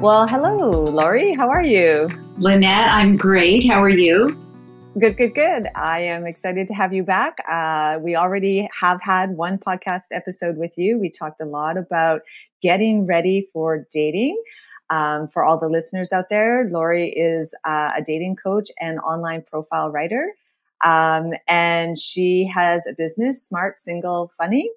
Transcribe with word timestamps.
Well, 0.00 0.28
hello, 0.28 0.84
Lori. 0.84 1.34
How 1.34 1.48
are 1.48 1.62
you? 1.62 2.08
Lynette, 2.36 2.88
I'm 2.88 3.16
great. 3.16 3.66
How 3.66 3.82
are 3.82 3.88
you? 3.88 4.28
Good, 4.96 5.16
good, 5.16 5.34
good. 5.34 5.66
I 5.74 6.02
am 6.02 6.24
excited 6.24 6.68
to 6.68 6.74
have 6.74 6.92
you 6.92 7.02
back. 7.02 7.38
Uh, 7.48 7.98
we 8.00 8.14
already 8.14 8.68
have 8.78 9.02
had 9.02 9.30
one 9.30 9.58
podcast 9.58 10.06
episode 10.12 10.56
with 10.56 10.78
you. 10.78 10.98
We 10.98 11.10
talked 11.10 11.40
a 11.40 11.46
lot 11.46 11.76
about 11.76 12.22
getting 12.62 13.06
ready 13.06 13.48
for 13.52 13.88
dating. 13.90 14.40
Um, 14.88 15.26
for 15.26 15.44
all 15.44 15.58
the 15.58 15.68
listeners 15.68 16.12
out 16.12 16.26
there, 16.30 16.68
Lori 16.70 17.08
is 17.08 17.52
uh, 17.64 17.90
a 17.96 18.00
dating 18.00 18.36
coach 18.36 18.70
and 18.78 19.00
online 19.00 19.42
profile 19.42 19.90
writer. 19.90 20.32
Um, 20.84 21.32
and 21.48 21.98
she 21.98 22.48
has 22.54 22.86
a 22.86 22.94
business, 22.94 23.42
Smart 23.42 23.80
Single 23.80 24.30
Funny. 24.38 24.70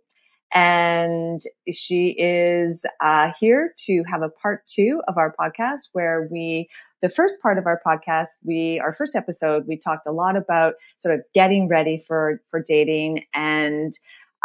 And 0.54 1.42
she 1.72 2.10
is 2.18 2.86
uh, 3.00 3.32
here 3.40 3.74
to 3.86 4.04
have 4.10 4.22
a 4.22 4.30
part 4.30 4.68
two 4.68 5.02
of 5.08 5.18
our 5.18 5.34
podcast 5.40 5.90
where 5.94 6.28
we, 6.30 6.68
the 7.02 7.08
first 7.10 7.42
part 7.42 7.58
of 7.58 7.66
our 7.66 7.80
podcast, 7.86 8.40
we, 8.44 8.80
our 8.80 8.94
first 8.94 9.16
episode, 9.16 9.66
we 9.66 9.78
talked 9.78 10.06
a 10.08 10.12
lot 10.12 10.36
about 10.36 10.74
sort 10.98 11.16
of 11.16 11.22
getting 11.34 11.70
ready 11.70 11.98
for, 11.98 12.42
for 12.48 12.62
dating 12.62 13.24
and, 13.34 13.94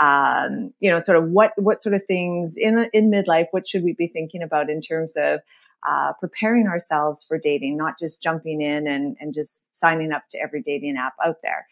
um, 0.01 0.73
you 0.79 0.91
know, 0.91 1.01
sort 1.01 1.19
of 1.19 1.31
what, 1.31 1.53
what 1.57 1.81
sort 1.81 1.95
of 1.95 2.03
things 2.07 2.57
in, 2.57 2.89
in 2.93 3.11
midlife, 3.11 3.47
what 3.51 3.67
should 3.67 3.83
we 3.83 3.93
be 3.93 4.07
thinking 4.07 4.43
about 4.43 4.71
in 4.71 4.81
terms 4.81 5.17
of, 5.17 5.41
uh, 5.89 6.13
preparing 6.21 6.67
ourselves 6.67 7.25
for 7.25 7.39
dating, 7.39 7.77
not 7.77 7.99
just 7.99 8.23
jumping 8.23 8.61
in 8.61 8.87
and, 8.87 9.17
and 9.21 9.35
just 9.35 9.75
signing 9.75 10.13
up 10.13 10.25
to 10.31 10.39
every 10.39 10.63
dating 10.63 10.97
app 10.97 11.15
out 11.25 11.37
there. 11.43 11.67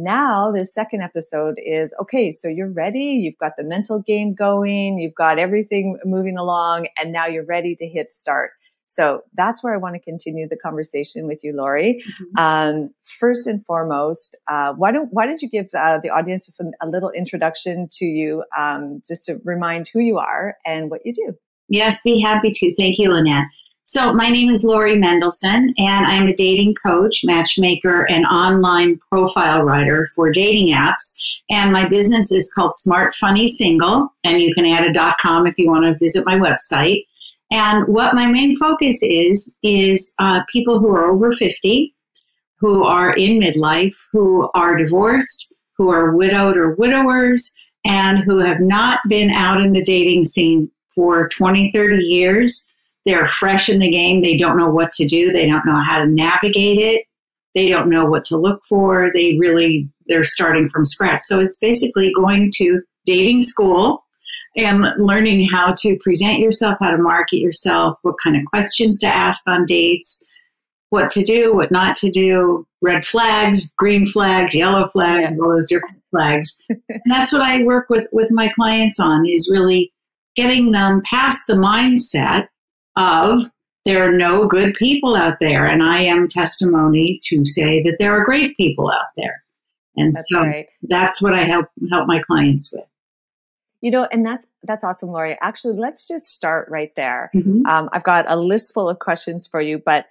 Now, 0.00 0.52
the 0.52 0.64
second 0.64 1.02
episode 1.02 1.56
is 1.58 1.92
okay. 2.00 2.30
So 2.30 2.46
you're 2.46 2.70
ready. 2.70 3.00
You've 3.00 3.36
got 3.38 3.54
the 3.58 3.64
mental 3.64 4.00
game 4.00 4.32
going. 4.32 4.98
You've 4.98 5.16
got 5.16 5.40
everything 5.40 5.98
moving 6.04 6.38
along 6.38 6.86
and 6.96 7.12
now 7.12 7.26
you're 7.26 7.44
ready 7.44 7.74
to 7.74 7.86
hit 7.86 8.12
start. 8.12 8.52
So 8.86 9.22
that's 9.34 9.62
where 9.62 9.74
I 9.74 9.76
want 9.76 9.96
to 9.96 10.00
continue 10.00 10.48
the 10.48 10.56
conversation 10.56 11.26
with 11.26 11.40
you, 11.42 11.52
Lori. 11.52 12.00
Mm-hmm. 12.00 12.38
Um, 12.38 12.90
first 13.18 13.48
and 13.48 13.66
foremost, 13.66 14.36
uh, 14.46 14.72
why 14.74 14.92
don't 14.92 15.08
why 15.12 15.26
don't 15.26 15.42
you 15.42 15.50
give 15.50 15.66
uh, 15.76 15.98
the 16.02 16.10
audience 16.10 16.46
just 16.46 16.60
a, 16.60 16.70
a, 16.80 16.88
little 16.88 17.10
introduction 17.10 17.88
to 17.92 18.06
you, 18.06 18.44
um, 18.56 19.02
just 19.06 19.24
to 19.26 19.40
remind 19.44 19.88
who 19.92 19.98
you 19.98 20.16
are 20.16 20.56
and 20.64 20.90
what 20.90 21.02
you 21.04 21.12
do? 21.12 21.34
Yes, 21.68 22.00
be 22.02 22.18
happy 22.18 22.50
to. 22.50 22.74
Thank 22.76 22.98
you, 22.98 23.12
Lynette. 23.12 23.44
So, 23.90 24.12
my 24.12 24.28
name 24.28 24.50
is 24.50 24.64
Lori 24.64 24.98
Mendelsohn, 24.98 25.72
and 25.78 26.06
I'm 26.06 26.28
a 26.28 26.34
dating 26.34 26.74
coach, 26.74 27.22
matchmaker, 27.24 28.06
and 28.10 28.26
online 28.26 29.00
profile 29.10 29.62
writer 29.62 30.10
for 30.14 30.30
dating 30.30 30.74
apps. 30.74 31.16
And 31.48 31.72
my 31.72 31.88
business 31.88 32.30
is 32.30 32.52
called 32.52 32.76
Smart 32.76 33.14
Funny 33.14 33.48
Single, 33.48 34.12
and 34.24 34.42
you 34.42 34.54
can 34.54 34.66
add 34.66 34.94
a 34.94 35.14
.com 35.18 35.46
if 35.46 35.56
you 35.56 35.68
want 35.68 35.86
to 35.86 36.04
visit 36.04 36.26
my 36.26 36.38
website. 36.38 37.06
And 37.50 37.88
what 37.88 38.12
my 38.12 38.30
main 38.30 38.54
focus 38.56 39.02
is 39.02 39.58
is 39.62 40.14
uh, 40.18 40.42
people 40.52 40.80
who 40.80 40.94
are 40.94 41.10
over 41.10 41.32
50, 41.32 41.94
who 42.58 42.84
are 42.84 43.14
in 43.14 43.40
midlife, 43.40 43.96
who 44.12 44.50
are 44.52 44.76
divorced, 44.76 45.56
who 45.78 45.88
are 45.88 46.14
widowed 46.14 46.58
or 46.58 46.74
widowers, 46.74 47.50
and 47.86 48.18
who 48.18 48.40
have 48.40 48.60
not 48.60 49.00
been 49.08 49.30
out 49.30 49.62
in 49.62 49.72
the 49.72 49.82
dating 49.82 50.26
scene 50.26 50.70
for 50.94 51.30
20, 51.30 51.72
30 51.72 52.04
years 52.04 52.70
they're 53.08 53.26
fresh 53.26 53.70
in 53.70 53.78
the 53.78 53.90
game. 53.90 54.20
They 54.20 54.36
don't 54.36 54.58
know 54.58 54.68
what 54.68 54.92
to 54.92 55.06
do. 55.06 55.32
They 55.32 55.46
don't 55.46 55.64
know 55.64 55.82
how 55.82 55.98
to 55.98 56.06
navigate 56.06 56.78
it. 56.78 57.06
They 57.54 57.70
don't 57.70 57.88
know 57.88 58.04
what 58.04 58.26
to 58.26 58.36
look 58.36 58.60
for. 58.68 59.10
They 59.14 59.38
really, 59.38 59.88
they're 60.06 60.24
starting 60.24 60.68
from 60.68 60.84
scratch. 60.84 61.22
So 61.22 61.40
it's 61.40 61.58
basically 61.58 62.12
going 62.12 62.52
to 62.56 62.82
dating 63.06 63.42
school 63.42 64.04
and 64.58 64.84
learning 64.98 65.48
how 65.48 65.72
to 65.78 65.98
present 66.02 66.40
yourself, 66.40 66.76
how 66.82 66.90
to 66.90 66.98
market 66.98 67.38
yourself, 67.38 67.96
what 68.02 68.16
kind 68.22 68.36
of 68.36 68.44
questions 68.44 68.98
to 68.98 69.06
ask 69.06 69.48
on 69.48 69.64
dates, 69.64 70.22
what 70.90 71.10
to 71.12 71.22
do, 71.22 71.54
what 71.54 71.70
not 71.70 71.96
to 71.96 72.10
do, 72.10 72.66
red 72.82 73.06
flags, 73.06 73.72
green 73.78 74.06
flags, 74.06 74.54
yellow 74.54 74.90
flags, 74.92 75.32
yeah. 75.32 75.42
all 75.42 75.50
those 75.50 75.66
different 75.66 76.02
flags. 76.10 76.62
and 76.68 77.00
that's 77.06 77.32
what 77.32 77.40
I 77.40 77.64
work 77.64 77.88
with 77.88 78.06
with 78.12 78.28
my 78.32 78.50
clients 78.54 79.00
on 79.00 79.24
is 79.26 79.50
really 79.50 79.94
getting 80.36 80.72
them 80.72 81.00
past 81.06 81.46
the 81.46 81.54
mindset 81.54 82.48
of 82.98 83.50
there 83.84 84.06
are 84.06 84.12
no 84.12 84.46
good 84.46 84.74
people 84.74 85.16
out 85.16 85.40
there. 85.40 85.64
And 85.64 85.82
I 85.82 86.00
am 86.00 86.28
testimony 86.28 87.20
to 87.24 87.46
say 87.46 87.82
that 87.82 87.96
there 87.98 88.12
are 88.12 88.24
great 88.24 88.56
people 88.56 88.90
out 88.90 89.06
there. 89.16 89.42
And 89.96 90.14
that's 90.14 90.28
so 90.28 90.40
right. 90.40 90.68
that's 90.82 91.22
what 91.22 91.34
I 91.34 91.42
help 91.42 91.66
help 91.90 92.06
my 92.06 92.22
clients 92.22 92.72
with. 92.72 92.84
You 93.80 93.90
know, 93.92 94.08
and 94.12 94.26
that's 94.26 94.46
that's 94.64 94.84
awesome, 94.84 95.10
Lori. 95.10 95.38
Actually, 95.40 95.78
let's 95.78 96.06
just 96.06 96.26
start 96.26 96.68
right 96.68 96.94
there. 96.96 97.30
Mm-hmm. 97.34 97.64
Um, 97.66 97.88
I've 97.92 98.04
got 98.04 98.26
a 98.28 98.36
list 98.36 98.74
full 98.74 98.88
of 98.90 98.98
questions 98.98 99.46
for 99.46 99.60
you, 99.60 99.78
but 99.78 100.06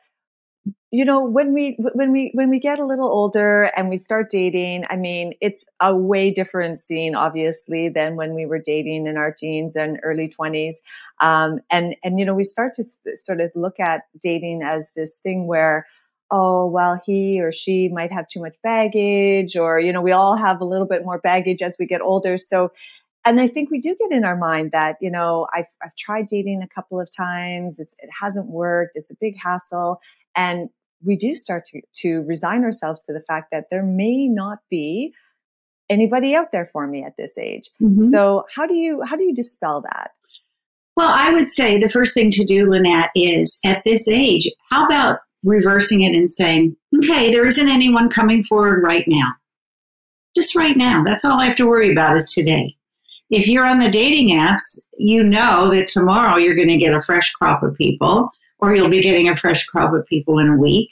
you 0.92 1.04
know 1.04 1.28
when 1.28 1.54
we 1.54 1.76
when 1.94 2.12
we 2.12 2.32
when 2.34 2.50
we 2.50 2.60
get 2.60 2.80
a 2.80 2.86
little 2.86 3.08
older 3.08 3.64
and 3.76 3.90
we 3.90 3.98
start 3.98 4.30
dating 4.30 4.86
i 4.90 4.96
mean 4.96 5.34
it's 5.42 5.68
a 5.82 5.96
way 5.96 6.32
different 6.32 6.80
scene 6.80 7.16
obviously 7.16 7.90
than 7.90 8.16
when 8.16 8.34
we 8.34 8.46
were 8.46 8.60
dating 8.60 9.06
in 9.08 9.18
our 9.18 9.32
teens 9.32 9.76
and 9.76 10.00
early 10.04 10.30
20s 10.30 10.78
um, 11.22 11.60
and 11.70 11.96
and 12.04 12.20
you 12.20 12.26
know 12.26 12.34
we 12.34 12.44
start 12.44 12.74
to 12.74 12.84
sort 13.16 13.42
of 13.42 13.52
look 13.56 13.80
at 13.80 14.04
dating 14.22 14.62
as 14.64 14.92
this 14.96 15.18
thing 15.18 15.46
where 15.46 15.86
oh 16.32 16.66
well 16.68 17.00
he 17.06 17.42
or 17.42 17.52
she 17.52 17.88
might 17.90 18.12
have 18.12 18.28
too 18.28 18.42
much 18.42 18.56
baggage 18.64 19.56
or 19.56 19.80
you 19.80 19.94
know 19.94 20.02
we 20.02 20.12
all 20.12 20.36
have 20.36 20.62
a 20.62 20.66
little 20.66 20.88
bit 20.88 21.04
more 21.04 21.20
baggage 21.20 21.62
as 21.62 21.78
we 21.80 21.86
get 21.86 22.02
older. 22.02 22.38
So 22.38 22.72
and 23.28 23.40
I 23.42 23.48
think 23.48 23.70
we 23.70 23.80
do 23.80 23.96
get 23.96 24.12
in 24.12 24.24
our 24.24 24.38
mind 24.38 24.72
that, 24.72 24.98
you 25.02 25.12
know, 25.12 25.48
I've, 25.54 25.66
I've 25.84 25.96
tried 25.96 26.28
dating 26.28 26.62
a 26.62 26.68
couple 26.68 27.00
of 27.00 27.10
times. 27.16 27.80
It's, 27.80 27.96
it 28.00 28.10
hasn't 28.22 28.48
worked. 28.48 28.94
It's 28.96 29.12
a 29.12 29.16
big 29.20 29.36
hassle. 29.44 30.00
And 30.36 30.70
we 31.06 31.16
do 31.16 31.36
start 31.36 31.66
to, 31.68 31.82
to 32.02 32.22
resign 32.22 32.64
ourselves 32.64 33.04
to 33.04 33.14
the 33.14 33.22
fact 33.22 33.48
that 33.52 33.66
there 33.70 33.84
may 33.84 34.28
not 34.28 34.60
be 34.70 35.14
anybody 35.90 36.36
out 36.36 36.52
there 36.52 36.66
for 36.66 36.88
me 36.88 37.04
at 37.04 37.18
this 37.18 37.38
age. 37.38 37.70
Mm-hmm. 37.82 38.04
So 38.04 38.46
how 38.56 38.66
do 38.66 38.76
you, 38.76 39.04
how 39.04 39.16
do 39.16 39.24
you 39.24 39.36
dispel 39.36 39.82
that? 39.82 40.12
Well, 40.96 41.12
I 41.14 41.32
would 41.34 41.48
say 41.48 41.80
the 41.80 41.90
first 41.90 42.14
thing 42.14 42.32
to 42.32 42.44
do, 42.44 42.70
Lynette, 42.70 43.12
is 43.16 43.60
at 43.66 43.84
this 43.86 44.08
age, 44.08 44.50
how 44.72 44.86
about 44.86 45.20
reversing 45.44 46.02
it 46.02 46.16
and 46.16 46.32
saying, 46.32 46.76
okay, 46.98 47.32
there 47.32 47.46
isn't 47.46 47.70
anyone 47.70 48.10
coming 48.10 48.44
forward 48.44 48.84
right 48.84 49.06
now. 49.08 49.34
Just 50.36 50.56
right 50.56 50.76
now. 50.76 51.04
That's 51.04 51.24
all 51.24 51.40
I 51.40 51.46
have 51.46 51.56
to 51.58 51.68
worry 51.68 51.92
about 51.92 52.18
is 52.18 52.32
today. 52.32 52.76
If 53.30 53.48
you're 53.48 53.68
on 53.68 53.80
the 53.80 53.90
dating 53.90 54.30
apps, 54.30 54.88
you 54.98 55.24
know 55.24 55.70
that 55.70 55.88
tomorrow 55.88 56.38
you're 56.38 56.56
going 56.56 56.70
to 56.70 56.78
get 56.78 56.94
a 56.94 57.02
fresh 57.02 57.32
crop 57.34 57.62
of 57.62 57.76
people 57.76 58.32
or 58.60 58.76
you'll 58.76 58.90
be 58.90 59.02
getting 59.02 59.28
a 59.28 59.36
fresh 59.36 59.66
crop 59.66 59.94
of 59.94 60.06
people 60.08 60.40
in 60.40 60.48
a 60.48 60.58
week. 60.58 60.90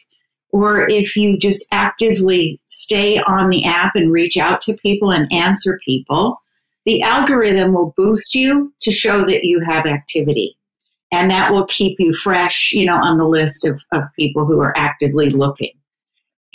Or 0.51 0.87
if 0.89 1.15
you 1.15 1.37
just 1.37 1.65
actively 1.71 2.59
stay 2.67 3.19
on 3.19 3.49
the 3.49 3.65
app 3.65 3.95
and 3.95 4.11
reach 4.11 4.37
out 4.37 4.61
to 4.61 4.77
people 4.81 5.11
and 5.11 5.31
answer 5.31 5.79
people, 5.85 6.41
the 6.85 7.01
algorithm 7.01 7.73
will 7.73 7.93
boost 7.97 8.35
you 8.35 8.73
to 8.81 8.91
show 8.91 9.21
that 9.25 9.43
you 9.43 9.61
have 9.65 9.85
activity. 9.85 10.57
And 11.11 11.29
that 11.31 11.51
will 11.51 11.65
keep 11.65 11.97
you 11.99 12.13
fresh, 12.13 12.71
you 12.73 12.85
know, 12.85 12.95
on 12.95 13.17
the 13.17 13.27
list 13.27 13.65
of, 13.65 13.81
of 13.91 14.03
people 14.17 14.45
who 14.45 14.59
are 14.59 14.73
actively 14.77 15.29
looking. 15.29 15.71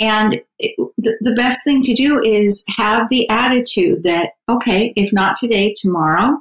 And 0.00 0.40
it, 0.58 0.74
the, 0.96 1.16
the 1.20 1.34
best 1.34 1.62
thing 1.62 1.82
to 1.82 1.94
do 1.94 2.20
is 2.24 2.64
have 2.76 3.08
the 3.10 3.28
attitude 3.28 4.02
that, 4.04 4.30
okay, 4.48 4.94
if 4.96 5.12
not 5.12 5.36
today, 5.36 5.74
tomorrow, 5.76 6.38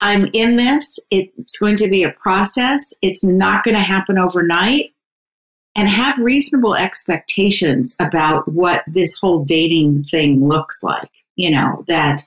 I'm 0.00 0.28
in 0.32 0.56
this. 0.56 0.98
It's 1.10 1.58
going 1.58 1.76
to 1.76 1.88
be 1.88 2.02
a 2.02 2.12
process. 2.12 2.94
It's 3.02 3.24
not 3.24 3.64
going 3.64 3.76
to 3.76 3.80
happen 3.82 4.18
overnight. 4.18 4.92
And 5.78 5.90
have 5.90 6.16
reasonable 6.16 6.74
expectations 6.74 7.94
about 8.00 8.50
what 8.50 8.82
this 8.86 9.18
whole 9.20 9.44
dating 9.44 10.04
thing 10.04 10.48
looks 10.48 10.82
like. 10.82 11.10
You 11.34 11.50
know, 11.50 11.84
that 11.86 12.22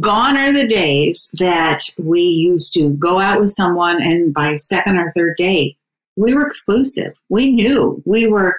gone 0.00 0.38
are 0.38 0.52
the 0.52 0.66
days 0.66 1.34
that 1.38 1.80
we 2.02 2.22
used 2.22 2.72
to 2.72 2.90
go 2.94 3.18
out 3.18 3.40
with 3.40 3.50
someone 3.50 4.02
and 4.02 4.32
by 4.32 4.56
second 4.56 4.98
or 4.98 5.12
third 5.14 5.36
date, 5.36 5.76
we 6.16 6.32
were 6.32 6.46
exclusive. 6.46 7.12
We 7.28 7.52
knew 7.52 8.02
we 8.06 8.26
were 8.26 8.58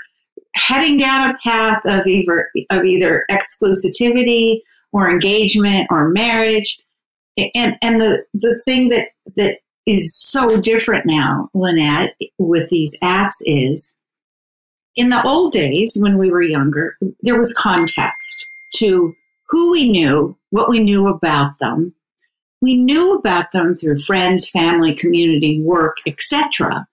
heading 0.57 0.97
down 0.97 1.29
a 1.29 1.37
path 1.43 1.81
of 1.85 2.05
either, 2.05 2.49
of 2.69 2.83
either 2.83 3.25
exclusivity 3.31 4.61
or 4.91 5.09
engagement 5.09 5.87
or 5.89 6.09
marriage 6.09 6.79
and 7.37 7.77
and 7.81 7.99
the 7.99 8.25
the 8.33 8.59
thing 8.65 8.89
that 8.89 9.09
that 9.35 9.59
is 9.85 10.13
so 10.13 10.59
different 10.59 11.05
now, 11.05 11.49
Lynette, 11.53 12.15
with 12.37 12.69
these 12.69 12.99
apps 13.01 13.37
is 13.45 13.95
in 14.95 15.09
the 15.09 15.25
old 15.25 15.53
days 15.53 15.97
when 15.99 16.17
we 16.17 16.29
were 16.29 16.41
younger, 16.41 16.97
there 17.21 17.37
was 17.37 17.53
context 17.53 18.49
to 18.75 19.13
who 19.47 19.71
we 19.71 19.89
knew, 19.89 20.37
what 20.49 20.69
we 20.69 20.83
knew 20.83 21.07
about 21.07 21.59
them. 21.59 21.93
We 22.61 22.75
knew 22.75 23.13
about 23.13 23.51
them 23.51 23.77
through 23.77 23.99
friends, 23.99 24.49
family, 24.49 24.95
community, 24.95 25.61
work, 25.61 25.97
etc. 26.07 26.87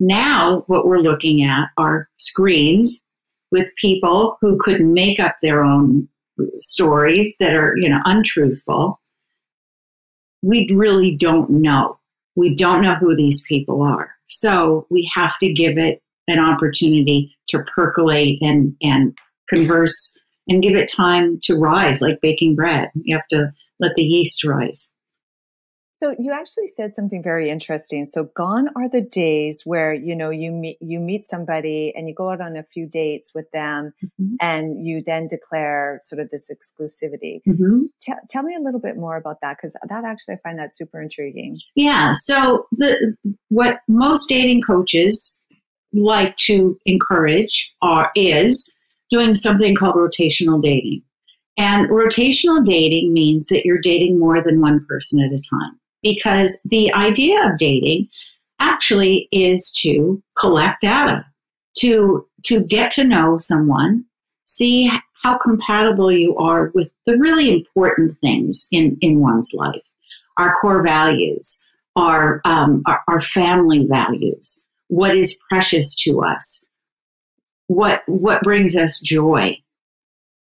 Now, 0.00 0.62
what 0.68 0.86
we're 0.86 1.00
looking 1.00 1.42
at 1.42 1.68
are 1.76 2.08
screens 2.18 3.04
with 3.50 3.74
people 3.76 4.38
who 4.40 4.58
could 4.58 4.80
make 4.80 5.18
up 5.18 5.36
their 5.42 5.64
own 5.64 6.08
stories 6.56 7.36
that 7.40 7.56
are, 7.56 7.74
you 7.76 7.88
know, 7.88 8.00
untruthful 8.04 9.00
we 10.42 10.68
really 10.72 11.16
don't 11.16 11.50
know 11.50 11.98
We 12.36 12.54
don't 12.54 12.82
know 12.82 12.94
who 12.94 13.16
these 13.16 13.42
people 13.48 13.82
are. 13.82 14.12
So 14.26 14.86
we 14.90 15.10
have 15.14 15.36
to 15.38 15.52
give 15.52 15.76
it 15.76 16.00
an 16.28 16.38
opportunity 16.38 17.36
to 17.48 17.64
percolate 17.74 18.38
and, 18.42 18.76
and 18.80 19.16
converse 19.48 20.22
and 20.46 20.62
give 20.62 20.76
it 20.76 20.92
time 20.92 21.40
to 21.44 21.56
rise 21.56 22.00
like 22.00 22.20
baking 22.22 22.54
bread. 22.54 22.90
You 22.94 23.16
have 23.16 23.26
to 23.30 23.52
let 23.80 23.96
the 23.96 24.04
yeast 24.04 24.44
rise. 24.44 24.94
So 25.98 26.14
you 26.16 26.30
actually 26.30 26.68
said 26.68 26.94
something 26.94 27.24
very 27.24 27.50
interesting. 27.50 28.06
So 28.06 28.30
gone 28.36 28.68
are 28.76 28.88
the 28.88 29.00
days 29.00 29.62
where, 29.64 29.92
you 29.92 30.14
know, 30.14 30.30
you 30.30 30.52
meet, 30.52 30.78
you 30.80 31.00
meet 31.00 31.24
somebody 31.24 31.92
and 31.96 32.08
you 32.08 32.14
go 32.14 32.30
out 32.30 32.40
on 32.40 32.56
a 32.56 32.62
few 32.62 32.86
dates 32.86 33.34
with 33.34 33.50
them 33.50 33.92
mm-hmm. 34.04 34.36
and 34.40 34.86
you 34.86 35.02
then 35.04 35.26
declare 35.26 35.98
sort 36.04 36.20
of 36.20 36.30
this 36.30 36.52
exclusivity. 36.52 37.40
Mm-hmm. 37.48 37.86
T- 38.00 38.12
tell 38.30 38.44
me 38.44 38.54
a 38.54 38.60
little 38.60 38.78
bit 38.78 38.96
more 38.96 39.16
about 39.16 39.40
that 39.42 39.56
because 39.56 39.76
that 39.88 40.04
actually, 40.04 40.34
I 40.34 40.38
find 40.48 40.56
that 40.60 40.72
super 40.72 41.02
intriguing. 41.02 41.58
Yeah. 41.74 42.12
So 42.14 42.68
the, 42.70 43.16
what 43.48 43.80
most 43.88 44.28
dating 44.28 44.62
coaches 44.62 45.44
like 45.92 46.36
to 46.36 46.78
encourage 46.86 47.74
are, 47.82 48.12
is 48.14 48.72
doing 49.10 49.34
something 49.34 49.74
called 49.74 49.96
rotational 49.96 50.62
dating. 50.62 51.02
And 51.56 51.88
rotational 51.88 52.62
dating 52.62 53.12
means 53.12 53.48
that 53.48 53.64
you're 53.64 53.80
dating 53.80 54.20
more 54.20 54.40
than 54.40 54.60
one 54.60 54.86
person 54.88 55.24
at 55.24 55.32
a 55.32 55.42
time 55.42 55.74
because 56.02 56.60
the 56.64 56.92
idea 56.94 57.44
of 57.46 57.58
dating 57.58 58.08
actually 58.60 59.28
is 59.32 59.72
to 59.82 60.22
collect 60.36 60.82
data, 60.82 61.24
to, 61.78 62.26
to 62.44 62.64
get 62.64 62.90
to 62.92 63.04
know 63.04 63.38
someone, 63.38 64.04
see 64.46 64.90
how 65.22 65.36
compatible 65.38 66.12
you 66.12 66.36
are 66.36 66.70
with 66.74 66.90
the 67.06 67.18
really 67.18 67.52
important 67.52 68.16
things 68.20 68.68
in, 68.72 68.96
in 69.00 69.20
one's 69.20 69.52
life, 69.54 69.82
our 70.38 70.54
core 70.54 70.82
values, 70.84 71.68
our, 71.96 72.40
um, 72.44 72.82
our, 72.86 73.02
our 73.08 73.20
family 73.20 73.86
values, 73.88 74.66
what 74.88 75.14
is 75.14 75.40
precious 75.50 75.94
to 75.96 76.22
us, 76.22 76.70
what, 77.66 78.02
what 78.06 78.42
brings 78.42 78.76
us 78.76 79.00
joy, 79.00 79.56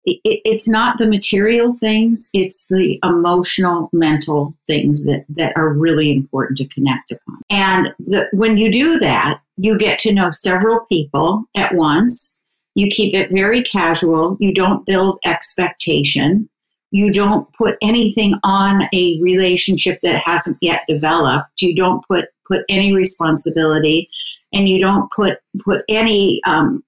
it, 0.06 0.42
it's 0.46 0.70
not 0.70 0.98
the 0.98 1.08
material 1.08 1.74
things, 1.74 2.30
it's 2.34 2.68
the 2.68 3.00
emotional, 3.04 3.90
mental 3.94 4.56
things 4.68 5.06
that, 5.06 5.26
that 5.30 5.56
are 5.56 5.74
really 5.74 6.12
important 6.12 6.58
to 6.60 6.68
connect 6.68 7.12
upon. 7.12 7.42
And 7.50 7.94
the, 8.00 8.28
when 8.34 8.58
you 8.58 8.72
do 8.72 9.00
that, 9.00 9.40
you 9.58 9.78
get 9.78 10.00
to 10.00 10.14
know 10.14 10.30
several 10.30 10.82
people 10.92 11.46
at 11.56 11.74
once. 11.76 12.42
You 12.76 12.90
keep 12.90 13.14
it 13.14 13.32
very 13.32 13.62
casual. 13.64 14.36
You 14.40 14.54
don't 14.54 14.86
build 14.86 15.20
expectation. 15.26 16.50
You 16.92 17.12
don't 17.12 17.52
put 17.54 17.78
anything 17.82 18.34
on 18.44 18.84
a 18.94 19.20
relationship 19.22 20.00
that 20.02 20.22
hasn't 20.26 20.58
yet 20.62 20.84
developed. 20.88 21.62
You 21.62 21.76
don't 21.76 22.06
put, 22.08 22.30
put 22.48 22.62
any 22.70 22.94
responsibility 22.94 24.10
and 24.54 24.68
you 24.68 24.80
don't 24.80 25.12
put, 25.12 25.40
put 25.64 25.84
any 25.88 26.42
um, 26.46 26.84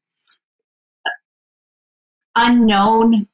unknown 2.35 3.27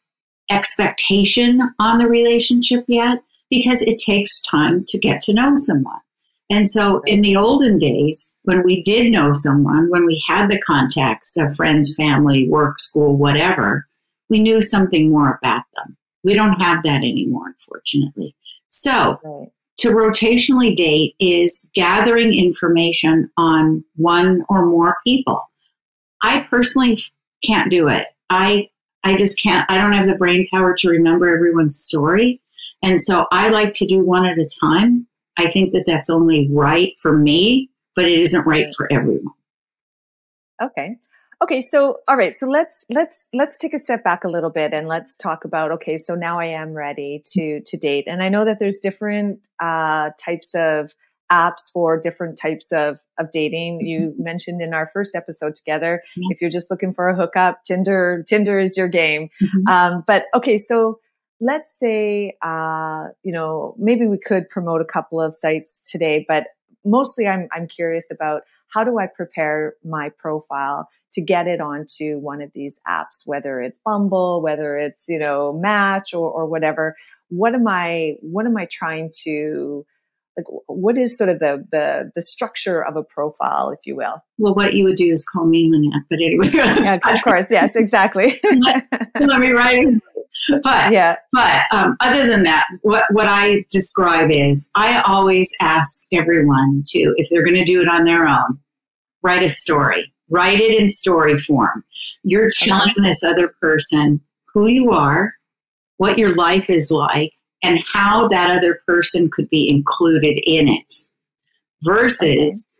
expectation 0.49 1.73
on 1.79 1.97
the 1.97 2.07
relationship 2.07 2.85
yet 2.87 3.23
because 3.49 3.81
it 3.81 3.99
takes 4.03 4.41
time 4.41 4.83
to 4.87 4.99
get 4.99 5.21
to 5.21 5.33
know 5.33 5.53
someone. 5.55 5.99
And 6.49 6.67
so 6.69 7.01
in 7.05 7.21
the 7.21 7.37
olden 7.37 7.77
days, 7.77 8.35
when 8.43 8.63
we 8.63 8.83
did 8.83 9.11
know 9.11 9.31
someone, 9.31 9.89
when 9.89 10.05
we 10.05 10.21
had 10.27 10.49
the 10.51 10.61
context 10.67 11.37
of 11.37 11.55
friends, 11.55 11.95
family, 11.95 12.47
work, 12.49 12.79
school, 12.79 13.15
whatever, 13.15 13.87
we 14.29 14.39
knew 14.39 14.61
something 14.61 15.09
more 15.09 15.39
about 15.41 15.63
them. 15.75 15.97
We 16.23 16.33
don't 16.33 16.59
have 16.59 16.83
that 16.83 17.03
anymore, 17.03 17.47
unfortunately. 17.47 18.35
So 18.69 19.19
right. 19.23 19.47
to 19.79 19.89
rotationally 19.89 20.75
date 20.75 21.15
is 21.19 21.69
gathering 21.73 22.33
information 22.33 23.31
on 23.37 23.83
one 23.95 24.43
or 24.49 24.65
more 24.65 24.97
people. 25.05 25.49
I 26.21 26.41
personally 26.49 26.99
can't 27.43 27.71
do 27.71 27.87
it. 27.87 28.07
I 28.29 28.69
I 29.03 29.17
just 29.17 29.41
can't, 29.41 29.69
I 29.69 29.77
don't 29.77 29.93
have 29.93 30.07
the 30.07 30.17
brain 30.17 30.47
power 30.53 30.75
to 30.77 30.89
remember 30.89 31.33
everyone's 31.33 31.77
story. 31.77 32.41
And 32.83 33.01
so 33.01 33.27
I 33.31 33.49
like 33.49 33.73
to 33.73 33.85
do 33.85 33.99
one 34.03 34.25
at 34.25 34.37
a 34.37 34.49
time. 34.59 35.07
I 35.37 35.47
think 35.47 35.73
that 35.73 35.85
that's 35.87 36.09
only 36.09 36.49
right 36.51 36.93
for 36.99 37.17
me, 37.17 37.69
but 37.95 38.05
it 38.05 38.19
isn't 38.19 38.45
right 38.45 38.67
for 38.75 38.91
everyone. 38.91 39.33
Okay. 40.61 40.97
Okay. 41.43 41.61
So, 41.61 42.01
all 42.07 42.17
right. 42.17 42.33
So 42.33 42.47
let's, 42.47 42.85
let's, 42.91 43.27
let's 43.33 43.57
take 43.57 43.73
a 43.73 43.79
step 43.79 44.03
back 44.03 44.23
a 44.23 44.29
little 44.29 44.51
bit 44.51 44.73
and 44.73 44.87
let's 44.87 45.17
talk 45.17 45.45
about, 45.45 45.71
okay, 45.71 45.97
so 45.97 46.13
now 46.13 46.39
I 46.39 46.45
am 46.45 46.73
ready 46.73 47.23
to, 47.33 47.61
to 47.65 47.77
date. 47.77 48.03
And 48.07 48.21
I 48.21 48.29
know 48.29 48.45
that 48.45 48.59
there's 48.59 48.79
different, 48.79 49.47
uh, 49.59 50.11
types 50.19 50.53
of, 50.53 50.93
apps 51.31 51.71
for 51.71 51.99
different 51.99 52.37
types 52.37 52.71
of, 52.71 52.99
of 53.17 53.31
dating. 53.31 53.79
You 53.81 53.99
mm-hmm. 54.09 54.23
mentioned 54.23 54.61
in 54.61 54.73
our 54.73 54.87
first 54.93 55.15
episode 55.15 55.55
together, 55.55 56.01
yeah. 56.17 56.27
if 56.31 56.41
you're 56.41 56.49
just 56.49 56.69
looking 56.69 56.93
for 56.93 57.07
a 57.07 57.15
hookup, 57.15 57.63
Tinder, 57.63 58.23
Tinder 58.27 58.59
is 58.59 58.75
your 58.75 58.89
game. 58.89 59.29
Mm-hmm. 59.41 59.67
Um, 59.67 60.03
but 60.05 60.25
okay, 60.35 60.57
so 60.57 60.99
let's 61.39 61.77
say, 61.79 62.35
uh, 62.43 63.05
you 63.23 63.31
know, 63.31 63.75
maybe 63.79 64.07
we 64.07 64.19
could 64.19 64.49
promote 64.49 64.81
a 64.81 64.85
couple 64.85 65.21
of 65.21 65.33
sites 65.33 65.81
today, 65.89 66.25
but 66.27 66.47
mostly 66.83 67.27
I'm, 67.27 67.47
I'm 67.51 67.67
curious 67.67 68.11
about 68.11 68.41
how 68.73 68.83
do 68.83 68.99
I 68.99 69.07
prepare 69.07 69.75
my 69.83 70.11
profile 70.17 70.87
to 71.13 71.21
get 71.21 71.47
it 71.47 71.59
onto 71.59 72.17
one 72.19 72.41
of 72.41 72.51
these 72.53 72.79
apps, 72.87 73.23
whether 73.25 73.59
it's 73.59 73.79
Bumble, 73.83 74.41
whether 74.41 74.77
it's, 74.77 75.05
you 75.09 75.19
know, 75.19 75.51
Match 75.51 76.13
or, 76.13 76.29
or 76.31 76.47
whatever. 76.47 76.95
What 77.29 77.53
am 77.53 77.67
I, 77.67 78.15
what 78.21 78.45
am 78.45 78.55
I 78.55 78.67
trying 78.71 79.11
to, 79.23 79.85
like 80.37 80.45
what 80.67 80.97
is 80.97 81.17
sort 81.17 81.29
of 81.29 81.39
the 81.39 81.65
the 81.71 82.11
the 82.15 82.21
structure 82.21 82.83
of 82.83 82.95
a 82.95 83.03
profile 83.03 83.69
if 83.69 83.79
you 83.85 83.95
will? 83.95 84.23
Well 84.37 84.55
what 84.55 84.73
you 84.73 84.83
would 84.85 84.95
do 84.95 85.07
is 85.07 85.25
call 85.31 85.45
me 85.45 85.69
Lynette 85.71 86.03
but 86.09 86.19
anyway 86.23 86.49
yeah, 86.53 86.99
of 87.05 87.23
course. 87.23 87.51
yes 87.51 87.75
exactly. 87.75 88.39
Let, 88.43 88.87
let, 89.19 89.39
me 89.39 89.51
write 89.51 89.87
but 90.63 90.91
yeah. 90.91 91.17
but 91.31 91.63
um, 91.71 91.95
other 91.99 92.27
than 92.27 92.43
that 92.43 92.65
what 92.81 93.05
what 93.11 93.27
i 93.27 93.63
describe 93.69 94.29
is 94.31 94.71
i 94.75 95.01
always 95.01 95.55
ask 95.61 96.03
everyone 96.11 96.83
to 96.87 97.13
if 97.17 97.27
they're 97.29 97.43
going 97.43 97.57
to 97.57 97.65
do 97.65 97.81
it 97.81 97.87
on 97.87 98.05
their 98.05 98.25
own 98.25 98.59
write 99.23 99.43
a 99.43 99.49
story. 99.49 100.13
Write 100.29 100.59
it 100.59 100.79
in 100.79 100.87
story 100.87 101.37
form. 101.37 101.83
You're 102.23 102.49
telling 102.51 102.93
this 102.97 103.23
other 103.23 103.53
person 103.61 104.21
who 104.53 104.67
you 104.67 104.91
are 104.91 105.33
what 105.97 106.17
your 106.17 106.33
life 106.33 106.69
is 106.69 106.91
like 106.91 107.31
and 107.63 107.79
how 107.93 108.27
that 108.27 108.51
other 108.51 108.81
person 108.87 109.29
could 109.31 109.49
be 109.49 109.69
included 109.69 110.39
in 110.43 110.67
it 110.67 110.93
versus 111.83 112.67
okay. 112.67 112.71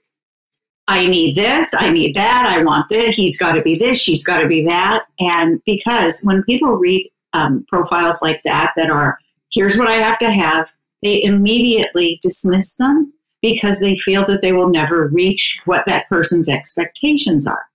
I 0.87 1.07
need 1.07 1.35
this, 1.35 1.73
I 1.73 1.89
need 1.89 2.15
that, 2.15 2.53
I 2.57 2.63
want 2.63 2.87
this, 2.89 3.15
he's 3.15 3.37
got 3.37 3.53
to 3.53 3.61
be 3.61 3.77
this, 3.77 4.01
she's 4.01 4.25
got 4.25 4.39
to 4.39 4.47
be 4.47 4.65
that. 4.65 5.03
And 5.19 5.61
because 5.65 6.21
when 6.23 6.43
people 6.43 6.73
read 6.73 7.09
um, 7.33 7.65
profiles 7.69 8.21
like 8.21 8.41
that, 8.43 8.73
that 8.75 8.89
are, 8.89 9.17
here's 9.53 9.77
what 9.77 9.87
I 9.87 9.93
have 9.93 10.19
to 10.19 10.31
have, 10.31 10.71
they 11.01 11.23
immediately 11.23 12.19
dismiss 12.21 12.75
them 12.77 13.13
because 13.41 13.79
they 13.79 13.95
feel 13.95 14.25
that 14.25 14.41
they 14.41 14.51
will 14.51 14.69
never 14.69 15.07
reach 15.07 15.61
what 15.65 15.85
that 15.85 16.09
person's 16.09 16.49
expectations 16.49 17.47
are. 17.47 17.65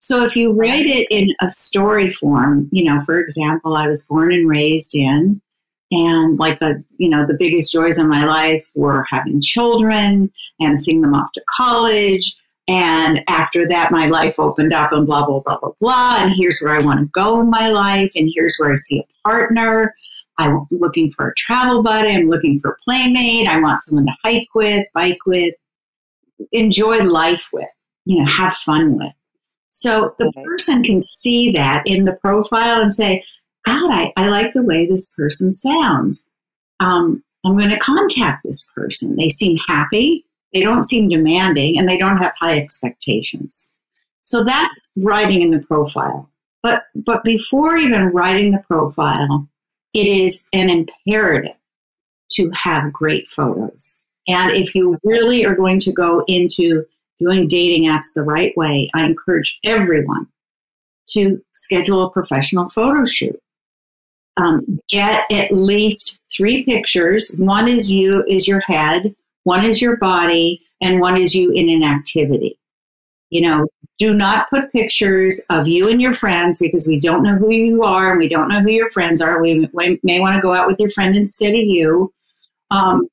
So 0.00 0.22
if 0.22 0.36
you 0.36 0.52
write 0.52 0.86
it 0.86 1.08
in 1.10 1.34
a 1.40 1.50
story 1.50 2.12
form, 2.12 2.68
you 2.70 2.84
know, 2.84 3.00
for 3.02 3.18
example, 3.18 3.76
I 3.76 3.88
was 3.88 4.06
born 4.06 4.32
and 4.32 4.48
raised 4.48 4.94
in, 4.94 5.40
and 5.90 6.38
like 6.38 6.58
the, 6.60 6.84
you 6.98 7.08
know, 7.08 7.26
the 7.26 7.36
biggest 7.38 7.72
joys 7.72 7.98
in 7.98 8.08
my 8.08 8.24
life 8.24 8.64
were 8.74 9.06
having 9.10 9.40
children 9.40 10.30
and 10.60 10.78
seeing 10.78 11.00
them 11.00 11.14
off 11.14 11.32
to 11.32 11.42
college. 11.48 12.36
And 12.66 13.20
after 13.28 13.66
that, 13.68 13.90
my 13.90 14.06
life 14.06 14.38
opened 14.38 14.74
up 14.74 14.92
and 14.92 15.06
blah, 15.06 15.24
blah, 15.26 15.40
blah, 15.40 15.58
blah, 15.58 15.72
blah. 15.80 16.16
And 16.18 16.34
here's 16.36 16.60
where 16.60 16.74
I 16.74 16.84
want 16.84 17.00
to 17.00 17.06
go 17.06 17.40
in 17.40 17.48
my 17.48 17.68
life. 17.68 18.12
And 18.14 18.30
here's 18.34 18.56
where 18.58 18.72
I 18.72 18.74
see 18.74 19.00
a 19.00 19.28
partner. 19.28 19.94
I'm 20.36 20.66
looking 20.70 21.10
for 21.12 21.28
a 21.28 21.34
travel 21.34 21.82
buddy. 21.82 22.14
I'm 22.14 22.28
looking 22.28 22.60
for 22.60 22.72
a 22.72 22.76
playmate. 22.84 23.48
I 23.48 23.58
want 23.58 23.80
someone 23.80 24.06
to 24.06 24.16
hike 24.22 24.48
with, 24.54 24.86
bike 24.92 25.18
with, 25.26 25.54
enjoy 26.52 26.98
life 27.04 27.48
with, 27.52 27.68
you 28.04 28.22
know, 28.22 28.30
have 28.30 28.52
fun 28.52 28.98
with. 28.98 29.12
So 29.70 30.14
the 30.18 30.30
person 30.44 30.82
can 30.82 31.00
see 31.00 31.50
that 31.52 31.84
in 31.86 32.04
the 32.04 32.16
profile 32.16 32.80
and 32.82 32.92
say, 32.92 33.24
God, 33.64 33.90
I, 33.90 34.12
I 34.16 34.28
like 34.28 34.52
the 34.54 34.62
way 34.62 34.86
this 34.86 35.14
person 35.14 35.54
sounds. 35.54 36.24
Um, 36.80 37.22
I'm 37.44 37.52
going 37.52 37.70
to 37.70 37.78
contact 37.78 38.44
this 38.44 38.72
person. 38.74 39.16
They 39.16 39.28
seem 39.28 39.58
happy, 39.68 40.24
they 40.52 40.60
don't 40.60 40.84
seem 40.84 41.08
demanding, 41.08 41.78
and 41.78 41.88
they 41.88 41.98
don't 41.98 42.18
have 42.18 42.32
high 42.38 42.56
expectations. 42.56 43.72
So 44.24 44.44
that's 44.44 44.88
writing 44.96 45.42
in 45.42 45.50
the 45.50 45.62
profile. 45.62 46.28
But, 46.62 46.84
but 46.94 47.24
before 47.24 47.76
even 47.76 48.06
writing 48.08 48.50
the 48.50 48.62
profile, 48.66 49.48
it 49.94 50.06
is 50.06 50.48
an 50.52 50.70
imperative 50.70 51.56
to 52.32 52.50
have 52.50 52.92
great 52.92 53.30
photos. 53.30 54.04
And 54.26 54.52
if 54.52 54.74
you 54.74 54.98
really 55.02 55.46
are 55.46 55.54
going 55.54 55.80
to 55.80 55.92
go 55.92 56.24
into 56.26 56.84
doing 57.18 57.48
dating 57.48 57.88
apps 57.88 58.14
the 58.14 58.22
right 58.22 58.54
way, 58.56 58.90
I 58.94 59.06
encourage 59.06 59.58
everyone 59.64 60.26
to 61.10 61.42
schedule 61.54 62.04
a 62.04 62.10
professional 62.10 62.68
photo 62.68 63.04
shoot 63.04 63.40
um, 64.38 64.80
get 64.88 65.24
at 65.30 65.52
least 65.52 66.20
three 66.34 66.64
pictures. 66.64 67.36
One 67.38 67.68
is 67.68 67.92
you, 67.92 68.24
is 68.28 68.46
your 68.46 68.60
head. 68.60 69.14
One 69.44 69.64
is 69.64 69.80
your 69.80 69.96
body, 69.96 70.62
and 70.82 71.00
one 71.00 71.20
is 71.20 71.34
you 71.34 71.50
in 71.52 71.68
an 71.68 71.82
activity. 71.82 72.58
You 73.30 73.42
know, 73.42 73.66
do 73.98 74.14
not 74.14 74.48
put 74.48 74.72
pictures 74.72 75.44
of 75.50 75.66
you 75.66 75.88
and 75.88 76.00
your 76.00 76.14
friends 76.14 76.58
because 76.58 76.86
we 76.86 76.98
don't 76.98 77.22
know 77.22 77.36
who 77.36 77.52
you 77.52 77.82
are 77.82 78.10
and 78.10 78.18
we 78.18 78.28
don't 78.28 78.48
know 78.48 78.60
who 78.60 78.70
your 78.70 78.88
friends 78.88 79.20
are. 79.20 79.42
We, 79.42 79.68
we 79.72 80.00
may 80.02 80.20
want 80.20 80.36
to 80.36 80.40
go 80.40 80.54
out 80.54 80.66
with 80.66 80.78
your 80.78 80.88
friend 80.90 81.16
instead 81.16 81.50
of 81.50 81.60
you. 81.60 82.12
Um, 82.70 83.08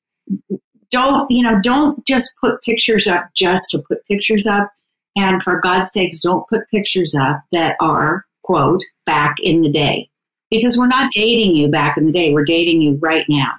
don't, 0.90 1.30
you 1.30 1.42
know, 1.42 1.60
don't 1.60 2.06
just 2.06 2.34
put 2.40 2.62
pictures 2.62 3.06
up 3.06 3.28
just 3.34 3.70
to 3.70 3.82
put 3.86 4.06
pictures 4.06 4.46
up. 4.46 4.70
And 5.16 5.42
for 5.42 5.60
God's 5.60 5.92
sakes, 5.92 6.20
don't 6.20 6.48
put 6.48 6.68
pictures 6.70 7.14
up 7.14 7.40
that 7.52 7.76
are, 7.80 8.24
quote, 8.42 8.82
back 9.06 9.36
in 9.42 9.62
the 9.62 9.70
day. 9.70 10.08
Because 10.50 10.78
we're 10.78 10.86
not 10.86 11.12
dating 11.12 11.56
you 11.56 11.68
back 11.68 11.96
in 11.96 12.06
the 12.06 12.12
day. 12.12 12.32
We're 12.32 12.44
dating 12.44 12.82
you 12.82 12.98
right 13.00 13.24
now. 13.28 13.54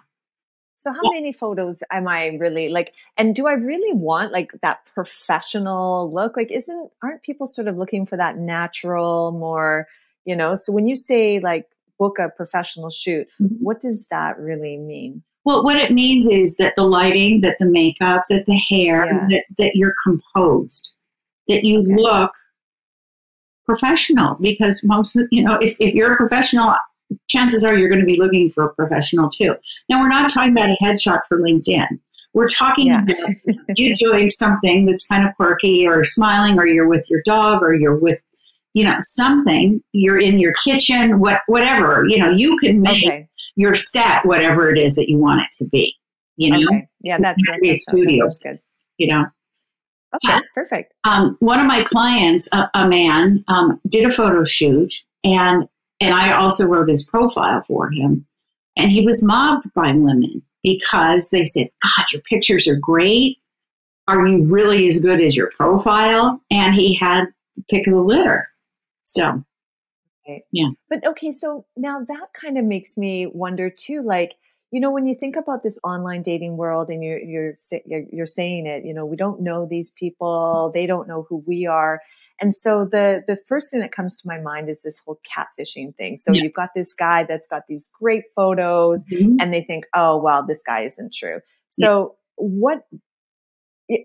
So 0.78 0.94
how 0.94 1.02
many 1.12 1.32
photos 1.34 1.84
am 1.92 2.08
I 2.08 2.28
really 2.40 2.70
like 2.70 2.94
and 3.18 3.36
do 3.36 3.48
I 3.48 3.54
really 3.54 3.98
want 3.98 4.32
like 4.32 4.52
that 4.62 4.90
professional 4.94 6.14
look? 6.14 6.38
Like 6.38 6.52
isn't 6.52 6.92
aren't 7.02 7.24
people 7.24 7.48
sort 7.48 7.68
of 7.68 7.78
looking 7.78 8.06
for 8.06 8.16
that 8.16 8.38
natural 8.38 9.32
more, 9.32 9.88
you 10.24 10.36
know, 10.36 10.54
so 10.54 10.72
when 10.72 10.88
you 10.88 10.96
say 10.96 11.40
like 11.40 11.66
book 11.98 12.20
a 12.20 12.30
professional 12.30 12.92
shoot, 12.92 13.28
mm-hmm. 13.42 13.56
what 13.56 13.80
does 13.80 14.08
that 14.10 14.38
really 14.38 14.78
mean? 14.78 15.24
Well, 15.46 15.64
what 15.64 15.78
it 15.78 15.92
means 15.92 16.28
is 16.28 16.58
that 16.58 16.76
the 16.76 16.84
lighting, 16.84 17.42
that 17.42 17.58
the 17.60 17.70
makeup, 17.70 18.26
that 18.30 18.46
the 18.46 18.62
hair, 18.70 19.06
yeah. 19.06 19.28
that, 19.30 19.46
that 19.58 19.72
you're 19.76 19.96
composed, 20.04 20.94
that 21.48 21.64
you 21.64 21.80
okay. 21.80 21.96
look 21.96 22.32
professional 23.68 24.36
because 24.42 24.84
most, 24.84 25.18
you 25.32 25.44
know, 25.44 25.58
if, 25.62 25.76
if 25.80 25.94
you're 25.94 26.14
a 26.14 26.18
professional, 26.18 26.74
chances 27.30 27.64
are 27.64 27.78
you're 27.78 27.90
going 27.90 28.02
to 28.02 28.06
be 28.06 28.20
looking 28.20 28.50
for 28.50 28.66
a 28.66 28.74
professional 28.74 29.30
too. 29.30 29.56
Now, 29.90 30.00
we're 30.00 30.10
not 30.10 30.32
talking 30.32 30.52
about 30.52 30.70
a 30.70 30.78
headshot 30.84 31.20
for 31.28 31.40
LinkedIn. 31.40 31.88
We're 32.34 32.48
talking 32.48 32.88
yeah. 32.88 33.04
about 33.04 33.36
you 33.78 33.96
doing 33.96 34.30
something 34.30 34.86
that's 34.86 35.08
kind 35.08 35.28
of 35.28 35.36
quirky 35.36 35.88
or 35.88 36.04
smiling 36.04 36.58
or 36.60 36.68
you're 36.68 36.88
with 36.88 37.10
your 37.10 37.22
dog 37.26 37.62
or 37.62 37.74
you're 37.74 37.98
with, 37.98 38.20
you 38.74 38.84
know, 38.84 38.96
something. 39.00 39.82
You're 39.92 40.20
in 40.20 40.40
your 40.40 40.54
kitchen, 40.64 41.20
what, 41.20 41.42
whatever. 41.48 42.06
You 42.08 42.20
know, 42.20 42.30
you 42.30 42.58
can 42.58 42.82
make 42.82 43.06
okay. 43.06 43.28
your 43.56 43.74
set 43.74 44.26
whatever 44.26 44.70
it 44.70 44.80
is 44.80 44.96
that 44.96 45.10
you 45.10 45.18
want 45.18 45.42
it 45.42 45.52
to 45.64 45.70
be. 45.70 45.96
You 46.36 46.52
know? 46.52 46.68
Okay. 46.68 46.88
Yeah, 47.02 47.18
that's, 47.20 47.42
be 47.62 47.72
a 47.72 47.74
studio. 47.74 48.26
That's 48.26 48.40
good. 48.40 48.60
You 48.98 49.08
know? 49.08 49.26
Okay, 50.16 50.40
perfect. 50.54 50.94
Um, 51.04 51.36
one 51.40 51.60
of 51.60 51.68
my 51.68 51.84
clients, 51.84 52.48
a, 52.54 52.70
a 52.74 52.88
man, 52.88 53.44
um, 53.48 53.80
did 53.88 54.06
a 54.06 54.12
photo 54.12 54.44
shoot 54.44 54.94
and 55.24 55.68
and 56.00 56.14
I 56.14 56.34
also 56.34 56.66
wrote 56.66 56.90
his 56.90 57.08
profile 57.10 57.62
for 57.64 57.90
him. 57.90 58.26
And 58.76 58.92
he 58.92 59.06
was 59.06 59.26
mobbed 59.26 59.74
by 59.74 59.94
women 59.94 60.44
because 60.64 61.30
they 61.32 61.46
said, 61.46 61.70
God, 61.82 62.06
your 62.14 62.22
pictures 62.22 62.68
are 62.68 62.76
great. 62.76 63.38
Are 64.08 64.26
you 64.26 64.46
really 64.46 64.88
as 64.88 65.02
good 65.02 65.20
as 65.20 65.36
your 65.36 65.50
profile? 65.58 66.42
And 66.52 66.76
he 66.76 66.94
had 66.94 67.26
the 67.56 67.64
pick 67.70 67.88
of 67.88 67.94
the 67.94 68.02
litter. 68.02 68.48
So, 69.06 69.44
yeah. 70.52 70.70
But 70.90 71.06
okay, 71.08 71.32
so 71.32 71.66
now 71.76 72.06
that 72.08 72.28
kind 72.34 72.58
of 72.58 72.66
makes 72.66 72.98
me 72.98 73.26
wonder 73.26 73.70
too, 73.70 74.04
like, 74.04 74.36
you 74.72 74.82
know, 74.82 74.92
when 74.92 75.08
you 75.08 75.16
think 75.16 75.36
about 75.36 75.64
this 75.64 75.80
online 75.84 76.22
dating 76.22 76.58
world 76.58 76.90
and 76.90 77.04
you're, 77.04 77.20
you're, 77.20 77.54
you're, 77.86 78.04
you're 78.12 78.26
saying 78.26 78.68
it, 78.68 78.84
you 78.86 78.94
know, 78.94 79.06
we 79.06 79.16
don't 79.16 79.42
know 79.42 79.66
these 79.66 79.92
people. 79.92 80.72
They 80.74 80.86
don't 80.86 81.08
know 81.08 81.26
who 81.30 81.42
we 81.48 81.66
are. 81.66 82.02
And 82.40 82.54
so 82.54 82.84
the, 82.86 83.24
the 83.26 83.38
first 83.48 83.72
thing 83.72 83.80
that 83.80 83.92
comes 83.92 84.18
to 84.18 84.28
my 84.28 84.40
mind 84.40 84.70
is 84.70 84.82
this 84.82 85.02
whole 85.04 85.20
catfishing 85.26 85.96
thing. 85.96 86.18
So 86.18 86.34
yeah. 86.34 86.44
you've 86.44 86.54
got 86.54 86.72
this 86.76 86.94
guy 86.94 87.24
that's 87.24 87.48
got 87.48 87.64
these 87.68 87.90
great 88.00 88.26
photos 88.36 89.06
mm-hmm. 89.06 89.38
and 89.40 89.54
they 89.54 89.62
think, 89.62 89.86
oh, 89.96 90.22
well, 90.22 90.46
this 90.46 90.62
guy 90.62 90.82
isn't 90.82 91.14
true. 91.14 91.40
So 91.70 92.16
yeah. 92.38 92.46
what, 92.46 92.80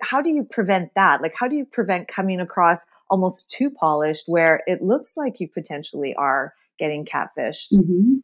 how 0.00 0.23
do 0.23 0.31
you 0.31 0.45
prevent 0.45 0.90
that? 0.95 1.21
Like, 1.23 1.35
how 1.38 1.49
do 1.49 1.57
you 1.57 1.66
prevent 1.66 2.07
coming 2.07 2.40
across 2.40 2.87
almost 3.11 3.50
too 3.50 3.69
polished 3.69 4.25
where 4.28 4.62
it 4.66 4.81
looks 4.81 5.16
like 5.16 5.40
you 5.40 5.49
potentially 5.49 6.14
are 6.14 6.54
getting 6.78 7.04
catfished? 7.04 7.73
Mm-hmm. 7.75 8.19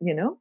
You 0.00 0.14
know? 0.14 0.38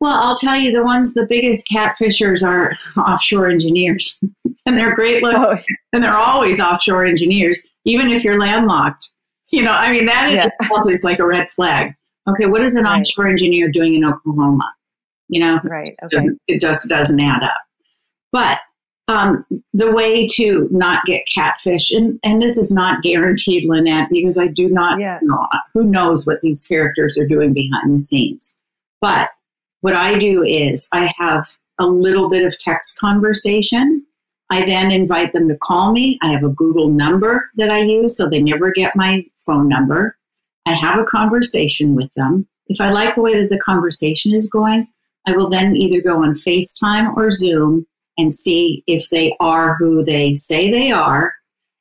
Well, 0.00 0.20
I'll 0.22 0.36
tell 0.36 0.56
you, 0.56 0.72
the 0.72 0.82
ones, 0.82 1.14
the 1.14 1.26
biggest 1.26 1.66
catfishers 1.72 2.46
are 2.46 2.76
offshore 3.00 3.48
engineers. 3.48 4.22
and 4.66 4.76
they're 4.76 4.94
great 4.94 5.22
looking. 5.22 5.42
Oh. 5.42 5.56
And 5.92 6.02
they're 6.02 6.16
always 6.16 6.60
offshore 6.60 7.04
engineers, 7.04 7.64
even 7.84 8.10
if 8.10 8.24
you're 8.24 8.38
landlocked. 8.38 9.08
You 9.52 9.62
know, 9.62 9.72
I 9.72 9.92
mean, 9.92 10.06
that 10.06 10.32
yeah. 10.32 10.48
itself 10.48 10.90
is 10.90 11.04
like 11.04 11.18
a 11.18 11.26
red 11.26 11.48
flag. 11.50 11.94
Okay, 12.28 12.46
what 12.46 12.62
is 12.62 12.74
an 12.74 12.84
right. 12.84 13.00
offshore 13.00 13.28
engineer 13.28 13.70
doing 13.70 13.94
in 13.94 14.04
Oklahoma? 14.04 14.72
You 15.28 15.40
know, 15.40 15.60
right. 15.64 15.88
It, 15.88 15.96
okay. 16.04 16.26
it 16.48 16.60
just 16.60 16.88
doesn't 16.88 17.20
add 17.20 17.42
up. 17.42 17.56
But 18.32 18.60
um, 19.06 19.44
the 19.74 19.92
way 19.92 20.26
to 20.28 20.66
not 20.70 21.04
get 21.04 21.22
catfish, 21.32 21.92
and, 21.92 22.18
and 22.24 22.40
this 22.40 22.56
is 22.56 22.72
not 22.72 23.02
guaranteed, 23.02 23.68
Lynette, 23.68 24.08
because 24.10 24.38
I 24.38 24.48
do 24.48 24.68
not 24.68 24.98
yeah. 24.98 25.18
know 25.22 25.46
who 25.74 25.84
knows 25.84 26.26
what 26.26 26.40
these 26.40 26.66
characters 26.66 27.18
are 27.18 27.26
doing 27.26 27.52
behind 27.52 27.94
the 27.94 28.00
scenes. 28.00 28.56
But 29.00 29.28
what 29.84 29.94
I 29.94 30.16
do 30.16 30.42
is 30.42 30.88
I 30.94 31.12
have 31.18 31.46
a 31.78 31.84
little 31.84 32.30
bit 32.30 32.46
of 32.46 32.58
text 32.58 32.98
conversation. 32.98 34.02
I 34.50 34.64
then 34.64 34.90
invite 34.90 35.34
them 35.34 35.46
to 35.48 35.58
call 35.58 35.92
me. 35.92 36.18
I 36.22 36.32
have 36.32 36.42
a 36.42 36.48
Google 36.48 36.88
number 36.88 37.50
that 37.56 37.68
I 37.68 37.82
use, 37.82 38.16
so 38.16 38.26
they 38.26 38.40
never 38.40 38.72
get 38.72 38.96
my 38.96 39.26
phone 39.44 39.68
number. 39.68 40.16
I 40.64 40.72
have 40.72 40.98
a 40.98 41.04
conversation 41.04 41.94
with 41.94 42.10
them. 42.14 42.48
If 42.68 42.80
I 42.80 42.92
like 42.92 43.14
the 43.14 43.20
way 43.20 43.38
that 43.38 43.50
the 43.50 43.60
conversation 43.60 44.34
is 44.34 44.48
going, 44.48 44.88
I 45.26 45.32
will 45.32 45.50
then 45.50 45.76
either 45.76 46.00
go 46.00 46.24
on 46.24 46.34
FaceTime 46.34 47.14
or 47.14 47.30
Zoom 47.30 47.86
and 48.16 48.34
see 48.34 48.82
if 48.86 49.10
they 49.10 49.36
are 49.38 49.74
who 49.74 50.02
they 50.02 50.34
say 50.34 50.70
they 50.70 50.92
are. 50.92 51.34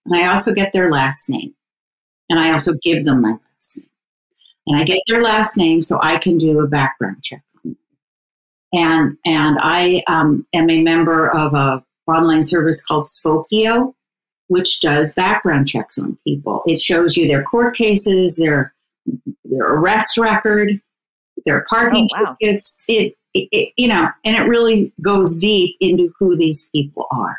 And 0.05 0.19
I 0.19 0.27
also 0.27 0.53
get 0.53 0.73
their 0.73 0.91
last 0.91 1.29
name. 1.29 1.53
And 2.29 2.37
I 2.37 2.51
also 2.51 2.73
give 2.83 3.05
them 3.05 3.21
my 3.21 3.31
last 3.31 3.77
name. 3.77 3.89
And 4.67 4.77
I 4.77 4.83
get 4.83 4.99
their 5.07 5.23
last 5.23 5.57
name 5.57 5.81
so 5.81 5.99
I 6.01 6.17
can 6.17 6.35
do 6.35 6.59
a 6.59 6.67
background 6.67 7.23
check 7.23 7.43
and 8.73 9.17
and 9.25 9.57
I 9.61 10.03
um, 10.07 10.45
am 10.53 10.69
a 10.69 10.81
member 10.81 11.29
of 11.29 11.53
a 11.53 11.83
online 12.07 12.43
service 12.43 12.85
called 12.85 13.05
Spokeo, 13.05 13.93
which 14.47 14.81
does 14.81 15.13
background 15.13 15.67
checks 15.67 15.97
on 15.97 16.17
people. 16.27 16.63
It 16.65 16.81
shows 16.81 17.15
you 17.15 17.27
their 17.27 17.43
court 17.43 17.75
cases, 17.75 18.35
their 18.35 18.73
their 19.45 19.73
arrest 19.75 20.17
record, 20.17 20.81
their 21.45 21.65
parking 21.69 22.07
oh, 22.15 22.23
wow. 22.23 22.37
tickets. 22.39 22.83
It, 22.87 23.15
it, 23.33 23.47
it, 23.51 23.73
you 23.77 23.87
know, 23.87 24.09
and 24.23 24.35
it 24.35 24.47
really 24.47 24.91
goes 25.01 25.37
deep 25.37 25.75
into 25.79 26.13
who 26.19 26.37
these 26.37 26.69
people 26.69 27.07
are. 27.11 27.37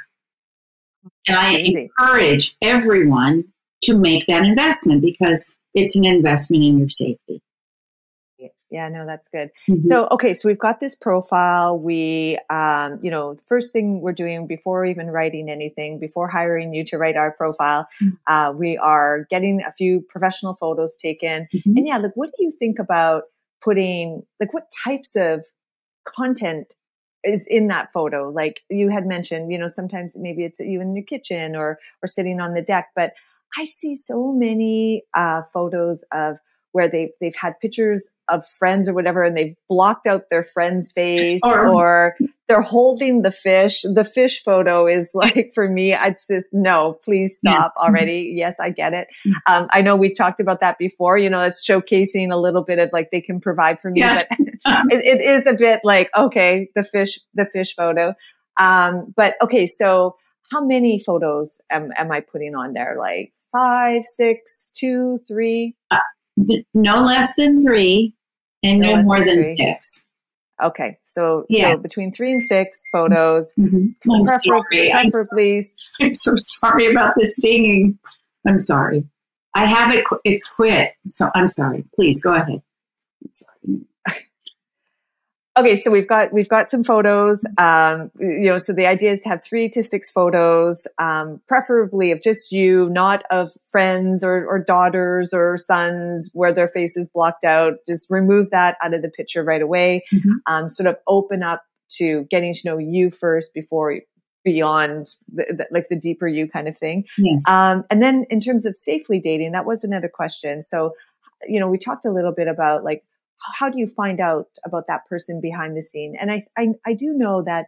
And 1.29 1.37
I 1.37 1.53
encourage 1.59 2.57
everyone 2.61 3.45
to 3.85 3.99
make 3.99 4.27
that 4.27 4.45
investment 4.45 5.03
because 5.03 5.55
it's 5.75 5.97
an 5.97 6.05
investment 6.05 6.65
in 6.65 6.79
your 6.79 6.89
safety. 6.89 7.41
Yeah, 8.71 8.89
no, 8.89 9.07
that's 9.07 9.29
good. 9.29 9.51
Mm-hmm. 9.69 9.83
So, 9.83 10.09
okay, 10.11 10.35
so 10.35 10.49
we've 10.49 10.59
got 10.59 10.81
this 10.81 10.97
profile. 10.97 11.79
We, 11.79 12.39
um, 12.51 12.99
you 13.03 13.11
know, 13.11 13.37
first 13.47 13.73
thing 13.73 14.01
we're 14.01 14.13
doing 14.13 14.49
before 14.49 14.85
even 14.85 15.09
writing 15.09 15.49
anything, 15.49 16.01
before 16.01 16.29
hiring 16.29 16.75
you 16.75 16.85
to 16.87 16.99
write 16.99 17.17
our 17.17 17.31
profile, 17.31 17.87
mm-hmm. 18.03 18.15
uh, 18.27 18.53
we 18.53 18.77
are 18.77 19.27
getting 19.31 19.63
a 19.63 19.71
few 19.71 20.01
professional 20.09 20.55
photos 20.55 20.97
taken. 20.97 21.47
Mm-hmm. 21.55 21.77
And 21.77 21.87
yeah, 21.87 21.99
like, 21.99 22.13
what 22.15 22.31
do 22.37 22.43
you 22.43 22.51
think 22.51 22.81
about 22.81 23.25
putting, 23.63 24.23
like, 24.41 24.53
what 24.53 24.65
types 24.85 25.15
of 25.15 25.45
content 26.05 26.75
is 27.23 27.47
in 27.49 27.69
that 27.69 27.93
photo? 27.93 28.31
Like 28.31 28.63
you 28.71 28.89
had 28.89 29.07
mentioned, 29.07 29.53
you 29.53 29.59
know, 29.59 29.69
sometimes 29.69 30.17
maybe 30.19 30.43
it's 30.43 30.59
you 30.59 30.81
in 30.81 30.97
your 30.97 31.05
kitchen 31.05 31.55
or, 31.55 31.79
or 32.03 32.07
sitting 32.07 32.41
on 32.41 32.55
the 32.55 32.63
deck, 32.63 32.89
but 32.97 33.13
I 33.57 33.67
see 33.67 33.95
so 33.95 34.33
many, 34.33 35.05
uh, 35.15 35.43
photos 35.53 36.05
of, 36.11 36.39
where 36.75 36.89
they've 36.89 37.11
they've 37.21 37.37
had 37.37 37.59
pictures 37.61 38.11
of 38.29 38.45
friends 38.45 38.89
or 38.89 38.95
whatever 38.95 39.23
and 39.23 39.37
they've 39.37 39.55
blocked 39.69 40.09
out 40.09 40.23
their 40.29 40.43
friend's 40.43 40.91
face 40.91 41.41
or 41.45 42.17
they're 42.49 42.63
holding 42.63 43.23
the 43.23 43.31
fish. 43.31 43.83
The 43.83 44.03
fish 44.03 44.43
photo 44.43 44.89
is 44.89 45.13
like 45.15 45.53
for 45.55 45.69
me, 45.69 45.95
it's 45.95 46.27
just 46.27 46.49
no, 46.53 46.99
please 47.05 47.39
stop 47.39 47.75
yeah. 47.77 47.83
already. 47.83 48.35
Yes, 48.35 48.59
I 48.59 48.71
get 48.71 48.93
it. 48.93 49.07
Mm. 49.25 49.33
Um, 49.47 49.69
I 49.71 49.83
know 49.83 49.95
we've 49.95 50.17
talked 50.17 50.41
about 50.41 50.59
that 50.61 50.77
before. 50.77 51.17
You 51.17 51.31
know, 51.31 51.43
it's 51.43 51.65
showcasing 51.65 52.33
a 52.33 52.37
little 52.37 52.65
bit 52.65 52.81
of 52.81 52.91
like 52.93 53.13
they 53.13 53.21
can 53.21 53.41
provide 53.41 53.81
for 53.81 53.93
me, 53.93 54.01
yes. 54.01 54.27
but 54.29 54.41
it, 54.91 55.05
it 55.05 55.21
is 55.21 55.47
a 55.47 55.55
bit 55.55 55.83
like 55.85 56.11
okay, 56.17 56.71
the 56.75 56.83
fish, 56.83 57.21
the 57.35 57.47
fish 57.47 57.77
photo. 57.77 58.15
Um, 58.59 59.15
but 59.17 59.37
okay, 59.41 59.67
so 59.67 60.17
how 60.51 60.65
many 60.65 60.99
photos 60.99 61.61
am, 61.71 61.91
am 61.97 62.13
I 62.13 62.21
putting 62.21 62.55
on 62.55 62.73
there? 62.73 62.97
Like 62.99 63.33
five, 63.53 64.05
six, 64.05 64.73
two, 64.75 65.19
three? 65.27 65.77
Uh, 65.91 65.99
no 66.37 67.05
less 67.05 67.37
than 67.37 67.63
three 67.63 68.15
and 68.63 68.81
no, 68.81 68.97
no 68.97 69.03
more 69.03 69.19
than, 69.19 69.29
than 69.29 69.43
six. 69.45 70.05
Okay, 70.63 70.99
so 71.03 71.47
yeah. 71.49 71.73
so 71.73 71.77
between 71.79 72.13
three 72.13 72.33
and 72.33 72.45
six 72.45 72.89
photos. 72.91 73.55
Mm-hmm. 73.59 74.11
I'm 74.11 74.27
sorry. 74.27 74.93
I'm, 74.93 75.11
I'm 76.01 76.15
so 76.15 76.35
sorry 76.37 76.87
about 76.87 77.15
this 77.19 77.37
dinging. 77.41 77.99
I'm 78.47 78.59
sorry. 78.59 79.05
I 79.55 79.67
have 79.67 79.93
it. 79.93 80.05
It's 80.25 80.47
quit. 80.49 80.93
So 81.07 81.31
I'm 81.35 81.49
sorry. 81.49 81.85
Please 81.95 82.23
go 82.23 82.35
ahead. 82.35 82.63
I'm 83.23 83.33
sorry. 83.33 83.81
Okay, 85.57 85.77
so 85.77 85.91
we've 85.91 86.09
got 86.09 86.33
we've 86.33 86.49
got 86.49 86.69
some 86.69 86.85
photos. 86.85 87.47
Um, 87.59 88.11
you 88.19 88.51
know, 88.51 88.59
so 88.59 88.73
the 88.73 88.87
idea 88.87 89.13
is 89.13 89.21
to 89.23 89.29
have 89.29 89.43
three 89.45 89.69
to 89.71 89.83
six 89.83 90.11
photos, 90.11 90.87
um, 90.99 91.41
preferably 91.47 92.11
of 92.13 92.23
just 92.23 92.53
you, 92.53 92.89
not 92.91 93.25
of 93.31 93.53
friends 93.71 94.25
or, 94.25 94.47
or 94.47 94.63
daughters 94.63 95.33
or 95.33 95.57
sons 95.57 96.31
where 96.33 96.53
their 96.53 96.69
face 96.69 96.97
is 96.97 97.09
blocked 97.09 97.45
out. 97.45 97.75
Just 97.87 98.11
remove 98.11 98.51
that 98.51 98.77
out 98.83 98.95
of 98.95 99.03
the 99.03 99.11
picture 99.11 99.45
right 99.45 99.63
away. 99.63 100.05
Mm-hmm. 100.13 100.33
Um, 100.47 100.69
sort 100.69 100.89
of 100.89 100.97
open 101.07 101.43
up 101.43 101.65
to 101.97 102.25
getting 102.31 102.53
to 102.53 102.61
know 102.65 102.79
you 102.79 103.11
first 103.11 103.55
before 103.55 104.01
beyond 104.45 105.09
the, 105.33 105.45
the, 105.49 105.67
like 105.71 105.89
the 105.89 105.97
deeper 105.97 106.29
you 106.29 106.49
kind 106.49 106.69
of 106.69 106.77
thing. 106.77 107.07
Yes. 107.17 107.43
Um, 107.49 107.85
and 107.91 108.03
then 108.03 108.27
in 108.29 108.41
terms 108.41 108.67
of 108.67 108.77
safely 108.77 109.19
dating, 109.19 109.53
that 109.53 109.65
was 109.65 109.85
another 109.85 110.09
question. 110.09 110.61
So, 110.63 110.93
you 111.47 111.59
know, 111.59 111.69
we 111.69 111.79
talked 111.79 112.05
a 112.05 112.11
little 112.11 112.33
bit 112.33 112.47
about 112.47 112.85
like 112.85 113.05
how 113.59 113.69
do 113.69 113.79
you 113.79 113.87
find 113.87 114.21
out 114.21 114.49
about 114.65 114.87
that 114.89 115.07
person 115.07 115.41
behind 115.41 115.77
the 115.77 115.83
scene? 115.83 116.15
And 116.21 116.31
I, 116.33 116.43
I, 116.57 116.69
I 116.87 116.95
do 116.95 117.13
know 117.13 117.43
that 117.43 117.67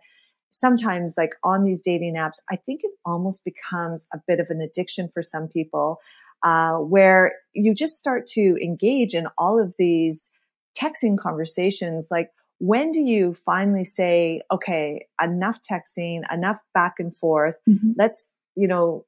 sometimes 0.51 1.17
like 1.19 1.35
on 1.45 1.65
these 1.65 1.83
dating 1.83 2.15
apps, 2.15 2.41
I 2.51 2.57
think 2.57 2.81
it 2.83 2.93
almost 3.05 3.45
becomes 3.45 4.09
a 4.13 4.19
bit 4.27 4.41
of 4.41 4.49
an 4.51 4.61
addiction 4.61 5.09
for 5.09 5.23
some 5.23 5.49
people, 5.49 5.99
uh, 6.43 6.77
where 6.77 7.35
you 7.53 7.75
just 7.75 7.95
start 7.95 8.27
to 8.27 8.57
engage 8.63 9.15
in 9.15 9.27
all 9.37 9.61
of 9.61 9.75
these 9.79 10.33
texting 10.79 11.19
conversations. 11.19 12.09
Like, 12.11 12.31
when 12.59 12.91
do 12.93 13.01
you 13.01 13.35
finally 13.35 13.85
say, 13.85 14.41
okay, 14.51 15.07
enough 15.23 15.59
texting, 15.71 16.23
enough 16.33 16.59
back 16.73 16.95
and 16.99 17.15
forth. 17.15 17.57
Mm-hmm. 17.69 17.93
Let's, 17.99 18.35
you 18.55 18.69
know, 18.69 19.05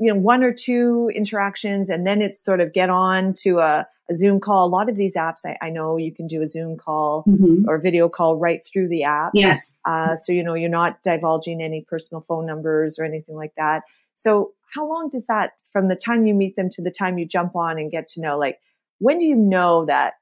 you 0.00 0.12
know, 0.12 0.18
one 0.18 0.42
or 0.42 0.52
two 0.52 1.10
interactions 1.14 1.90
and 1.90 2.06
then 2.06 2.22
it's 2.22 2.42
sort 2.42 2.60
of 2.60 2.72
get 2.72 2.88
on 2.90 3.34
to 3.42 3.58
a, 3.58 3.86
a 4.10 4.14
Zoom 4.14 4.40
call. 4.40 4.66
A 4.66 4.70
lot 4.70 4.88
of 4.88 4.96
these 4.96 5.16
apps, 5.16 5.44
I, 5.44 5.58
I 5.60 5.70
know 5.70 5.96
you 5.96 6.14
can 6.14 6.26
do 6.26 6.40
a 6.40 6.46
Zoom 6.46 6.78
call 6.78 7.24
mm-hmm. 7.28 7.68
or 7.68 7.80
video 7.80 8.08
call 8.08 8.38
right 8.38 8.66
through 8.66 8.88
the 8.88 9.04
app. 9.04 9.32
Yes. 9.34 9.70
Uh, 9.84 10.16
so, 10.16 10.32
you 10.32 10.42
know, 10.42 10.54
you're 10.54 10.70
not 10.70 11.02
divulging 11.02 11.60
any 11.60 11.84
personal 11.86 12.22
phone 12.22 12.46
numbers 12.46 12.98
or 12.98 13.04
anything 13.04 13.36
like 13.36 13.52
that. 13.56 13.82
So 14.14 14.52
how 14.74 14.88
long 14.88 15.10
does 15.10 15.26
that, 15.26 15.52
from 15.70 15.88
the 15.88 15.96
time 15.96 16.26
you 16.26 16.34
meet 16.34 16.56
them 16.56 16.70
to 16.70 16.82
the 16.82 16.90
time 16.90 17.18
you 17.18 17.26
jump 17.26 17.54
on 17.54 17.78
and 17.78 17.90
get 17.90 18.08
to 18.08 18.20
know, 18.20 18.38
like, 18.38 18.58
when 18.98 19.18
do 19.18 19.26
you 19.26 19.36
know 19.36 19.84
that 19.84 20.14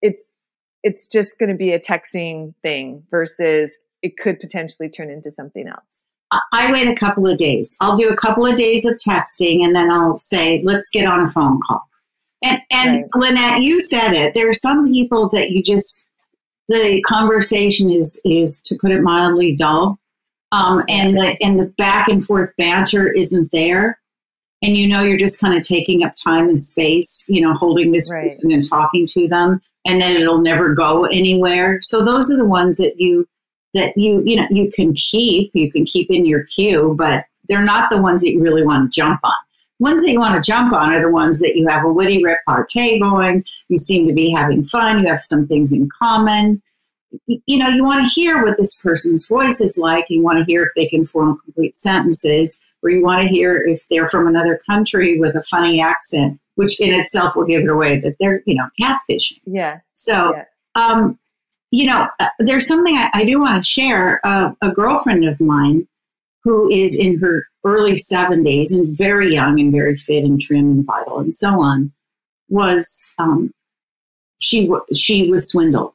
it's, 0.00 0.34
it's 0.82 1.06
just 1.06 1.38
going 1.38 1.50
to 1.50 1.56
be 1.56 1.72
a 1.72 1.80
texting 1.80 2.54
thing 2.62 3.04
versus 3.10 3.80
it 4.02 4.16
could 4.16 4.40
potentially 4.40 4.88
turn 4.88 5.10
into 5.10 5.30
something 5.30 5.66
else? 5.68 6.04
I 6.52 6.72
wait 6.72 6.88
a 6.88 6.94
couple 6.94 7.30
of 7.30 7.38
days. 7.38 7.76
I'll 7.80 7.96
do 7.96 8.10
a 8.10 8.16
couple 8.16 8.46
of 8.46 8.56
days 8.56 8.84
of 8.84 8.96
texting 8.96 9.64
and 9.64 9.74
then 9.74 9.90
I'll 9.90 10.18
say, 10.18 10.62
let's 10.64 10.88
get 10.90 11.06
on 11.06 11.20
a 11.20 11.30
phone 11.30 11.60
call. 11.66 11.82
And, 12.44 12.60
and 12.70 13.04
right. 13.14 13.30
Lynette, 13.30 13.62
you 13.62 13.80
said 13.80 14.12
it. 14.12 14.34
There 14.34 14.48
are 14.48 14.54
some 14.54 14.90
people 14.90 15.28
that 15.30 15.50
you 15.50 15.62
just, 15.62 16.08
the 16.68 17.02
conversation 17.02 17.90
is, 17.90 18.20
is 18.24 18.60
to 18.62 18.76
put 18.80 18.90
it 18.90 19.02
mildly 19.02 19.54
dull. 19.54 19.98
Um, 20.50 20.82
and 20.88 21.16
the, 21.16 21.36
and 21.40 21.58
the 21.58 21.72
back 21.78 22.08
and 22.08 22.24
forth 22.24 22.50
banter 22.58 23.10
isn't 23.10 23.50
there. 23.52 23.98
And 24.62 24.76
you 24.76 24.88
know, 24.88 25.02
you're 25.02 25.18
just 25.18 25.40
kind 25.40 25.56
of 25.56 25.62
taking 25.62 26.04
up 26.04 26.14
time 26.22 26.48
and 26.48 26.60
space, 26.60 27.26
you 27.28 27.40
know, 27.40 27.54
holding 27.54 27.92
this 27.92 28.12
right. 28.12 28.28
person 28.28 28.52
and 28.52 28.68
talking 28.68 29.06
to 29.08 29.28
them 29.28 29.60
and 29.86 30.00
then 30.00 30.16
it'll 30.16 30.40
never 30.40 30.74
go 30.74 31.04
anywhere. 31.04 31.80
So 31.82 32.04
those 32.04 32.30
are 32.30 32.36
the 32.36 32.44
ones 32.44 32.78
that 32.78 32.94
you, 32.98 33.26
that 33.74 33.96
you, 33.96 34.22
you 34.24 34.36
know, 34.36 34.46
you 34.50 34.70
can 34.70 34.94
keep, 34.94 35.50
you 35.54 35.70
can 35.72 35.84
keep 35.84 36.10
in 36.10 36.26
your 36.26 36.44
queue, 36.44 36.94
but 36.98 37.24
they're 37.48 37.64
not 37.64 37.90
the 37.90 38.00
ones 38.00 38.22
that 38.22 38.32
you 38.32 38.40
really 38.40 38.64
want 38.64 38.92
to 38.92 39.00
jump 39.00 39.20
on. 39.24 39.32
Ones 39.78 40.02
that 40.04 40.12
you 40.12 40.20
want 40.20 40.34
to 40.34 40.46
jump 40.48 40.72
on 40.72 40.94
are 40.94 41.00
the 41.00 41.10
ones 41.10 41.40
that 41.40 41.56
you 41.56 41.66
have 41.66 41.84
a 41.84 41.92
witty 41.92 42.22
repartee 42.22 43.00
going, 43.00 43.44
you 43.68 43.76
seem 43.76 44.06
to 44.06 44.14
be 44.14 44.30
having 44.30 44.64
fun, 44.64 45.02
you 45.02 45.08
have 45.08 45.22
some 45.22 45.46
things 45.46 45.72
in 45.72 45.88
common. 45.98 46.62
You 47.26 47.58
know, 47.58 47.68
you 47.68 47.84
want 47.84 48.04
to 48.04 48.08
hear 48.08 48.44
what 48.44 48.56
this 48.56 48.80
person's 48.80 49.26
voice 49.26 49.60
is 49.60 49.76
like, 49.76 50.06
you 50.08 50.22
want 50.22 50.38
to 50.38 50.44
hear 50.44 50.62
if 50.62 50.70
they 50.76 50.86
can 50.86 51.04
form 51.04 51.40
complete 51.44 51.78
sentences, 51.78 52.60
or 52.82 52.90
you 52.90 53.02
want 53.02 53.22
to 53.22 53.28
hear 53.28 53.56
if 53.56 53.84
they're 53.90 54.08
from 54.08 54.26
another 54.26 54.60
country 54.68 55.18
with 55.18 55.34
a 55.34 55.42
funny 55.44 55.80
accent, 55.80 56.40
which 56.54 56.80
in 56.80 56.94
itself 56.94 57.34
will 57.36 57.44
give 57.44 57.62
it 57.62 57.68
away 57.68 58.00
that 58.00 58.16
they're, 58.18 58.42
you 58.46 58.54
know, 58.54 58.68
catfishing. 58.80 59.40
Yeah. 59.46 59.80
So, 59.94 60.34
yeah. 60.34 60.44
um, 60.74 61.18
you 61.72 61.86
know, 61.86 62.06
uh, 62.20 62.28
there's 62.38 62.68
something 62.68 62.96
I, 62.96 63.10
I 63.14 63.24
do 63.24 63.40
want 63.40 63.64
to 63.64 63.68
share. 63.68 64.20
Uh, 64.24 64.52
a 64.60 64.70
girlfriend 64.70 65.24
of 65.24 65.40
mine 65.40 65.88
who 66.44 66.70
is 66.70 66.96
in 66.96 67.18
her 67.18 67.46
early 67.64 67.94
70s 67.94 68.72
and 68.72 68.96
very 68.96 69.32
young 69.32 69.58
and 69.58 69.72
very 69.72 69.96
fit 69.96 70.22
and 70.22 70.40
trim 70.40 70.70
and 70.70 70.84
vital 70.84 71.18
and 71.18 71.34
so 71.34 71.60
on, 71.60 71.92
was 72.48 73.14
um, 73.18 73.52
she 74.40 74.70
she 74.94 75.30
was 75.30 75.48
swindled, 75.48 75.94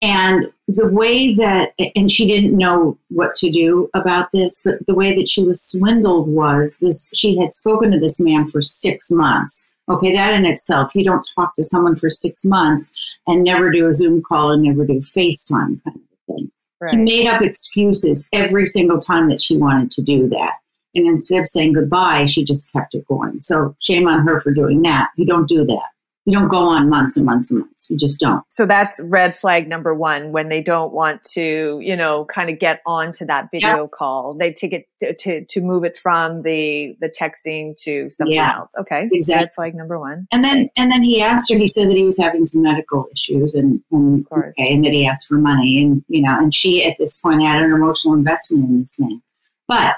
and 0.00 0.50
the 0.66 0.88
way 0.88 1.34
that 1.34 1.74
and 1.94 2.10
she 2.10 2.26
didn't 2.26 2.56
know 2.56 2.96
what 3.08 3.34
to 3.36 3.50
do 3.50 3.90
about 3.92 4.32
this, 4.32 4.62
but 4.64 4.84
the 4.86 4.94
way 4.94 5.14
that 5.14 5.28
she 5.28 5.44
was 5.44 5.62
swindled 5.62 6.28
was 6.28 6.78
this: 6.80 7.10
she 7.14 7.36
had 7.36 7.52
spoken 7.52 7.90
to 7.90 8.00
this 8.00 8.24
man 8.24 8.48
for 8.48 8.62
six 8.62 9.10
months. 9.10 9.70
Okay, 9.90 10.12
that 10.12 10.34
in 10.34 10.46
itself, 10.46 10.92
you 10.94 11.04
don't 11.04 11.26
talk 11.34 11.54
to 11.56 11.64
someone 11.64 11.96
for 11.96 12.08
six 12.08 12.44
months 12.44 12.92
and 13.26 13.42
never 13.42 13.70
do 13.70 13.88
a 13.88 13.94
Zoom 13.94 14.22
call 14.22 14.52
and 14.52 14.62
never 14.62 14.86
do 14.86 15.00
FaceTime 15.00 15.82
kind 15.82 15.96
of 15.96 16.36
thing. 16.36 16.50
Right. 16.80 16.94
He 16.94 16.98
made 16.98 17.26
up 17.28 17.42
excuses 17.42 18.28
every 18.32 18.66
single 18.66 19.00
time 19.00 19.28
that 19.28 19.40
she 19.40 19.56
wanted 19.56 19.90
to 19.92 20.02
do 20.02 20.28
that. 20.28 20.54
And 20.94 21.06
instead 21.06 21.40
of 21.40 21.46
saying 21.46 21.72
goodbye, 21.72 22.26
she 22.26 22.44
just 22.44 22.72
kept 22.72 22.94
it 22.94 23.06
going. 23.06 23.40
So 23.40 23.74
shame 23.80 24.06
on 24.06 24.26
her 24.26 24.40
for 24.40 24.52
doing 24.52 24.82
that. 24.82 25.10
You 25.16 25.24
don't 25.24 25.48
do 25.48 25.64
that. 25.64 25.88
You 26.24 26.38
don't 26.38 26.48
go 26.48 26.68
on 26.68 26.88
months 26.88 27.16
and 27.16 27.26
months 27.26 27.50
and 27.50 27.60
months. 27.60 27.90
You 27.90 27.96
just 27.96 28.20
don't. 28.20 28.44
So 28.48 28.64
that's 28.64 29.00
red 29.04 29.34
flag 29.34 29.68
number 29.68 29.92
one 29.92 30.30
when 30.30 30.48
they 30.48 30.62
don't 30.62 30.92
want 30.92 31.24
to, 31.32 31.80
you 31.82 31.96
know, 31.96 32.24
kind 32.26 32.48
of 32.48 32.60
get 32.60 32.80
onto 32.86 33.24
that 33.26 33.48
video 33.50 33.88
call. 33.88 34.34
They 34.34 34.52
take 34.52 34.72
it 34.72 34.86
to, 35.00 35.14
to, 35.14 35.44
to, 35.44 35.60
move 35.60 35.82
it 35.82 35.96
from 35.96 36.42
the, 36.42 36.96
the 37.00 37.08
texting 37.08 37.74
to 37.82 38.08
something 38.10 38.36
yeah, 38.36 38.56
else. 38.56 38.70
Okay. 38.78 39.08
Exactly. 39.10 39.44
Red 39.44 39.52
flag 39.52 39.74
number 39.74 39.98
one. 39.98 40.28
And 40.30 40.44
then, 40.44 40.58
okay. 40.58 40.72
and 40.76 40.92
then 40.92 41.02
he 41.02 41.20
asked 41.20 41.52
her, 41.52 41.58
he 41.58 41.66
said 41.66 41.88
that 41.88 41.96
he 41.96 42.04
was 42.04 42.18
having 42.18 42.46
some 42.46 42.62
medical 42.62 43.08
issues 43.12 43.56
and, 43.56 43.80
and 43.90 44.24
okay. 44.30 44.74
And 44.74 44.84
that 44.84 44.92
he 44.92 45.04
asked 45.04 45.26
for 45.26 45.38
money 45.38 45.82
and, 45.82 46.04
you 46.06 46.22
know, 46.22 46.38
and 46.38 46.54
she 46.54 46.84
at 46.84 46.96
this 47.00 47.20
point 47.20 47.42
had 47.42 47.64
an 47.64 47.72
emotional 47.72 48.14
investment 48.14 48.68
in 48.68 48.80
this 48.80 48.96
man. 49.00 49.20
But 49.66 49.96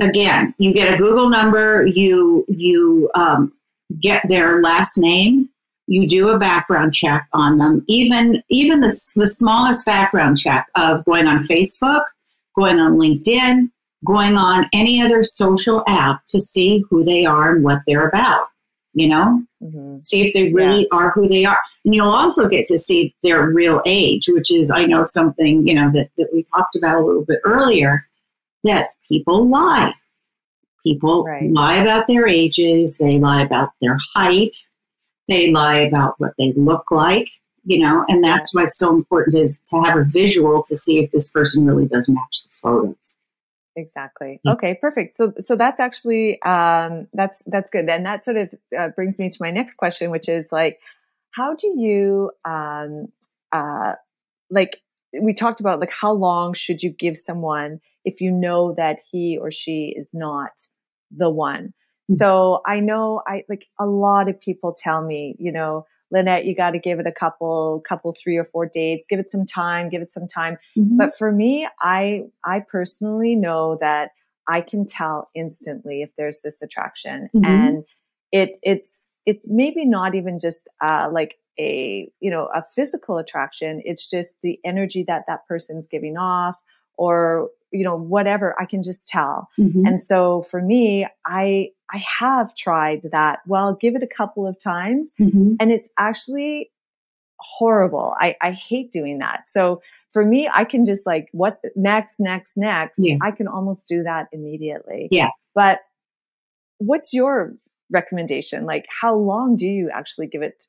again, 0.00 0.52
you 0.58 0.74
get 0.74 0.92
a 0.92 0.96
Google 0.96 1.28
number, 1.28 1.86
you, 1.86 2.44
you, 2.48 3.08
um, 3.14 3.52
get 4.00 4.26
their 4.28 4.60
last 4.60 4.98
name. 4.98 5.48
You 5.86 6.08
do 6.08 6.30
a 6.30 6.38
background 6.38 6.94
check 6.94 7.26
on 7.32 7.58
them, 7.58 7.84
even 7.88 8.42
even 8.48 8.80
the, 8.80 8.94
the 9.16 9.26
smallest 9.26 9.84
background 9.84 10.38
check 10.38 10.66
of 10.76 11.04
going 11.04 11.26
on 11.26 11.46
Facebook, 11.46 12.04
going 12.56 12.78
on 12.78 12.92
LinkedIn, 12.92 13.70
going 14.06 14.36
on 14.36 14.66
any 14.72 15.02
other 15.02 15.22
social 15.22 15.82
app 15.86 16.22
to 16.28 16.40
see 16.40 16.84
who 16.88 17.04
they 17.04 17.26
are 17.26 17.54
and 17.54 17.64
what 17.64 17.80
they're 17.86 18.08
about. 18.08 18.46
You 18.94 19.08
know, 19.08 19.42
mm-hmm. 19.62 19.98
see 20.04 20.26
if 20.26 20.34
they 20.34 20.52
really 20.52 20.82
yeah. 20.82 20.98
are 20.98 21.10
who 21.10 21.26
they 21.26 21.44
are, 21.44 21.58
and 21.84 21.94
you'll 21.94 22.10
also 22.10 22.46
get 22.48 22.66
to 22.66 22.78
see 22.78 23.14
their 23.22 23.48
real 23.48 23.80
age, 23.86 24.28
which 24.28 24.52
is 24.52 24.70
I 24.70 24.84
know 24.84 25.02
something 25.04 25.66
you 25.66 25.74
know 25.74 25.90
that 25.92 26.10
that 26.16 26.28
we 26.32 26.44
talked 26.44 26.76
about 26.76 27.02
a 27.02 27.04
little 27.04 27.24
bit 27.24 27.40
earlier 27.44 28.06
that 28.64 28.90
people 29.08 29.48
lie 29.48 29.94
People 30.84 31.24
right. 31.24 31.50
lie 31.50 31.76
about 31.76 32.06
their 32.08 32.26
ages, 32.26 32.98
they 32.98 33.18
lie 33.18 33.42
about 33.42 33.70
their 33.80 33.96
height, 34.14 34.66
they 35.28 35.50
lie 35.50 35.78
about 35.78 36.14
what 36.18 36.32
they 36.38 36.52
look 36.56 36.90
like, 36.90 37.28
you 37.64 37.78
know, 37.78 38.04
and 38.08 38.22
that's 38.24 38.54
why 38.54 38.64
it's 38.64 38.78
so 38.78 38.94
important 38.94 39.36
is 39.36 39.60
to 39.68 39.80
have 39.82 39.96
a 39.96 40.04
visual 40.04 40.62
to 40.64 40.76
see 40.76 40.98
if 40.98 41.10
this 41.12 41.30
person 41.30 41.64
really 41.66 41.86
does 41.86 42.08
match 42.08 42.42
the 42.42 42.50
photos. 42.50 42.96
Exactly. 43.76 44.40
Yeah. 44.44 44.52
Okay, 44.52 44.74
perfect. 44.74 45.16
So, 45.16 45.32
so 45.38 45.56
that's 45.56 45.80
actually, 45.80 46.42
um, 46.42 47.06
that's, 47.12 47.42
that's 47.46 47.70
good. 47.70 47.88
And 47.88 48.04
that 48.04 48.24
sort 48.24 48.36
of 48.36 48.54
uh, 48.76 48.88
brings 48.88 49.18
me 49.18 49.30
to 49.30 49.36
my 49.40 49.50
next 49.50 49.74
question, 49.74 50.10
which 50.10 50.28
is 50.28 50.50
like, 50.52 50.80
how 51.30 51.54
do 51.54 51.68
you, 51.68 52.32
um, 52.44 53.08
uh, 53.52 53.94
like, 54.50 54.82
we 55.20 55.34
talked 55.34 55.60
about 55.60 55.78
like 55.78 55.92
how 55.92 56.10
long 56.10 56.54
should 56.54 56.82
you 56.82 56.88
give 56.88 57.18
someone 57.18 57.80
if 58.04 58.20
you 58.20 58.32
know 58.32 58.74
that 58.76 58.98
he 59.10 59.38
or 59.40 59.50
she 59.50 59.94
is 59.96 60.12
not 60.14 60.52
the 61.10 61.30
one. 61.30 61.66
Mm-hmm. 61.66 62.14
So 62.14 62.60
I 62.66 62.80
know 62.80 63.22
I 63.26 63.44
like 63.48 63.66
a 63.78 63.86
lot 63.86 64.28
of 64.28 64.40
people 64.40 64.74
tell 64.76 65.02
me, 65.04 65.36
you 65.38 65.52
know, 65.52 65.86
Lynette, 66.10 66.44
you 66.44 66.54
got 66.54 66.72
to 66.72 66.78
give 66.78 67.00
it 67.00 67.06
a 67.06 67.12
couple, 67.12 67.82
couple, 67.88 68.12
three 68.12 68.36
or 68.36 68.44
four 68.44 68.66
dates, 68.66 69.06
give 69.08 69.18
it 69.18 69.30
some 69.30 69.46
time, 69.46 69.88
give 69.88 70.02
it 70.02 70.12
some 70.12 70.28
time. 70.28 70.58
Mm-hmm. 70.76 70.98
But 70.98 71.16
for 71.16 71.32
me, 71.32 71.66
I, 71.80 72.24
I 72.44 72.60
personally 72.70 73.34
know 73.34 73.78
that 73.80 74.10
I 74.46 74.60
can 74.60 74.84
tell 74.84 75.30
instantly 75.34 76.02
if 76.02 76.10
there's 76.18 76.40
this 76.42 76.60
attraction 76.60 77.30
mm-hmm. 77.34 77.44
and 77.44 77.84
it, 78.30 78.58
it's, 78.62 79.10
it's 79.24 79.46
maybe 79.48 79.86
not 79.86 80.14
even 80.14 80.38
just, 80.38 80.68
uh, 80.82 81.08
like 81.10 81.36
a, 81.58 82.10
you 82.20 82.30
know, 82.30 82.48
a 82.54 82.62
physical 82.74 83.16
attraction. 83.16 83.80
It's 83.84 84.08
just 84.08 84.36
the 84.42 84.58
energy 84.64 85.04
that 85.06 85.24
that 85.28 85.46
person's 85.46 85.86
giving 85.86 86.18
off 86.18 86.56
or 86.98 87.48
you 87.72 87.84
know, 87.84 87.96
whatever, 87.96 88.54
I 88.60 88.66
can 88.66 88.82
just 88.82 89.08
tell. 89.08 89.48
Mm-hmm. 89.58 89.86
And 89.86 90.00
so 90.00 90.42
for 90.42 90.60
me, 90.60 91.06
I, 91.26 91.70
I 91.90 91.98
have 91.98 92.54
tried 92.54 93.02
that. 93.12 93.40
Well, 93.46 93.74
give 93.74 93.96
it 93.96 94.02
a 94.02 94.06
couple 94.06 94.46
of 94.46 94.58
times 94.62 95.12
mm-hmm. 95.20 95.54
and 95.58 95.72
it's 95.72 95.90
actually 95.98 96.70
horrible. 97.38 98.14
I, 98.18 98.36
I 98.40 98.52
hate 98.52 98.92
doing 98.92 99.18
that. 99.18 99.48
So 99.48 99.82
for 100.12 100.24
me, 100.24 100.48
I 100.52 100.64
can 100.64 100.84
just 100.84 101.06
like, 101.06 101.28
what's 101.32 101.60
next, 101.74 102.20
next, 102.20 102.56
next? 102.56 102.98
Yeah. 103.02 103.16
I 103.22 103.30
can 103.30 103.48
almost 103.48 103.88
do 103.88 104.02
that 104.02 104.28
immediately. 104.32 105.08
Yeah. 105.10 105.30
But 105.54 105.80
what's 106.78 107.12
your 107.12 107.54
recommendation? 107.90 108.64
Like, 108.66 108.86
how 109.00 109.14
long 109.14 109.56
do 109.56 109.66
you 109.66 109.90
actually 109.92 110.26
give 110.26 110.42
it? 110.42 110.66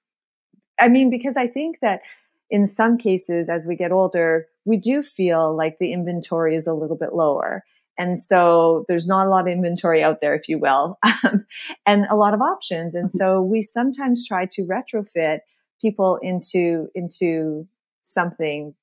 I 0.79 0.89
mean, 0.89 1.09
because 1.09 1.37
I 1.37 1.47
think 1.47 1.79
that 1.81 2.01
in 2.49 2.65
some 2.65 2.97
cases, 2.97 3.49
as 3.49 3.65
we 3.67 3.75
get 3.75 3.91
older, 3.91 4.47
we 4.65 4.77
do 4.77 5.01
feel 5.03 5.55
like 5.55 5.77
the 5.79 5.91
inventory 5.91 6.55
is 6.55 6.67
a 6.67 6.73
little 6.73 6.97
bit 6.97 7.13
lower. 7.13 7.63
And 7.97 8.19
so 8.19 8.85
there's 8.87 9.07
not 9.07 9.27
a 9.27 9.29
lot 9.29 9.47
of 9.47 9.51
inventory 9.51 10.03
out 10.03 10.21
there, 10.21 10.33
if 10.33 10.49
you 10.49 10.57
will, 10.57 10.97
um, 11.03 11.45
and 11.85 12.05
a 12.09 12.15
lot 12.15 12.33
of 12.33 12.41
options. 12.41 12.95
And 12.95 13.11
so 13.11 13.41
we 13.41 13.61
sometimes 13.61 14.27
try 14.27 14.47
to 14.51 14.65
retrofit 14.65 15.39
people 15.81 16.17
into, 16.21 16.87
into 16.95 17.67
something 18.01 18.73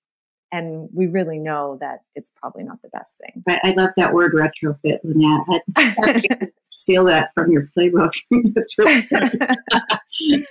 and 0.52 0.88
we 0.92 1.06
really 1.06 1.38
know 1.38 1.78
that 1.80 2.00
it's 2.14 2.30
probably 2.30 2.64
not 2.64 2.82
the 2.82 2.88
best 2.88 3.18
thing. 3.18 3.42
But 3.44 3.60
I 3.62 3.72
love 3.76 3.90
that 3.96 4.12
word 4.12 4.32
retrofit, 4.32 4.98
Lynette. 5.04 5.62
I 5.76 6.48
steal 6.68 7.04
that 7.04 7.30
from 7.34 7.52
your 7.52 7.68
playbook. 7.76 8.10
That's 8.54 8.78
really 8.78 9.02
good. 9.02 10.46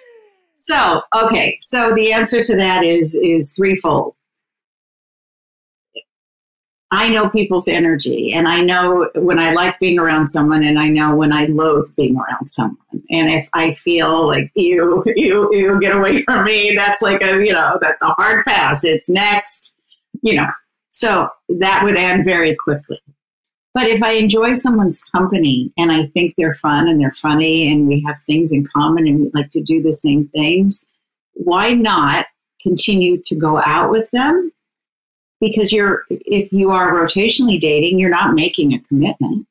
So, 0.60 1.02
okay, 1.16 1.58
so 1.62 1.94
the 1.96 2.12
answer 2.12 2.44
to 2.44 2.56
that 2.58 2.84
is 2.84 3.16
is 3.16 3.52
threefold. 3.56 4.16
I 6.92 7.10
know 7.10 7.30
people's 7.30 7.68
energy 7.68 8.34
and 8.34 8.48
I 8.48 8.62
know 8.62 9.10
when 9.14 9.38
I 9.38 9.54
like 9.54 9.80
being 9.80 10.00
around 10.00 10.26
someone 10.26 10.64
and 10.64 10.80
I 10.80 10.88
know 10.88 11.16
when 11.16 11.32
I 11.32 11.46
loathe 11.46 11.96
being 11.96 12.18
around 12.18 12.50
someone. 12.50 12.78
And 13.12 13.30
if 13.30 13.48
I 13.54 13.76
feel 13.76 14.26
like 14.28 14.52
you, 14.56 15.04
you, 15.16 15.50
you 15.52 15.80
get 15.80 15.96
away 15.96 16.24
from 16.24 16.46
me, 16.46 16.74
that's 16.76 17.02
like 17.04 17.22
a, 17.22 17.46
you 17.46 17.54
know, 17.54 17.78
that's 17.80 18.02
a 18.02 18.14
hard 18.18 18.44
pass. 18.44 18.84
It's 18.84 19.08
next, 19.08 19.76
you 20.24 20.34
know, 20.34 20.50
so 20.90 21.30
that 21.50 21.84
would 21.84 21.96
end 21.96 22.26
very 22.26 22.56
quickly. 22.56 23.00
But 23.74 23.88
if 23.88 24.02
I 24.02 24.14
enjoy 24.14 24.56
someone's 24.56 25.04
company 25.04 25.72
and 25.78 25.92
I 25.92 26.08
think 26.08 26.34
they're 26.38 26.56
fun 26.56 26.88
and 26.90 27.00
they're 27.00 27.14
funny 27.14 27.72
and 27.72 27.88
we 27.88 28.04
have 28.08 28.18
things 28.26 28.52
in 28.52 28.66
common 28.66 29.08
and 29.08 29.20
we 29.20 29.32
like 29.34 29.52
to 29.52 29.62
do 29.62 29.82
the 29.82 29.94
same 29.94 30.28
things, 30.30 30.86
why 31.34 31.74
not 31.74 32.26
continue 32.62 33.22
to 33.26 33.36
go 33.36 33.62
out 33.62 33.92
with 33.92 34.10
them? 34.12 34.52
Because 35.40 35.72
you're 35.72 36.04
if 36.10 36.52
you 36.52 36.72
are 36.72 36.94
rotationally 36.94 37.60
dating 37.60 38.00
you're 38.00 38.10
not 38.10 38.34
making 38.34 38.74
a 38.74 38.80
commitment. 38.82 39.48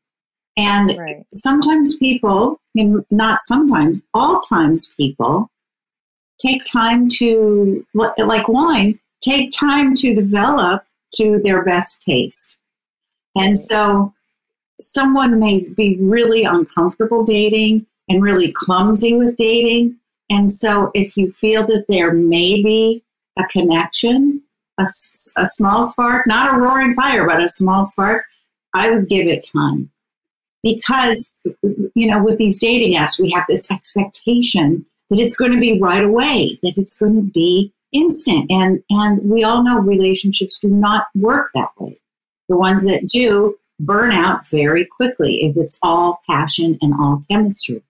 And 0.57 0.99
right. 0.99 1.25
sometimes 1.33 1.97
people 1.97 2.61
and 2.75 3.05
not 3.11 3.41
sometimes 3.41 4.03
all 4.13 4.41
times 4.41 4.93
people 4.97 5.51
take 6.39 6.63
time 6.65 7.09
to 7.09 7.87
like 7.95 8.49
wine 8.49 8.99
take 9.23 9.51
time 9.53 9.95
to 9.95 10.15
develop 10.15 10.85
to 11.15 11.41
their 11.45 11.65
best 11.65 12.03
taste 12.03 12.59
and 13.39 13.59
so 13.59 14.13
someone 14.81 15.39
may 15.39 15.61
be 15.61 15.97
really 16.01 16.45
uncomfortable 16.45 17.25
dating 17.25 17.87
and 18.09 18.23
really 18.23 18.53
clumsy 18.53 19.15
with 19.15 19.37
dating 19.37 19.97
and 20.31 20.51
so 20.53 20.91
if 20.95 21.17
you 21.17 21.33
feel 21.33 21.67
that 21.67 21.87
there 21.89 22.13
may 22.13 22.63
be 22.63 23.03
a 23.39 23.45
connection 23.51 24.43
a, 24.79 24.87
a 25.37 25.47
small 25.47 25.85
spark, 25.85 26.27
not 26.27 26.55
a 26.55 26.59
roaring 26.59 26.95
fire, 26.95 27.27
but 27.27 27.43
a 27.43 27.49
small 27.49 27.85
spark, 27.85 28.25
I 28.75 28.91
would 28.91 29.09
give 29.09 29.27
it 29.27 29.47
time. 29.53 29.91
Because, 30.63 31.35
you 31.95 32.09
know, 32.09 32.23
with 32.23 32.39
these 32.39 32.59
dating 32.59 32.97
apps, 32.97 33.21
we 33.21 33.31
have 33.31 33.45
this 33.49 33.71
expectation 33.71 34.85
that 35.11 35.21
it's 35.21 35.37
going 35.37 35.53
to 35.53 35.61
be 35.61 35.81
right 35.81 36.03
away, 36.03 36.59
that 36.63 36.75
it's 36.77 36.99
going 36.99 37.15
to 37.15 37.23
be 37.23 37.73
instant. 37.93 38.51
And, 38.51 38.83
and 38.91 39.23
we 39.29 39.45
all 39.45 39.63
know 39.63 39.79
relationships 39.79 40.59
do 40.59 40.69
not 40.69 41.07
work 41.15 41.51
that 41.55 41.71
way. 41.79 41.99
The 42.49 42.57
ones 42.57 42.85
that 42.85 43.07
do 43.07 43.57
burn 43.81 44.13
out 44.13 44.47
very 44.49 44.85
quickly 44.85 45.45
if 45.45 45.57
it's 45.57 45.79
all 45.83 46.21
passion 46.29 46.79
and 46.81 46.95
all 46.95 47.25
chemistry, 47.31 47.83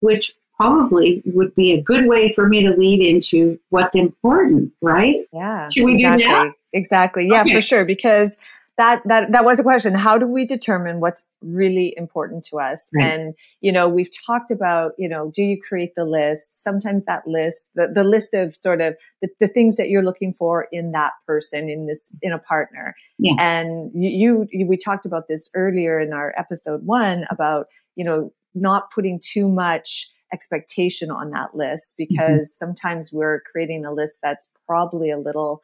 which 0.00 0.34
probably 0.56 1.22
would 1.26 1.54
be 1.54 1.72
a 1.72 1.80
good 1.80 2.06
way 2.06 2.32
for 2.32 2.48
me 2.48 2.62
to 2.62 2.70
lead 2.70 3.00
into 3.00 3.58
what's 3.70 3.94
important, 3.94 4.72
right? 4.80 5.26
Yeah. 5.32 5.68
Should 5.68 5.84
we 5.84 5.94
exactly. 5.94 6.24
do 6.24 6.28
that? 6.28 6.52
Exactly. 6.72 7.28
Yeah, 7.28 7.42
okay. 7.42 7.54
for 7.54 7.60
sure. 7.60 7.84
Because 7.84 8.38
that, 8.76 9.02
that, 9.06 9.30
that 9.32 9.44
was 9.44 9.60
a 9.60 9.62
question. 9.62 9.94
How 9.94 10.18
do 10.18 10.26
we 10.26 10.44
determine 10.44 11.00
what's 11.00 11.26
really 11.42 11.94
important 11.96 12.44
to 12.46 12.58
us? 12.58 12.90
Right. 12.94 13.12
And, 13.12 13.34
you 13.60 13.70
know, 13.70 13.88
we've 13.88 14.10
talked 14.26 14.50
about, 14.50 14.92
you 14.98 15.08
know, 15.08 15.30
do 15.34 15.44
you 15.44 15.60
create 15.60 15.92
the 15.94 16.04
list? 16.04 16.62
Sometimes 16.62 17.04
that 17.04 17.26
list, 17.26 17.72
the, 17.74 17.88
the 17.92 18.04
list 18.04 18.34
of 18.34 18.56
sort 18.56 18.80
of 18.80 18.94
the, 19.22 19.28
the 19.38 19.48
things 19.48 19.76
that 19.76 19.88
you're 19.88 20.04
looking 20.04 20.32
for 20.32 20.66
in 20.72 20.92
that 20.92 21.12
person, 21.26 21.68
in 21.68 21.86
this, 21.86 22.14
in 22.20 22.32
a 22.32 22.38
partner. 22.38 22.94
Yeah. 23.18 23.34
And 23.38 23.90
you, 23.94 24.46
you, 24.50 24.66
we 24.66 24.76
talked 24.76 25.06
about 25.06 25.28
this 25.28 25.50
earlier 25.54 26.00
in 26.00 26.12
our 26.12 26.34
episode 26.36 26.80
one 26.84 27.26
about, 27.30 27.66
you 27.94 28.04
know, 28.04 28.32
not 28.54 28.90
putting 28.92 29.20
too 29.22 29.48
much 29.48 30.10
expectation 30.32 31.10
on 31.10 31.30
that 31.30 31.54
list 31.54 31.94
mm-hmm. 31.94 32.06
because 32.08 32.48
mm-hmm. 32.48 32.66
sometimes 32.66 33.12
we're 33.12 33.40
creating 33.40 33.84
a 33.84 33.92
list 33.92 34.18
that's 34.22 34.50
probably 34.66 35.10
a 35.10 35.18
little 35.18 35.62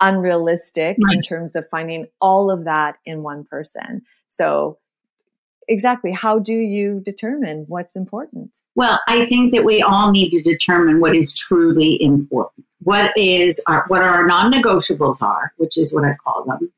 unrealistic 0.00 0.96
right. 1.02 1.14
in 1.14 1.20
terms 1.22 1.56
of 1.56 1.68
finding 1.70 2.06
all 2.20 2.50
of 2.50 2.64
that 2.64 2.96
in 3.04 3.22
one 3.22 3.44
person. 3.44 4.02
So 4.28 4.78
exactly 5.68 6.12
how 6.12 6.38
do 6.38 6.54
you 6.54 7.02
determine 7.04 7.66
what's 7.68 7.94
important 7.94 8.62
well 8.74 8.98
i 9.06 9.26
think 9.26 9.52
that 9.52 9.66
we 9.66 9.82
all 9.82 10.10
need 10.10 10.30
to 10.30 10.40
determine 10.40 10.98
what 10.98 11.14
is 11.14 11.34
truly 11.34 12.02
important 12.02 12.64
what 12.84 13.12
is 13.18 13.62
our 13.66 13.84
what 13.88 14.00
our 14.00 14.26
non-negotiables 14.26 15.20
are 15.20 15.52
which 15.58 15.76
is 15.76 15.94
what 15.94 16.06
i 16.06 16.14
call 16.24 16.42
them 16.46 16.72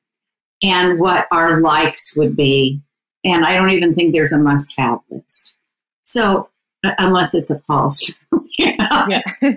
and 0.65 0.99
what 0.99 1.29
our 1.31 1.61
likes 1.61 2.17
would 2.17 2.35
be 2.35 2.81
and 3.25 3.47
i 3.47 3.55
don't 3.55 3.71
even 3.71 3.95
think 3.95 4.13
there's 4.13 4.33
a 4.33 4.39
must-have 4.41 4.99
list 5.09 5.55
so 6.03 6.51
unless 6.83 7.35
it's 7.35 7.51
a 7.51 7.59
pulse. 7.61 8.15
you 8.59 8.77
know, 8.77 9.07
yeah. 9.09 9.21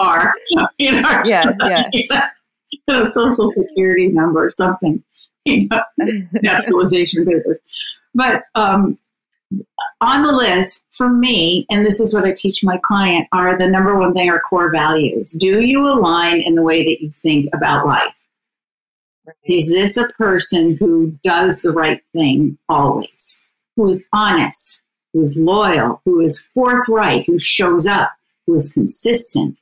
or 0.00 0.32
you 0.78 1.00
know, 1.00 1.22
yeah, 1.24 1.44
yeah. 1.92 2.28
A 2.88 3.06
social 3.06 3.46
security 3.46 4.08
number 4.08 4.44
or 4.44 4.50
something. 4.50 5.02
You 5.44 5.68
know, 5.68 5.82
naturalization 6.42 7.24
papers. 7.24 7.58
But 8.14 8.44
um, 8.54 8.98
on 10.00 10.22
the 10.22 10.32
list 10.32 10.84
for 10.92 11.08
me, 11.08 11.66
and 11.70 11.86
this 11.86 12.00
is 12.00 12.12
what 12.12 12.24
I 12.24 12.32
teach 12.32 12.64
my 12.64 12.78
client, 12.78 13.28
are 13.32 13.56
the 13.56 13.68
number 13.68 13.96
one 13.98 14.14
thing 14.14 14.28
are 14.28 14.40
core 14.40 14.70
values. 14.70 15.32
Do 15.32 15.60
you 15.60 15.86
align 15.86 16.40
in 16.40 16.54
the 16.54 16.62
way 16.62 16.84
that 16.84 17.02
you 17.02 17.10
think 17.10 17.48
about 17.54 17.86
life? 17.86 18.14
Is 19.44 19.68
this 19.68 19.96
a 19.96 20.08
person 20.08 20.76
who 20.76 21.18
does 21.22 21.62
the 21.62 21.72
right 21.72 22.02
thing 22.12 22.58
always? 22.68 23.46
Who 23.76 23.88
is 23.88 24.08
honest? 24.12 24.82
who 25.12 25.22
is 25.22 25.36
loyal, 25.36 26.00
who 26.04 26.20
is 26.20 26.40
forthright, 26.54 27.24
who 27.26 27.38
shows 27.38 27.86
up, 27.86 28.12
who 28.46 28.54
is 28.54 28.72
consistent, 28.72 29.60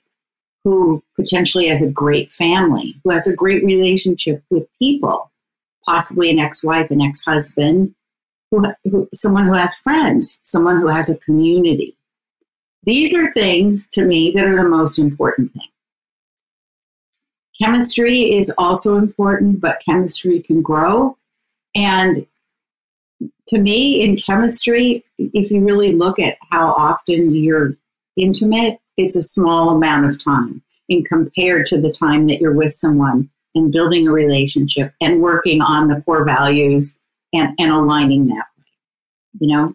who 0.66 1.00
potentially 1.14 1.68
has 1.68 1.80
a 1.80 1.88
great 1.88 2.32
family, 2.32 2.96
who 3.04 3.10
has 3.10 3.28
a 3.28 3.36
great 3.36 3.62
relationship 3.62 4.42
with 4.50 4.66
people, 4.80 5.30
possibly 5.84 6.28
an 6.28 6.40
ex 6.40 6.64
wife, 6.64 6.90
an 6.90 7.00
ex 7.00 7.24
husband, 7.24 7.94
who, 8.50 8.66
who, 8.82 9.08
someone 9.14 9.46
who 9.46 9.52
has 9.52 9.76
friends, 9.76 10.40
someone 10.42 10.80
who 10.80 10.88
has 10.88 11.08
a 11.08 11.18
community. 11.18 11.96
These 12.82 13.14
are 13.14 13.32
things 13.32 13.86
to 13.92 14.04
me 14.04 14.32
that 14.32 14.44
are 14.44 14.56
the 14.56 14.68
most 14.68 14.98
important 14.98 15.52
thing. 15.52 15.68
Chemistry 17.62 18.36
is 18.36 18.52
also 18.58 18.96
important, 18.96 19.60
but 19.60 19.80
chemistry 19.88 20.40
can 20.40 20.62
grow. 20.62 21.16
And 21.76 22.26
to 23.46 23.58
me, 23.58 24.02
in 24.02 24.16
chemistry, 24.16 25.04
if 25.16 25.52
you 25.52 25.64
really 25.64 25.92
look 25.92 26.18
at 26.18 26.38
how 26.50 26.72
often 26.72 27.32
you're 27.32 27.76
intimate, 28.16 28.80
it's 28.96 29.16
a 29.16 29.22
small 29.22 29.70
amount 29.70 30.06
of 30.06 30.22
time 30.22 30.62
in 30.88 31.04
compared 31.04 31.66
to 31.66 31.80
the 31.80 31.92
time 31.92 32.26
that 32.26 32.40
you're 32.40 32.54
with 32.54 32.72
someone 32.72 33.28
and 33.54 33.72
building 33.72 34.06
a 34.06 34.12
relationship 34.12 34.92
and 35.00 35.20
working 35.20 35.60
on 35.60 35.88
the 35.88 36.00
core 36.02 36.24
values 36.24 36.94
and, 37.32 37.54
and 37.58 37.70
aligning 37.70 38.26
that 38.26 38.46
way. 38.56 38.64
You 39.40 39.56
know? 39.56 39.74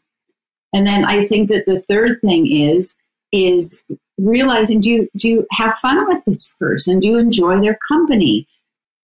And 0.74 0.88
then 0.88 1.04
I 1.04 1.26
think 1.26 1.50
that 1.50 1.66
the 1.66 1.82
third 1.82 2.22
thing 2.22 2.52
is 2.52 2.98
is 3.34 3.84
realizing 4.18 4.82
do 4.82 4.90
you 4.90 5.10
do 5.18 5.30
you 5.30 5.48
have 5.52 5.76
fun 5.76 6.08
with 6.08 6.24
this 6.26 6.54
person? 6.60 7.00
Do 7.00 7.08
you 7.08 7.18
enjoy 7.18 7.60
their 7.60 7.78
company? 7.88 8.48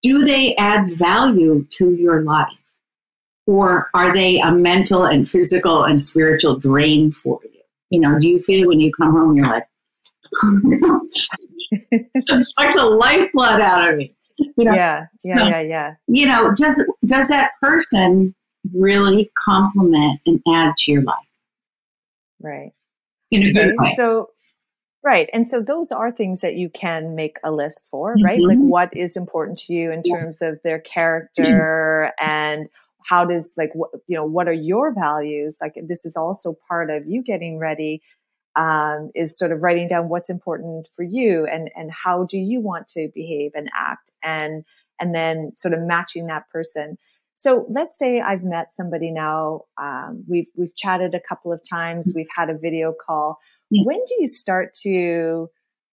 Do 0.04 0.20
they 0.20 0.56
add 0.56 0.92
value 0.92 1.66
to 1.78 1.92
your 1.92 2.22
life? 2.22 2.48
Or 3.48 3.90
are 3.94 4.14
they 4.14 4.40
a 4.40 4.52
mental 4.52 5.06
and 5.06 5.30
physical 5.30 5.84
and 5.84 6.02
spiritual 6.02 6.58
drain 6.58 7.12
for 7.12 7.40
you? 7.44 7.62
You 7.90 8.02
know, 8.02 8.20
do 8.20 8.28
you 8.28 8.40
feel 8.40 8.68
when 8.68 8.82
you 8.82 8.92
come 8.92 9.14
home, 9.14 9.36
you're 9.36 9.48
like, 9.48 9.68
it's 11.92 12.54
like 12.58 12.76
the 12.76 12.86
lifeblood 12.86 13.62
out 13.62 13.92
of 13.92 13.98
me. 13.98 14.16
You 14.38 14.66
know? 14.66 14.74
Yeah, 14.74 15.06
yeah, 15.24 15.38
so, 15.38 15.48
yeah, 15.48 15.62
yeah. 15.62 15.94
You 16.08 16.28
know, 16.28 16.52
does 16.56 16.84
does 17.06 17.28
that 17.30 17.52
person 17.62 18.36
really 18.74 19.32
complement 19.48 20.20
and 20.26 20.42
add 20.48 20.76
to 20.80 20.92
your 20.92 21.04
life? 21.04 21.16
Right. 22.42 22.72
In 23.32 23.44
a 23.44 23.52
good 23.52 23.74
way. 23.78 23.94
So 23.96 24.30
Right. 25.04 25.30
And 25.32 25.48
so 25.48 25.62
those 25.62 25.92
are 25.92 26.12
things 26.12 26.42
that 26.42 26.56
you 26.56 26.70
can 26.70 27.16
make 27.16 27.38
a 27.42 27.52
list 27.52 27.88
for, 27.90 28.16
right? 28.22 28.42
Like 28.42 28.58
Mhm. 28.58 28.68
what 28.68 28.98
is 28.98 29.16
important 29.16 29.58
to 29.60 29.74
you 29.74 29.90
in 29.92 30.02
Yeah. 30.04 30.16
terms 30.18 30.42
of 30.42 30.60
their 30.64 30.80
character 30.94 32.12
and 32.20 32.68
how 33.06 33.24
does 33.24 33.54
like 33.58 33.70
what 33.74 33.92
you 34.08 34.18
know 34.18 34.26
what 34.26 34.50
are 34.50 34.54
your 34.54 34.94
values 34.94 35.60
like 35.62 35.76
this 35.88 36.04
is 36.04 36.18
also 36.18 36.56
part 36.68 36.90
of 36.90 37.04
you 37.08 37.24
getting 37.24 37.58
ready 37.58 38.02
um, 38.58 39.12
is 39.14 39.38
sort 39.38 39.52
of 39.52 39.62
writing 39.62 39.88
down 39.88 40.10
what's 40.10 40.30
important 40.30 40.90
for 40.94 41.04
you 41.04 41.46
and 41.46 41.70
and 41.76 41.92
how 41.92 42.26
do 42.26 42.38
you 42.38 42.60
want 42.60 42.88
to 42.88 43.10
behave 43.14 43.52
and 43.54 43.70
act 43.74 44.12
and 44.24 44.66
and 45.00 45.14
then 45.14 45.52
sort 45.56 45.76
of 45.76 45.82
matching 45.82 46.26
that 46.26 46.50
person. 46.50 46.98
So 47.36 47.68
let's 47.70 48.00
say 48.00 48.20
I've 48.20 48.44
met 48.44 48.72
somebody 48.72 49.12
now 49.12 49.62
um, 49.80 50.24
we've 50.28 50.48
we've 50.56 50.76
chatted 50.76 51.14
a 51.14 51.22
couple 51.22 51.54
of 51.54 51.62
times 51.68 52.12
we've 52.16 52.26
had 52.36 52.50
a 52.50 52.58
video 52.58 52.94
call. 52.94 53.38
Yeah. 53.70 53.84
when 53.84 54.00
do 54.00 54.16
you 54.20 54.28
start 54.28 54.74
to 54.82 55.50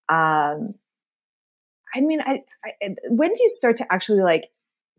um, 0.08 0.74
I 1.94 2.00
mean 2.00 2.22
I, 2.22 2.40
I 2.64 2.94
when 3.10 3.30
do 3.30 3.42
you 3.42 3.50
start 3.50 3.76
to 3.76 3.92
actually 3.92 4.22
like 4.22 4.48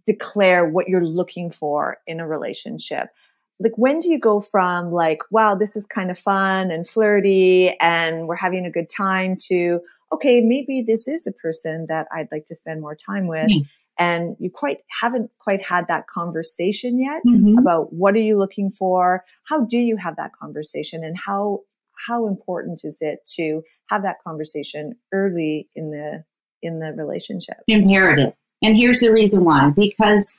declare 0.05 0.69
what 0.69 0.87
you're 0.87 1.03
looking 1.03 1.49
for 1.49 1.97
in 2.05 2.19
a 2.19 2.27
relationship 2.27 3.09
like 3.59 3.73
when 3.77 3.99
do 3.99 4.09
you 4.09 4.19
go 4.19 4.41
from 4.41 4.91
like 4.91 5.19
wow 5.31 5.55
this 5.55 5.75
is 5.75 5.85
kind 5.87 6.11
of 6.11 6.17
fun 6.19 6.71
and 6.71 6.87
flirty 6.87 7.75
and 7.79 8.27
we're 8.27 8.35
having 8.35 8.65
a 8.65 8.71
good 8.71 8.89
time 8.89 9.35
to 9.47 9.79
okay 10.11 10.41
maybe 10.41 10.81
this 10.81 11.07
is 11.07 11.25
a 11.25 11.31
person 11.33 11.85
that 11.87 12.07
i'd 12.13 12.27
like 12.31 12.45
to 12.45 12.55
spend 12.55 12.81
more 12.81 12.95
time 12.95 13.27
with 13.27 13.47
Yeah. 13.49 13.61
and 13.97 14.35
you 14.39 14.49
quite 14.53 14.79
haven't 15.01 15.31
quite 15.39 15.61
had 15.65 15.87
that 15.87 16.07
conversation 16.07 16.99
yet 16.99 17.21
Mhm. 17.25 17.57
about 17.59 17.93
what 17.93 18.15
are 18.15 18.19
you 18.29 18.37
looking 18.37 18.69
for 18.69 19.23
how 19.49 19.65
do 19.65 19.77
you 19.77 19.97
have 19.97 20.15
that 20.17 20.31
conversation 20.39 21.03
and 21.03 21.15
how 21.17 21.61
how 22.07 22.27
important 22.27 22.81
is 22.83 23.01
it 23.01 23.19
to 23.35 23.61
have 23.89 24.03
that 24.03 24.17
conversation 24.23 24.95
early 25.13 25.69
in 25.75 25.91
the 25.91 26.23
in 26.61 26.79
the 26.79 26.91
relationship 26.93 27.57
imperative. 27.67 28.33
And 28.63 28.75
here's 28.75 28.99
the 29.01 29.11
reason 29.11 29.43
why. 29.43 29.71
Because 29.75 30.35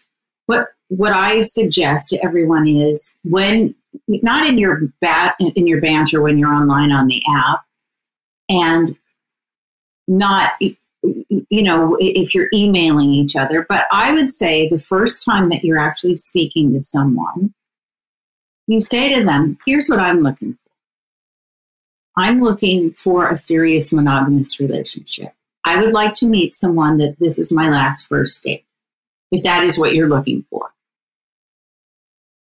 what 0.46 0.68
what 0.88 1.12
I 1.12 1.40
suggest 1.40 2.10
to 2.10 2.24
everyone 2.24 2.66
is 2.68 3.18
when 3.24 3.74
not 4.08 4.46
in 4.46 4.58
your 4.58 4.82
bat 5.00 5.36
in 5.38 5.66
your 5.66 5.80
banter 5.80 6.22
when 6.22 6.38
you're 6.38 6.54
online 6.54 6.92
on 6.92 7.06
the 7.06 7.22
app, 7.36 7.60
and 8.48 8.96
not 10.08 10.52
you 10.60 11.62
know 11.62 11.96
if 12.00 12.34
you're 12.34 12.48
emailing 12.54 13.12
each 13.12 13.36
other, 13.36 13.66
but 13.68 13.86
I 13.90 14.12
would 14.12 14.30
say 14.30 14.68
the 14.68 14.78
first 14.78 15.24
time 15.24 15.48
that 15.50 15.64
you're 15.64 15.78
actually 15.78 16.18
speaking 16.18 16.72
to 16.74 16.82
someone, 16.82 17.54
you 18.66 18.80
say 18.80 19.14
to 19.14 19.24
them, 19.24 19.58
"Here's 19.66 19.88
what 19.88 20.00
I'm 20.00 20.20
looking 20.20 20.54
for. 20.54 20.60
I'm 22.18 22.40
looking 22.40 22.92
for 22.92 23.28
a 23.28 23.36
serious 23.36 23.92
monogamous 23.92 24.60
relationship." 24.60 25.32
I 25.64 25.80
would 25.80 25.92
like 25.92 26.14
to 26.14 26.26
meet 26.26 26.54
someone 26.54 26.98
that 26.98 27.18
this 27.18 27.40
is 27.40 27.52
my 27.52 27.68
last 27.68 28.06
first 28.06 28.44
date, 28.44 28.64
if 29.32 29.42
that 29.44 29.64
is 29.64 29.78
what 29.78 29.94
you're 29.94 30.08
looking 30.08 30.44
for. 30.50 30.70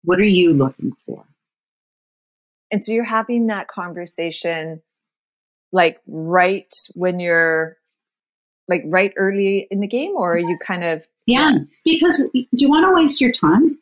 What 0.03 0.19
are 0.19 0.23
you 0.25 0.53
looking 0.53 0.93
for? 1.05 1.23
And 2.71 2.83
so 2.83 2.91
you're 2.91 3.03
having 3.03 3.47
that 3.47 3.67
conversation 3.67 4.81
like 5.71 5.99
right 6.07 6.67
when 6.95 7.19
you're 7.19 7.77
like 8.67 8.83
right 8.85 9.13
early 9.17 9.67
in 9.71 9.79
the 9.79 9.87
game 9.87 10.11
or 10.15 10.33
are 10.33 10.37
you 10.39 10.53
kind 10.65 10.83
of 10.83 11.05
Yeah, 11.25 11.57
because 11.85 12.17
do 12.33 12.45
you 12.51 12.69
want 12.69 12.85
to 12.85 12.93
waste 12.93 13.21
your 13.21 13.31
time? 13.31 13.77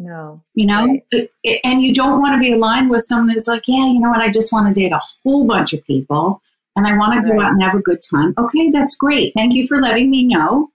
no. 0.00 0.40
You 0.54 0.66
know, 0.66 0.86
Right. 0.86 1.04
It- 1.10 1.32
it- 1.42 1.60
and 1.64 1.82
you 1.82 1.92
don't 1.92 2.20
want 2.20 2.34
to 2.34 2.38
be 2.40 2.52
aligned 2.52 2.88
with 2.88 3.02
someone 3.02 3.28
that's 3.28 3.48
like, 3.48 3.64
yeah, 3.66 3.84
you 3.86 3.98
know 3.98 4.10
what, 4.10 4.20
I 4.20 4.30
just 4.30 4.52
want 4.52 4.72
to 4.72 4.80
date 4.80 4.92
a 4.92 5.00
whole 5.24 5.44
bunch 5.46 5.72
of 5.72 5.84
people 5.86 6.40
and 6.76 6.86
I 6.86 6.96
want 6.96 7.14
to 7.20 7.28
go 7.28 7.34
Right. 7.34 7.46
out 7.46 7.52
and 7.52 7.62
have 7.64 7.74
a 7.74 7.82
good 7.82 7.98
time. 8.08 8.32
Okay, 8.38 8.70
that's 8.70 8.94
great. 8.94 9.32
Thank 9.34 9.54
you 9.54 9.66
for 9.66 9.80
letting 9.80 10.08
me 10.10 10.24
know. 10.24 10.70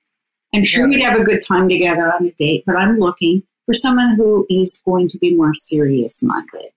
I'm 0.53 0.63
sure 0.63 0.87
we'd 0.87 1.01
have 1.01 1.19
a 1.19 1.23
good 1.23 1.41
time 1.41 1.67
together 1.67 2.11
on 2.11 2.25
a 2.27 2.31
date, 2.31 2.63
but 2.65 2.75
I'm 2.75 2.97
looking 2.99 3.43
for 3.65 3.73
someone 3.73 4.15
who 4.15 4.45
is 4.49 4.81
going 4.85 5.07
to 5.09 5.17
be 5.17 5.35
more 5.35 5.53
serious 5.55 6.21
minded, 6.21 6.71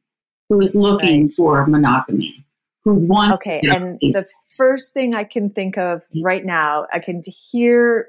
who 0.48 0.60
is 0.60 0.74
looking 0.74 1.28
for 1.28 1.66
monogamy, 1.66 2.44
who 2.84 2.94
wants 2.94 3.40
Okay. 3.42 3.60
And 3.64 3.98
the 4.00 4.26
first 4.56 4.92
thing 4.92 5.14
I 5.14 5.24
can 5.24 5.50
think 5.50 5.76
of 5.76 6.02
right 6.22 6.44
now, 6.44 6.86
I 6.92 7.00
can 7.00 7.22
hear 7.50 8.06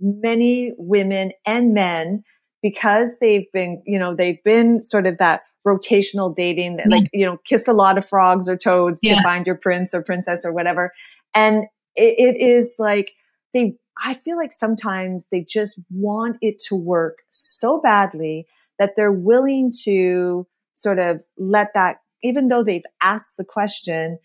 many 0.00 0.74
women 0.76 1.32
and 1.46 1.72
men 1.74 2.24
because 2.62 3.18
they've 3.20 3.50
been, 3.52 3.82
you 3.86 3.98
know, 3.98 4.14
they've 4.14 4.42
been 4.44 4.82
sort 4.82 5.06
of 5.06 5.18
that 5.18 5.42
rotational 5.66 6.34
dating, 6.34 6.76
that, 6.76 6.88
like, 6.88 7.04
you 7.12 7.24
know, 7.24 7.38
kiss 7.44 7.68
a 7.68 7.72
lot 7.72 7.96
of 7.96 8.04
frogs 8.04 8.48
or 8.48 8.56
toads 8.56 9.02
Yeah. 9.02 9.16
to 9.16 9.22
find 9.22 9.46
your 9.46 9.56
prince 9.56 9.94
or 9.94 10.02
princess 10.02 10.44
or 10.44 10.52
whatever. 10.52 10.92
And 11.34 11.64
it, 11.94 12.14
it 12.18 12.40
is 12.40 12.74
like 12.78 13.12
they, 13.54 13.76
I 14.04 14.14
feel 14.14 14.36
like 14.36 14.52
sometimes 14.52 15.28
they 15.30 15.44
just 15.48 15.80
want 15.90 16.36
it 16.40 16.60
to 16.68 16.76
work 16.76 17.22
so 17.30 17.80
badly 17.80 18.46
that 18.78 18.92
they're 18.96 19.12
willing 19.12 19.72
to 19.84 20.46
sort 20.74 20.98
of 20.98 21.22
let 21.36 21.74
that, 21.74 22.00
even 22.22 22.48
though 22.48 22.62
they've 22.62 22.84
asked 23.02 23.36
the 23.36 23.44
question, 23.44 24.18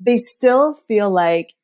they 0.00 0.16
still 0.16 0.72
feel 0.72 1.10
like, 1.10 1.54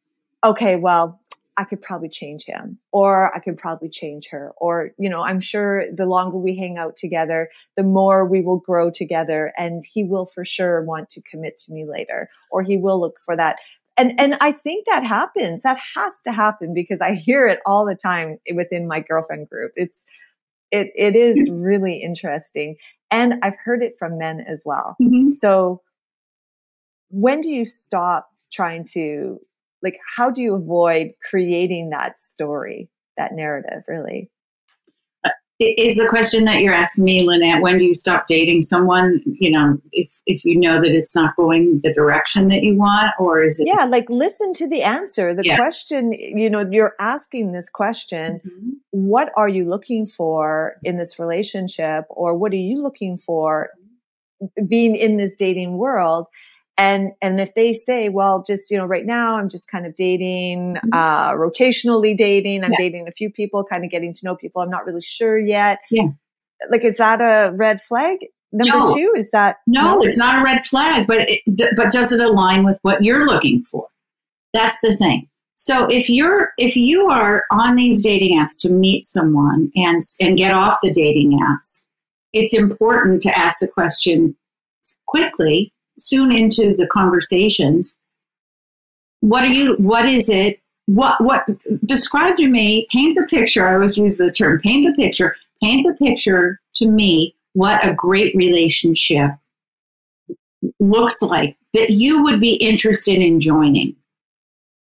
okay, 0.44 0.76
well, 0.76 1.20
I 1.58 1.64
could 1.64 1.82
probably 1.82 2.08
change 2.08 2.44
him 2.44 2.78
or 2.92 3.34
I 3.34 3.40
could 3.40 3.56
probably 3.56 3.88
change 3.88 4.28
her. 4.30 4.52
Or, 4.58 4.92
you 4.96 5.10
know, 5.10 5.24
I'm 5.24 5.40
sure 5.40 5.92
the 5.92 6.06
longer 6.06 6.38
we 6.38 6.56
hang 6.56 6.78
out 6.78 6.96
together, 6.96 7.50
the 7.76 7.82
more 7.82 8.24
we 8.24 8.42
will 8.42 8.60
grow 8.60 8.92
together 8.92 9.52
and 9.58 9.82
he 9.92 10.04
will 10.04 10.24
for 10.24 10.44
sure 10.44 10.84
want 10.84 11.10
to 11.10 11.22
commit 11.28 11.58
to 11.66 11.72
me 11.72 11.84
later 11.84 12.28
or 12.52 12.62
he 12.62 12.76
will 12.76 13.00
look 13.00 13.16
for 13.24 13.36
that. 13.36 13.58
And, 13.98 14.18
and 14.18 14.36
I 14.40 14.52
think 14.52 14.86
that 14.86 15.04
happens. 15.04 15.62
That 15.62 15.78
has 15.96 16.22
to 16.22 16.32
happen 16.32 16.72
because 16.72 17.00
I 17.00 17.14
hear 17.14 17.46
it 17.48 17.58
all 17.66 17.84
the 17.84 17.96
time 17.96 18.38
within 18.54 18.86
my 18.86 19.00
girlfriend 19.00 19.48
group. 19.48 19.72
It's, 19.76 20.06
it, 20.70 20.92
it 20.94 21.16
is 21.16 21.50
really 21.52 21.96
interesting. 22.02 22.76
And 23.10 23.34
I've 23.42 23.56
heard 23.64 23.82
it 23.82 23.94
from 23.98 24.18
men 24.18 24.40
as 24.46 24.62
well. 24.64 24.96
Mhm. 25.00 25.34
So 25.34 25.82
when 27.10 27.40
do 27.40 27.50
you 27.50 27.64
stop 27.64 28.28
trying 28.52 28.84
to 28.92 29.38
like 29.82 29.96
how 30.16 30.30
do 30.30 30.42
you 30.42 30.54
avoid 30.54 31.12
creating 31.28 31.90
that 31.90 32.18
story, 32.18 32.90
that 33.16 33.32
narrative 33.32 33.84
really? 33.88 34.30
Is 35.60 35.96
the 35.96 36.06
question 36.08 36.44
that 36.44 36.60
you're 36.60 36.72
asking 36.72 37.04
me, 37.04 37.26
Lynette, 37.26 37.60
when 37.62 37.78
do 37.78 37.84
you 37.84 37.94
stop 37.94 38.28
dating 38.28 38.62
someone, 38.62 39.20
you 39.26 39.50
know, 39.50 39.76
if, 39.90 40.08
if 40.24 40.44
you 40.44 40.58
know 40.58 40.80
that 40.80 40.92
it's 40.92 41.16
not 41.16 41.34
going 41.34 41.80
the 41.82 41.92
direction 41.92 42.46
that 42.48 42.62
you 42.62 42.76
want, 42.76 43.10
or 43.18 43.42
is 43.42 43.58
it? 43.58 43.66
Yeah, 43.66 43.84
like 43.84 44.08
listen 44.08 44.52
to 44.54 44.68
the 44.68 44.84
answer. 44.84 45.34
The 45.34 45.44
Yeah. 45.44 45.56
question, 45.56 46.12
you 46.12 46.48
know, 46.48 46.64
you're 46.70 46.94
asking 47.00 47.52
this 47.52 47.68
question, 47.70 48.40
Mhm. 48.46 48.70
what 48.92 49.32
are 49.36 49.48
you 49.48 49.64
looking 49.64 50.06
for 50.06 50.76
in 50.84 50.96
this 50.96 51.18
relationship 51.18 52.04
or 52.08 52.36
what 52.36 52.52
are 52.52 52.56
you 52.56 52.80
looking 52.80 53.18
for 53.18 53.70
being 54.68 54.94
in 54.94 55.16
this 55.16 55.34
dating 55.34 55.76
world? 55.76 56.26
And, 56.78 57.10
and 57.20 57.40
if 57.40 57.54
they 57.54 57.72
say, 57.72 58.08
well, 58.08 58.44
just, 58.46 58.70
you 58.70 58.78
know, 58.78 58.86
right 58.86 59.04
now 59.04 59.36
I'm 59.36 59.48
just 59.48 59.68
kind 59.70 59.84
of 59.84 59.96
dating, 59.96 60.76
Mhm. 60.76 60.90
uh, 60.92 61.32
rotationally 61.32 62.16
dating. 62.16 62.62
I'm 62.62 62.70
Yeah. 62.72 62.78
dating 62.78 63.08
a 63.08 63.10
few 63.10 63.30
people, 63.30 63.64
kind 63.64 63.84
of 63.84 63.90
getting 63.90 64.12
to 64.12 64.20
know 64.24 64.36
people. 64.36 64.62
I'm 64.62 64.70
not 64.70 64.86
really 64.86 65.00
sure 65.00 65.38
yet. 65.38 65.80
Yeah. 65.90 66.04
Like, 66.70 66.84
is 66.84 66.96
that 66.98 67.20
a 67.20 67.52
red 67.56 67.80
flag? 67.80 68.24
Number 68.52 68.78
No. 68.78 68.94
two, 68.94 69.12
is 69.16 69.30
that 69.32 69.56
No, 69.66 70.00
it's 70.02 70.16
not 70.16 70.38
a 70.38 70.42
red 70.42 70.64
flag, 70.66 71.06
but 71.06 71.28
it, 71.28 71.40
but 71.76 71.90
does 71.90 72.12
it 72.12 72.20
align 72.20 72.64
with 72.64 72.78
what 72.82 73.02
you're 73.02 73.26
looking 73.26 73.64
for? 73.64 73.88
That's 74.54 74.80
the 74.80 74.96
thing. 74.96 75.28
So 75.56 75.86
if 75.90 76.08
you're 76.08 76.52
if 76.56 76.76
you 76.76 77.08
are 77.08 77.44
on 77.50 77.74
these 77.74 78.00
dating 78.02 78.38
apps 78.38 78.58
to 78.60 78.70
meet 78.70 79.04
someone 79.04 79.70
and 79.74 80.00
and 80.20 80.38
get 80.38 80.54
off 80.54 80.78
the 80.82 80.92
dating 80.92 81.32
apps, 81.38 81.82
it's 82.32 82.54
important 82.54 83.20
to 83.22 83.36
ask 83.36 83.58
the 83.58 83.68
question 83.68 84.36
quickly, 85.06 85.72
soon 85.98 86.32
into 86.36 86.74
the 86.76 86.86
conversations. 86.88 87.98
What 89.20 89.44
are 89.44 89.48
you? 89.48 89.74
What 89.76 90.06
is 90.06 90.28
it? 90.28 90.60
What 90.86 91.20
what? 91.22 91.44
Describe 91.84 92.36
to 92.36 92.48
me. 92.48 92.86
Paint 92.90 93.18
the 93.18 93.26
picture. 93.26 93.66
I 93.68 93.74
always 93.74 93.98
use 93.98 94.16
the 94.16 94.30
term 94.32 94.60
paint 94.60 94.86
the 94.86 95.02
picture. 95.02 95.36
Paint 95.62 95.86
the 95.86 95.94
picture 96.06 96.60
to 96.76 96.88
me. 96.88 97.34
What 97.54 97.84
a 97.86 97.92
great 97.92 98.34
relationship 98.34 99.30
looks 100.80 101.22
like 101.22 101.56
that 101.74 101.90
you 101.90 102.22
would 102.22 102.40
be 102.40 102.54
interested 102.54 103.18
in 103.20 103.40
joining. 103.40 103.94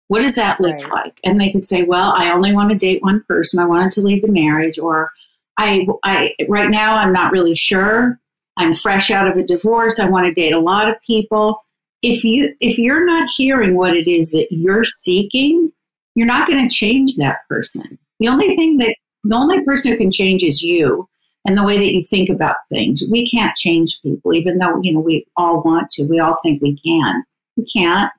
What 0.08 0.22
does 0.22 0.36
that 0.36 0.60
look 0.60 0.76
Right. 0.76 0.92
like? 0.92 1.20
And 1.24 1.40
they 1.40 1.52
could 1.52 1.66
say, 1.66 1.84
"Well, 1.84 2.14
I 2.16 2.32
only 2.32 2.54
want 2.54 2.70
to 2.72 2.78
date 2.78 3.02
one 3.02 3.24
person. 3.28 3.60
I 3.60 3.66
wanted 3.66 3.92
to 3.94 4.02
leave 4.02 4.22
the 4.22 4.28
marriage, 4.28 4.78
or 4.78 5.12
I, 5.58 5.88
I 6.04 6.36
right 6.50 6.70
now 6.70 6.96
I'm 6.98 7.14
not 7.14 7.32
really 7.32 7.56
sure. 7.56 8.20
I'm 8.58 8.74
fresh 8.74 9.12
out 9.12 9.28
of 9.28 9.38
a 9.38 9.44
divorce. 9.44 10.00
I 10.00 10.10
want 10.10 10.28
to 10.28 10.34
date 10.34 10.54
a 10.54 10.60
lot 10.60 10.90
of 10.90 10.96
people." 11.06 11.60
If 12.02 12.24
you 12.26 12.54
if 12.60 12.78
you're 12.78 13.06
not 13.06 13.30
hearing 13.38 13.76
what 13.78 13.96
it 13.96 14.10
is 14.10 14.32
that 14.32 14.48
you're 14.52 14.84
seeking, 14.84 15.72
you're 16.16 16.28
not 16.28 16.48
going 16.48 16.68
to 16.68 16.76
change 16.76 17.16
that 17.16 17.40
person. 17.50 17.98
The 18.20 18.28
only 18.28 18.56
thing 18.56 18.78
that 18.78 18.96
the 19.24 19.36
only 19.36 19.64
person 19.64 19.92
who 19.92 19.98
can 19.98 20.12
change 20.12 20.44
is 20.44 20.62
you 20.62 21.08
and 21.46 21.58
the 21.58 21.64
way 21.64 21.78
that 21.78 21.94
you 21.94 22.04
think 22.04 22.30
about 22.30 22.58
things. 22.70 23.04
We 23.10 23.30
can't 23.30 23.56
change 23.56 24.00
people, 24.02 24.34
even 24.34 24.58
though 24.60 24.80
you 24.82 24.94
know 24.94 25.00
we 25.00 25.26
all 25.38 25.62
want 25.64 25.90
to. 25.92 26.04
We 26.04 26.20
all 26.20 26.38
think 26.44 26.62
we 26.62 26.78
can. 26.78 27.24
We 27.56 27.66
can't. 27.66 28.12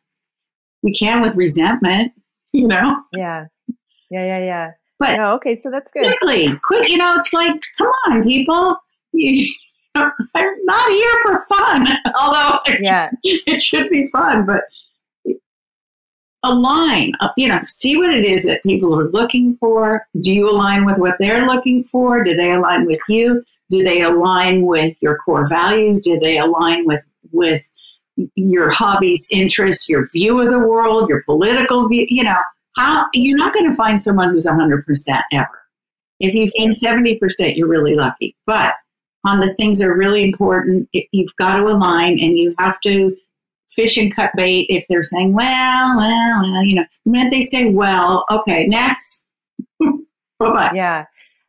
we 0.83 0.93
can 0.95 1.23
with 1.23 1.35
resentment, 1.37 2.13
you 2.53 2.69
know? 2.69 3.03
Yeah. 3.15 3.47
Yeah, 4.11 4.25
yeah, 4.25 4.39
yeah. 4.39 4.71
But 4.99 5.17
no, 5.17 5.35
okay, 5.37 5.57
so 5.57 5.71
that's 5.71 5.91
good. 5.91 6.07
Quickly, 6.07 6.57
quick, 6.63 6.89
you 6.89 6.99
know, 6.99 7.17
it's 7.17 7.33
like, 7.33 7.61
come 7.79 7.89
on, 8.07 8.23
people. 8.25 8.77
I'm 9.95 10.55
not 10.65 10.91
here 10.91 11.13
for 11.23 11.47
fun, 11.49 11.87
although 12.21 12.59
yeah. 12.81 13.11
it 13.23 13.63
should 13.63 13.91
be 13.91 14.09
fun, 14.09 14.47
but 14.47 14.63
align, 16.43 17.13
uh, 17.21 17.31
you 17.37 17.49
know, 17.49 17.61
see 17.67 17.97
what 17.97 18.11
it 18.11 18.25
is 18.25 18.45
that 18.45 18.63
people 18.63 18.99
are 18.99 19.11
looking 19.11 19.57
for. 19.57 20.07
Do 20.21 20.33
you 20.33 20.51
align 20.51 20.85
with 20.85 20.99
what 20.99 21.17
they're 21.19 21.47
looking 21.47 21.85
for? 21.85 22.23
Do 22.23 22.35
they 22.35 22.53
align 22.53 22.87
with 22.87 23.01
you? 23.09 23.43
Do 23.71 23.83
they 23.83 24.03
align 24.03 24.67
with 24.67 24.95
your 25.01 25.17
core 25.19 25.49
values? 25.49 26.03
Do 26.03 26.19
they 26.21 26.39
align 26.39 26.87
with, 26.87 27.03
with 27.33 27.63
your 28.35 28.71
hobbies, 28.71 29.29
interests, 29.33 29.89
your 29.89 30.09
view 30.11 30.41
of 30.41 30.51
the 30.51 30.59
world, 30.59 31.09
your 31.09 31.23
political 31.23 31.89
view? 31.89 32.07
You 32.09 32.25
know, 32.25 32.39
how 32.77 33.07
you're 33.15 33.39
not 33.39 33.55
going 33.55 33.69
to 33.69 33.77
find 33.77 34.01
someone 34.01 34.31
who's 34.31 34.47
100% 34.47 34.85
ever. 35.33 35.63
If 36.21 36.35
you 36.35 36.51
find 36.59 36.73
70%, 36.73 37.57
you're 37.57 37.69
really 37.69 37.97
lucky. 37.97 38.37
But 38.47 38.75
on 39.25 39.41
the 39.41 39.55
things 39.55 39.79
that 39.79 39.89
are 39.89 39.97
really 39.97 40.25
important, 40.25 40.89
you've 40.93 41.35
got 41.37 41.57
to 41.57 41.63
align 41.65 42.19
and 42.19 42.37
you 42.37 42.55
have 42.59 42.81
to 42.81 43.17
fish 43.71 43.97
and 43.97 44.15
cut 44.15 44.31
bait 44.37 44.67
if 44.69 44.85
they're 44.89 45.03
saying, 45.03 45.33
well, 45.33 45.97
well, 45.97 46.43
well, 46.43 46.65
you 46.65 46.77
know, 46.77 46.85
the 47.05 47.11
minute 47.11 47.31
they 47.31 47.43
say, 47.43 47.71
well, 47.71 48.25
okay, 48.31 48.67
next. 48.67 49.25
bye 49.81 49.89
bye. 50.39 50.71
Yeah. 50.75 51.07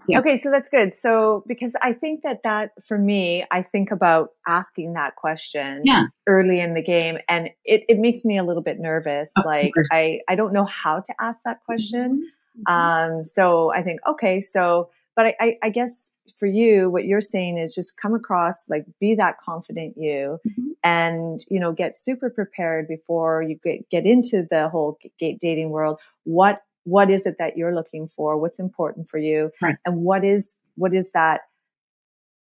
Yeah. 0.08 0.20
Okay, 0.20 0.38
so 0.38 0.52
that's 0.52 0.70
good. 0.70 0.94
So 0.94 1.44
because 1.48 1.76
I 1.82 1.92
think 1.94 2.22
that 2.22 2.44
that 2.44 2.72
for 2.84 2.98
me, 2.98 3.44
I 3.50 3.62
think 3.64 3.90
about 3.90 4.30
asking 4.48 4.94
that 4.94 5.16
question 5.16 5.82
yeah. 5.84 6.06
early 6.28 6.60
in 6.60 6.76
the 6.76 6.82
game, 6.84 7.18
and 7.28 7.50
it, 7.64 7.86
it 7.90 7.98
makes 7.98 8.24
me 8.24 8.38
a 8.38 8.44
little 8.44 8.62
bit 8.62 8.80
nervous. 8.80 9.34
Of 9.36 9.46
like 9.46 9.74
course. 9.74 9.90
I 9.92 10.20
I 10.28 10.36
don't 10.36 10.54
know 10.54 10.66
how 10.66 11.00
to 11.00 11.14
ask 11.20 11.42
that 11.46 11.64
question. 11.66 12.30
Mhm. 12.68 12.72
Um, 12.72 13.26
so 13.26 13.74
I 13.74 13.82
think 13.82 14.00
okay, 14.08 14.40
so 14.40 14.90
but 15.16 15.28
I, 15.28 15.36
I 15.40 15.58
I 15.64 15.70
guess 15.70 16.14
for 16.38 16.48
you, 16.48 16.90
what 16.90 17.06
you're 17.06 17.22
saying 17.22 17.58
is 17.58 17.74
just 17.76 17.98
come 17.98 18.14
across 18.14 18.70
like 18.70 18.86
be 19.00 19.16
that 19.16 19.38
confident 19.40 19.96
you, 19.98 20.40
Mhm. 20.48 20.72
and 20.84 21.42
you 21.50 21.60
know 21.60 21.72
get 21.72 21.96
super 21.98 22.30
prepared 22.30 22.88
before 22.88 23.42
you 23.42 23.56
get 23.64 23.90
get 23.90 24.06
into 24.06 24.44
the 24.50 24.70
whole 24.70 24.98
g- 25.20 25.38
dating 25.42 25.70
world. 25.72 26.00
What 26.26 26.62
what 26.84 27.10
is 27.10 27.26
it 27.26 27.38
that 27.40 27.58
you're 27.58 27.74
looking 27.76 28.08
for? 28.08 28.38
What's 28.38 28.60
important 28.60 29.10
for 29.10 29.18
you? 29.18 29.52
Right. 29.62 29.78
And 29.86 30.04
what 30.04 30.24
is 30.24 30.58
what 30.76 30.94
is 30.94 31.12
that 31.12 31.42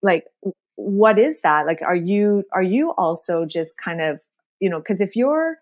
like 0.01 0.25
what 0.75 1.17
is 1.17 1.41
that? 1.41 1.65
Like 1.65 1.81
are 1.81 1.95
you 1.95 2.43
are 2.53 2.63
you 2.63 2.93
also 2.97 3.45
just 3.45 3.77
kind 3.79 4.01
of, 4.01 4.19
you 4.59 4.69
know, 4.69 4.81
cuz 4.81 5.01
if 5.01 5.15
you're 5.15 5.57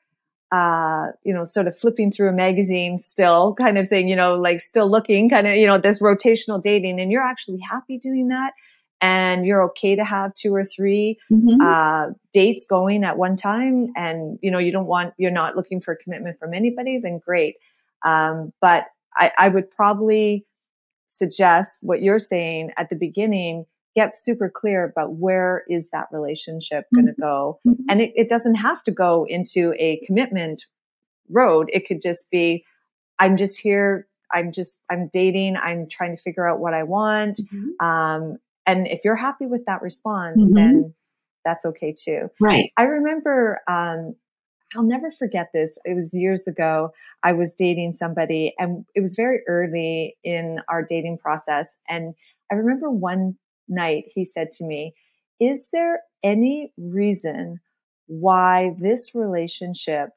uh, 0.53 1.07
you 1.23 1.33
know, 1.33 1.43
sort 1.45 1.65
of 1.65 1.75
flipping 1.75 2.11
through 2.11 2.29
a 2.29 2.33
magazine 2.33 2.99
still 2.99 3.55
kind 3.55 3.75
of 3.75 3.89
thing, 3.89 4.07
you 4.07 4.15
know, 4.15 4.35
like 4.35 4.59
still 4.59 4.89
looking 4.89 5.27
kind 5.27 5.47
of, 5.47 5.55
you 5.55 5.65
know, 5.65 5.79
this 5.79 5.99
rotational 5.99 6.61
dating. 6.61 6.99
And 6.99 7.11
you're 7.11 7.23
actually 7.23 7.59
happy 7.59 7.97
doing 7.97 8.27
that. 8.27 8.53
And 9.01 9.47
you're 9.47 9.63
okay 9.69 9.95
to 9.95 10.03
have 10.05 10.33
two 10.35 10.53
or 10.53 10.63
three 10.63 11.17
Mhm. 11.31 11.57
uh, 11.59 12.13
dates 12.33 12.65
going 12.69 13.03
at 13.03 13.17
one 13.17 13.35
time. 13.35 13.91
And 13.95 14.37
you 14.43 14.51
know 14.51 14.59
you 14.59 14.71
don't 14.71 14.85
want 14.85 15.15
you're 15.17 15.31
not 15.31 15.55
looking 15.55 15.81
for 15.81 15.91
a 15.93 15.97
commitment 15.97 16.37
from 16.37 16.53
anybody 16.53 16.99
then 16.99 17.19
great. 17.25 17.55
Um, 18.05 18.53
but 18.61 18.85
I, 19.17 19.31
I 19.37 19.49
would 19.49 19.71
probably 19.71 20.45
suggest 21.07 21.79
what 21.81 22.01
you're 22.01 22.19
saying 22.19 22.71
at 22.77 22.89
the 22.89 22.95
beginning 22.95 23.65
get 23.95 24.15
super 24.15 24.49
clear 24.49 24.84
about 24.86 25.13
where 25.15 25.63
is 25.69 25.89
that 25.91 26.08
relationship 26.12 26.86
going 26.93 27.06
to 27.06 27.13
go 27.13 27.60
Mhm. 27.65 27.75
and 27.89 28.01
it, 28.01 28.12
it 28.15 28.29
doesn't 28.29 28.56
have 28.56 28.84
to 28.84 28.91
go 28.91 29.25
into 29.29 29.73
a 29.77 29.97
commitment 30.06 30.65
road 31.29 31.69
it 31.73 31.88
could 31.88 32.01
just 32.01 32.29
be 32.32 32.65
i'm 33.19 33.38
just 33.38 33.60
here 33.60 34.08
i'm 34.32 34.51
just 34.51 34.84
i'm 34.89 35.10
dating 35.13 35.56
i'm 35.58 35.88
trying 35.88 36.15
to 36.15 36.21
figure 36.21 36.47
out 36.47 36.60
what 36.60 36.73
i 36.73 36.84
want 36.84 37.39
Mhm. 37.53 37.86
um, 37.86 38.38
and 38.65 38.88
if 38.88 39.01
you're 39.03 39.17
happy 39.17 39.45
with 39.45 39.65
that 39.65 39.82
response, 39.82 40.41
Mhm. 40.45 40.56
then 40.56 40.93
that's 41.43 41.65
okay 41.65 41.91
too. 41.91 42.29
Right. 42.39 42.71
I 42.77 42.84
remember, 42.84 43.60
um, 43.67 44.15
I'll 44.73 44.84
never 44.84 45.12
forget 45.12 45.49
this. 45.53 45.77
It 45.84 45.93
was 45.95 46.13
years 46.13 46.47
ago. 46.47 46.93
I 47.23 47.34
was 47.34 47.53
dating 47.53 47.95
somebody 47.95 48.53
and 48.58 48.86
it 48.95 49.01
was 49.01 49.15
very 49.15 49.41
early 49.47 50.15
in 50.23 50.62
our 50.69 50.82
dating 50.82 51.17
process. 51.17 51.82
And 51.89 52.15
I 52.49 52.56
remember 52.56 52.89
one 52.89 53.38
night 53.67 54.06
he 54.13 54.26
said 54.26 54.52
to 54.54 54.65
me, 54.65 54.93
is 55.39 55.69
there 55.71 56.02
any 56.23 56.71
reason 56.78 57.60
why 58.08 58.76
this 58.80 59.13
relationship 59.15 60.10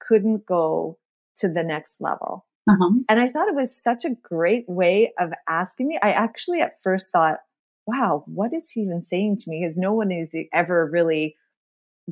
couldn't 0.00 0.46
go 0.46 0.98
to 1.36 1.48
the 1.48 1.62
next 1.64 2.00
level? 2.00 2.46
Uh-huh. 2.68 2.90
And 3.08 3.20
I 3.20 3.28
thought 3.28 3.48
it 3.48 3.54
was 3.54 3.76
such 3.76 4.04
a 4.04 4.14
great 4.22 4.64
way 4.68 5.12
of 5.18 5.32
asking 5.48 5.88
me. 5.88 5.98
I 6.02 6.12
actually 6.12 6.60
at 6.60 6.80
first 6.82 7.10
thought, 7.10 7.38
wow, 7.86 8.22
what 8.26 8.52
is 8.52 8.70
he 8.70 8.82
even 8.82 9.02
saying 9.02 9.36
to 9.38 9.50
me? 9.50 9.60
Because 9.60 9.76
no 9.76 9.92
one 9.92 10.10
has 10.10 10.34
ever 10.52 10.88
really 10.90 11.36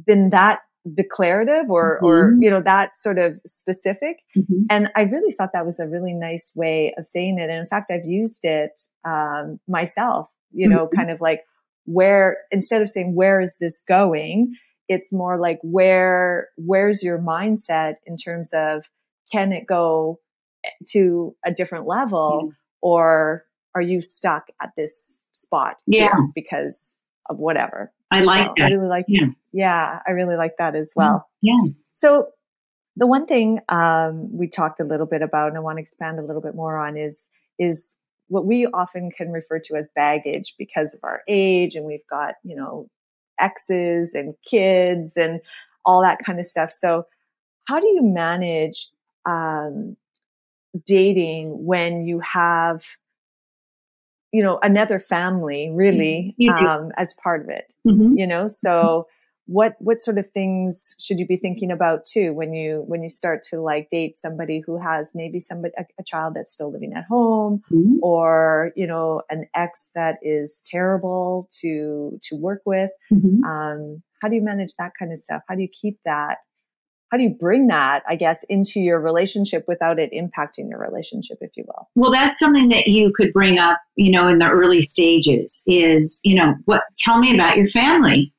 been 0.07 0.31
that 0.31 0.61
declarative 0.94 1.68
or, 1.70 2.00
or, 2.03 2.33
Mhm. 2.33 2.42
you 2.42 2.50
know, 2.50 2.61
that 2.62 2.96
sort 2.96 3.18
of 3.18 3.38
specific. 3.46 4.18
Mhm. 4.37 4.64
And 4.70 4.88
I 4.96 5.03
really 5.03 5.31
thought 5.33 5.53
that 5.53 5.64
was 5.64 5.79
a 5.79 5.87
really 5.87 6.14
nice 6.14 6.53
way 6.57 6.94
of 6.96 7.07
saying 7.07 7.38
it. 7.38 7.50
And 7.50 7.61
in 7.61 7.66
fact, 7.66 7.90
I've 7.90 8.05
used 8.07 8.44
it, 8.44 8.81
um, 9.05 9.61
myself, 9.68 10.29
you 10.52 10.68
know, 10.68 10.86
Mhm. 10.86 10.96
kind 10.96 11.10
of 11.10 11.20
like 11.20 11.44
where, 11.84 12.38
instead 12.50 12.82
of 12.82 12.88
saying, 12.88 13.14
where 13.14 13.40
is 13.40 13.56
this 13.60 13.82
going? 13.82 14.54
It's 14.88 15.12
more 15.12 15.38
like 15.38 15.58
where, 15.62 16.48
where's 16.56 17.02
your 17.02 17.18
mindset 17.18 17.94
in 18.06 18.16
terms 18.16 18.52
of 18.52 18.90
can 19.32 19.52
it 19.52 19.66
go 19.66 20.18
to 20.88 21.34
a 21.44 21.52
different 21.52 21.86
level 21.86 22.40
Yeah. 22.46 22.50
or 22.82 23.44
are 23.74 23.80
you 23.82 24.00
stuck 24.00 24.48
at 24.60 24.72
this 24.76 25.26
spot 25.32 25.76
Yeah. 25.86 26.14
because 26.34 27.02
of 27.28 27.38
whatever? 27.38 27.92
I 28.10 28.22
like 28.24 28.58
So 28.58 28.64
I 28.64 28.70
really 28.70 28.88
like, 28.88 29.04
Yeah. 29.06 29.26
yeah, 29.52 30.00
I 30.06 30.10
really 30.10 30.36
like 30.36 30.56
that 30.58 30.74
as 30.74 30.92
well. 30.96 31.28
Yeah. 31.40 31.60
So 31.92 32.30
the 32.96 33.06
one 33.06 33.24
thing 33.26 33.60
um, 33.68 34.36
we 34.36 34.48
talked 34.48 34.80
a 34.80 34.84
little 34.84 35.06
bit 35.06 35.22
about, 35.22 35.48
and 35.48 35.56
I 35.56 35.60
want 35.60 35.78
to 35.78 35.80
expand 35.80 36.18
a 36.18 36.24
little 36.24 36.42
bit 36.42 36.54
more 36.56 36.76
on, 36.76 36.96
is 36.96 37.30
is 37.58 37.99
what 38.30 38.46
we 38.46 38.66
often 38.68 39.10
can 39.10 39.30
refer 39.32 39.58
to 39.58 39.74
as 39.74 39.90
baggage 39.94 40.54
because 40.56 40.94
of 40.94 41.00
our 41.02 41.22
age, 41.28 41.74
and 41.74 41.84
we've 41.84 42.06
got 42.08 42.34
you 42.44 42.56
know 42.56 42.88
exes 43.38 44.14
and 44.14 44.34
kids 44.46 45.16
and 45.16 45.40
all 45.84 46.00
that 46.00 46.20
kind 46.24 46.38
of 46.38 46.46
stuff. 46.46 46.70
So 46.70 47.04
how 47.64 47.80
do 47.80 47.86
you 47.86 48.02
manage 48.02 48.90
um, 49.26 49.96
dating 50.86 51.64
when 51.64 52.06
you 52.06 52.20
have 52.20 52.84
you 54.32 54.42
know 54.42 54.58
another 54.62 54.98
family 54.98 55.70
really 55.72 56.34
um, 56.48 56.92
as 56.96 57.14
part 57.22 57.42
of 57.42 57.48
it? 57.48 57.72
Mhm. 57.86 58.16
you 58.16 58.26
know 58.26 58.46
so 58.46 59.06
what 59.50 59.74
what 59.80 60.00
sort 60.00 60.16
of 60.16 60.26
things 60.28 60.94
should 61.00 61.18
you 61.18 61.26
be 61.26 61.36
thinking 61.36 61.72
about 61.72 62.04
too 62.04 62.32
when 62.32 62.52
you 62.54 62.84
when 62.86 63.02
you 63.02 63.08
start 63.08 63.42
to 63.42 63.60
like 63.60 63.88
date 63.88 64.16
somebody 64.16 64.62
who 64.64 64.78
has 64.78 65.12
maybe 65.14 65.40
somebody 65.40 65.74
a, 65.76 65.84
a 65.98 66.04
child 66.04 66.34
that's 66.34 66.52
still 66.52 66.70
living 66.70 66.92
at 66.94 67.04
home 67.10 67.60
Mhm. 67.72 67.96
or 68.00 68.70
you 68.76 68.86
know 68.86 69.22
an 69.28 69.46
ex 69.56 69.90
that 69.96 70.18
is 70.22 70.62
terrible 70.66 71.48
to 71.60 72.20
to 72.22 72.36
work 72.36 72.62
with 72.64 72.90
Mhm. 73.12 73.42
um 73.44 74.02
how 74.22 74.28
do 74.28 74.36
you 74.36 74.42
manage 74.42 74.76
that 74.78 74.92
kind 74.96 75.10
of 75.10 75.18
stuff 75.18 75.42
how 75.48 75.56
do 75.56 75.62
you 75.62 75.68
keep 75.82 75.98
that 76.04 76.38
how 77.10 77.16
do 77.18 77.24
you 77.24 77.30
bring 77.30 77.66
that 77.66 78.04
i 78.08 78.14
guess 78.14 78.44
into 78.44 78.78
your 78.78 79.00
relationship 79.00 79.64
without 79.66 79.98
it 79.98 80.12
impacting 80.12 80.68
your 80.70 80.78
relationship 80.78 81.38
if 81.40 81.50
you 81.56 81.64
will 81.66 81.88
Well, 81.96 82.12
that's 82.12 82.38
something 82.38 82.68
that 82.68 82.86
you 82.86 83.12
could 83.16 83.32
bring 83.32 83.58
up, 83.58 83.78
you 83.96 84.12
know, 84.12 84.28
in 84.28 84.38
the 84.38 84.48
early 84.48 84.80
stages 84.80 85.62
is, 85.66 86.20
you 86.22 86.36
know, 86.36 86.54
what, 86.66 86.82
tell 86.98 87.18
me 87.18 87.34
about 87.34 87.56
your 87.56 87.66
family. 87.66 88.32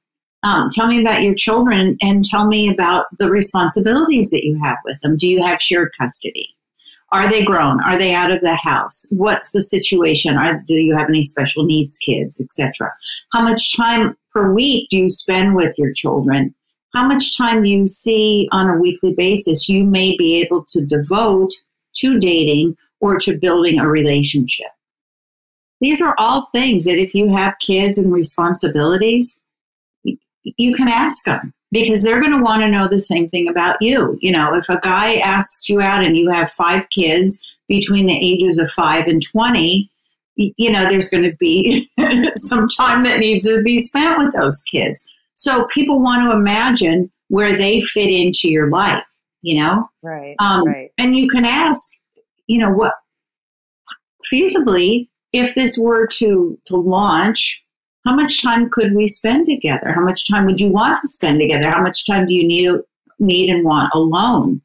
Um, 0.44 0.70
tell 0.72 0.88
me 0.88 1.00
about 1.02 1.22
your 1.22 1.36
children 1.36 1.98
and 2.02 2.24
tell 2.24 2.48
me 2.48 2.70
about 2.70 3.06
the 3.20 3.30
responsibilities 3.30 4.32
that 4.32 4.44
you 4.44 4.60
have 4.64 4.78
with 4.86 5.00
them. 5.02 5.16
Do 5.18 5.28
you 5.28 5.44
have 5.46 5.62
shared 5.62 5.92
custody? 5.98 6.56
Are 7.12 7.30
they 7.30 7.44
grown? 7.44 7.84
Are 7.84 7.98
they 7.98 8.14
out 8.14 8.32
of 8.32 8.42
the 8.42 8.56
house? 8.56 9.14
What's 9.18 9.52
the 9.52 9.62
situation? 9.62 10.38
Are, 10.38 10.64
do 10.66 10.76
you 10.76 10.96
have 10.96 11.10
any 11.10 11.24
special 11.24 11.66
needs 11.66 11.98
kids, 11.98 12.40
etc.? 12.40 12.92
How 13.34 13.44
much 13.44 13.76
time 13.76 14.18
per 14.34 14.52
week 14.54 14.88
do 14.90 14.98
you 14.98 15.10
spend 15.10 15.56
with 15.56 15.76
your 15.78 15.92
children? 15.94 16.56
How 16.94 17.08
much 17.08 17.38
time 17.38 17.66
you 17.66 17.86
see 17.86 18.48
on 18.52 18.68
a 18.68 18.80
weekly 18.80 19.14
basis 19.14 19.70
you 19.70 19.84
may 19.84 20.16
be 20.18 20.42
able 20.42 20.64
to 20.70 20.86
devote 20.86 21.52
to 21.96 22.20
dating 22.20 22.76
or 23.00 23.18
to 23.20 23.38
building 23.38 23.80
a 23.80 23.88
relationship. 23.88 24.68
These 25.80 26.02
are 26.02 26.16
all 26.18 26.48
things 26.52 26.86
that 26.86 27.00
if 27.00 27.16
you 27.16 27.34
have 27.34 27.56
kids 27.60 27.98
and 27.98 28.14
responsibilities, 28.14 29.41
you- 30.44 30.74
can 30.74 30.88
ask 30.88 31.24
them 31.26 31.54
because 31.72 32.04
they're 32.04 32.20
going 32.22 32.38
to 32.38 32.44
want 32.44 32.62
to 32.62 32.72
know 32.72 32.88
the 32.88 33.00
same 33.00 33.30
thing 33.30 33.48
about 33.48 33.78
you. 33.82 34.18
You 34.22 34.32
know, 34.32 34.54
if 34.56 34.68
a 34.70 34.80
guy 34.82 35.16
asks 35.16 35.70
you 35.70 35.82
out 35.82 36.04
and 36.06 36.18
you 36.18 36.30
have 36.30 36.52
five 36.52 36.90
kids 36.90 37.42
between 37.68 38.06
the 38.06 38.18
ages 38.18 38.58
of 38.58 38.70
five 38.70 39.08
and 39.08 39.22
20, 39.24 39.90
you 40.36 40.72
know, 40.72 40.90
there's 40.90 41.10
going 41.10 41.24
to 41.24 41.36
be 41.38 41.90
some 42.36 42.68
time 42.68 43.04
that 43.04 43.20
needs 43.20 43.46
to 43.46 43.62
be 43.64 43.80
spent 43.80 44.18
with 44.18 44.34
those 44.34 44.62
kids. 44.64 45.08
So 45.36 45.66
people 45.68 46.02
want 46.02 46.24
to 46.24 46.38
imagine 46.38 47.12
where 47.30 47.58
they 47.58 47.80
fit 47.82 48.10
into 48.10 48.50
your 48.50 48.70
life. 48.70 49.04
you 49.42 49.60
know? 49.62 49.88
Right. 50.02 50.36
Um, 50.40 50.66
right. 50.68 50.92
And 50.98 51.16
you 51.16 51.30
can 51.30 51.46
ask, 51.46 51.92
you 52.48 52.60
know, 52.60 52.72
what 52.72 52.94
feasibly, 54.32 55.08
if 55.34 55.56
this 55.56 55.78
were 55.78 56.08
to, 56.08 56.60
to 56.66 56.76
launch, 56.76 57.64
how 58.06 58.16
much 58.16 58.42
time 58.42 58.70
could 58.70 58.94
we 58.96 59.08
spend 59.08 59.46
together? 59.46 59.94
How 59.94 60.04
much 60.04 60.30
time 60.30 60.46
would 60.46 60.60
you 60.60 60.72
want 60.72 60.98
to 60.98 61.08
spend 61.08 61.40
together? 61.40 61.70
How 61.70 61.82
much 61.82 62.06
time 62.06 62.26
do 62.26 62.34
you 62.34 62.48
need, 62.48 62.72
need 63.20 63.50
and 63.50 63.64
want 63.64 63.94
alone? 63.94 64.62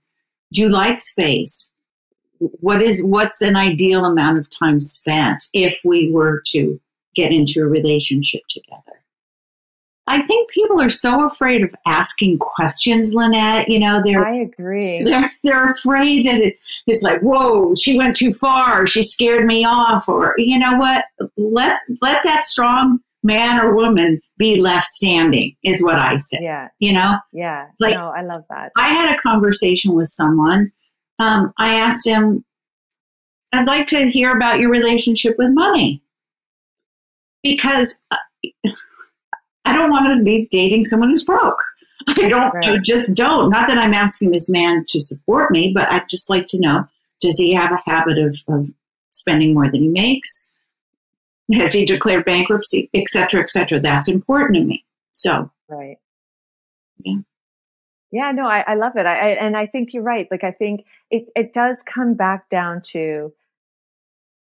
Do 0.53 0.63
you 0.63 0.69
like 0.69 1.01
space? 1.01 1.73
What 2.39 2.83
is 2.83 3.05
what's 3.05 3.43
an 3.43 3.57
ideal 3.57 4.05
amount 4.05 4.39
of 4.39 4.49
time 4.51 4.81
spent 4.81 5.45
if 5.53 5.79
we 5.85 6.11
were 6.11 6.43
to 6.49 6.81
get 7.15 7.33
into 7.33 7.63
a 7.63 7.67
relationship 7.67 8.43
together? 8.49 8.97
I 10.09 10.23
think 10.23 10.51
people 10.51 10.81
are 10.81 10.89
so 10.89 11.27
afraid 11.27 11.65
of 11.65 11.75
asking 11.85 12.39
questions, 12.39 13.13
Lynette. 13.13 13.69
You 13.69 13.81
know, 13.81 14.01
they're 14.05 14.25
I 14.25 14.37
agree. 14.37 15.03
they're 15.03 15.29
they're 15.43 15.71
afraid 15.73 16.27
that 16.27 16.41
it, 16.41 16.61
it's 16.87 17.03
like, 17.03 17.21
whoa, 17.23 17.75
she 17.75 17.99
went 17.99 18.17
too 18.17 18.33
far, 18.33 18.87
she 18.87 19.03
scared 19.03 19.47
me 19.47 19.65
off, 19.65 20.09
or 20.09 20.35
you 20.39 20.59
know 20.59 20.77
what? 20.77 21.07
Let 21.37 21.81
let 22.01 22.23
that 22.23 22.45
strong 22.45 23.01
man 23.27 23.61
or 23.61 23.75
woman 23.75 24.21
be 24.39 24.61
left 24.61 24.87
standing 24.87 25.57
is 25.63 25.83
what 25.85 25.97
I 25.97 26.17
say. 26.17 26.39
Yeah. 26.41 26.69
You 26.79 26.93
know, 26.95 27.17
Yeah. 27.33 27.67
Like- 27.81 27.95
no, 27.95 28.11
I 28.17 28.23
love 28.23 28.45
that. 28.51 28.73
I 28.77 28.89
had 28.89 29.15
a 29.15 29.21
conversation 29.21 29.93
with 29.95 30.07
someone. 30.09 30.73
Um, 31.19 31.53
I 31.59 31.75
asked 31.75 32.07
him, 32.07 32.45
I'd 33.53 33.67
like 33.67 33.87
to 33.89 34.11
hear 34.11 34.35
about 34.37 34.61
your 34.61 34.71
relationship 34.71 35.37
with 35.39 35.51
money 35.53 36.03
because 37.43 38.03
uh, 38.11 38.17
I 39.65 39.75
don't 39.77 39.91
want 39.91 40.17
to 40.19 40.25
be 40.25 40.49
dating 40.51 40.85
someone 40.85 41.11
who's 41.11 41.25
broke. 41.25 41.63
I 42.09 42.29
don't, 42.29 42.55
I 42.65 42.79
just 42.79 43.17
don't. 43.17 43.51
Not 43.51 43.67
that 43.69 43.79
I'm 43.79 43.95
asking 43.95 44.31
this 44.31 44.49
man 44.51 44.85
to 44.89 45.01
support 45.01 45.51
me, 45.51 45.73
but 45.75 45.91
I'd 45.91 46.09
just 46.09 46.31
like 46.31 46.47
to 46.49 46.61
know 46.61 46.87
does 47.21 47.39
he 47.39 47.55
have 47.55 47.73
a 47.73 47.91
habit 47.91 48.19
of, 48.19 48.37
of 48.49 48.69
spending 49.13 49.55
more 49.55 49.71
than 49.71 49.83
he 49.83 49.89
makes? 49.89 50.55
Has 51.53 51.73
he 51.73 51.85
declared 51.85 52.25
bankruptcy, 52.25 52.91
et 52.93 53.09
cetera, 53.09 53.41
et 53.41 53.51
cetera? 53.51 53.79
That's 53.81 54.09
important 54.09 54.57
to 54.57 54.65
me. 54.65 54.85
So, 55.13 55.51
Right. 55.69 55.99
Yeah. 57.05 57.19
Yeah, 58.13 58.33
no, 58.33 58.49
I, 58.49 58.65
I 58.67 58.75
love 58.77 58.93
it. 58.97 59.05
I, 59.05 59.15
I 59.15 59.29
and 59.33 59.57
I 59.57 59.67
think 59.67 59.93
you're 59.93 60.03
right. 60.03 60.29
Like 60.31 60.45
I 60.45 60.53
think 60.53 60.87
it, 61.11 61.27
it 61.35 61.53
does 61.53 61.83
come 61.83 62.15
back 62.15 62.49
down 62.49 62.81
to 62.93 63.35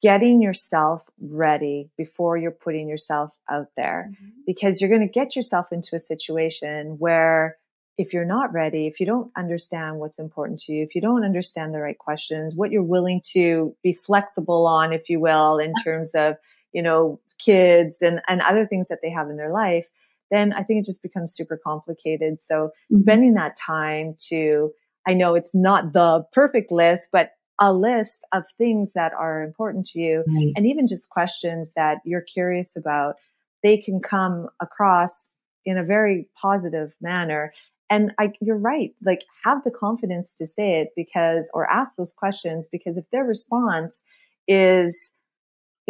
getting 0.03 0.41
yourself 0.41 1.09
ready 1.21 1.91
before 1.97 2.37
you're 2.37 2.51
putting 2.51 2.89
yourself 2.89 3.37
out 3.51 3.69
there 3.77 4.11
mm-hmm. 4.11 4.31
because 4.47 4.81
you're 4.81 4.89
going 4.89 5.07
to 5.07 5.07
get 5.07 5.37
yourself 5.37 5.73
into 5.73 5.95
a 5.95 5.99
situation 5.99 6.97
where 6.99 7.59
if 7.99 8.15
you're 8.15 8.25
not 8.25 8.51
ready, 8.53 8.87
if 8.87 8.99
you 8.99 9.05
don't 9.05 9.31
understand 9.37 9.99
what's 9.99 10.19
important 10.19 10.59
to 10.59 10.73
you, 10.73 10.83
if 10.83 10.95
you 10.95 11.03
don't 11.03 11.23
understand 11.23 11.75
the 11.75 11.83
right 11.83 11.99
questions, 11.99 12.57
what 12.57 12.71
you're 12.71 12.83
willing 12.83 13.21
to 13.33 13.77
be 13.83 13.93
flexible 13.93 14.67
on, 14.67 14.91
if 14.91 15.11
you 15.11 15.21
will, 15.21 15.59
in 15.59 15.75
terms 15.85 16.15
of, 16.15 16.37
you 16.73 16.83
know, 16.83 17.21
kids 17.39 18.03
and, 18.03 18.21
and 18.29 18.41
other 18.43 18.67
things 18.67 18.89
that 18.89 18.99
they 19.03 19.11
have 19.11 19.29
in 19.29 19.37
their 19.37 19.53
life, 19.53 19.89
then 20.31 20.53
I 20.53 20.63
think 20.63 20.81
it 20.81 20.87
just 20.87 21.03
becomes 21.03 21.35
super 21.35 21.57
complicated. 21.57 22.41
So 22.41 22.71
Mhm. 22.91 22.99
spending 22.99 23.35
that 23.35 23.57
time 23.57 24.15
to, 24.29 24.73
I 25.07 25.15
know 25.15 25.35
it's 25.35 25.55
not 25.55 25.93
the 25.93 26.25
perfect 26.33 26.71
list, 26.71 27.11
but 27.13 27.33
a 27.61 27.73
list 27.75 28.27
of 28.33 28.45
things 28.57 28.95
that 28.95 29.13
are 29.13 29.43
important 29.43 29.85
to 29.87 30.01
you 30.01 30.25
right. 30.27 30.53
and 30.57 30.67
even 30.67 30.87
just 30.87 31.11
questions 31.11 31.73
that 31.75 31.99
you're 32.05 32.23
curious 32.23 32.75
about, 32.77 33.17
they 33.63 33.77
can 33.77 34.01
come 34.01 34.49
across 34.61 35.37
in 35.67 35.77
a 35.77 35.85
very 35.85 36.27
positive 36.41 36.95
manner. 37.03 37.53
And 37.91 38.13
I, 38.19 38.33
you're 38.41 38.57
right. 38.57 38.95
Like 39.05 39.25
have 39.45 39.63
the 39.65 39.71
confidence 39.71 40.33
to 40.35 40.47
say 40.47 40.81
it 40.81 40.89
because, 40.97 41.51
or 41.53 41.71
ask 41.71 41.97
those 41.97 42.15
questions 42.15 42.69
because 42.71 42.97
if 42.97 43.11
their 43.11 43.25
response 43.25 44.05
is, 44.49 45.17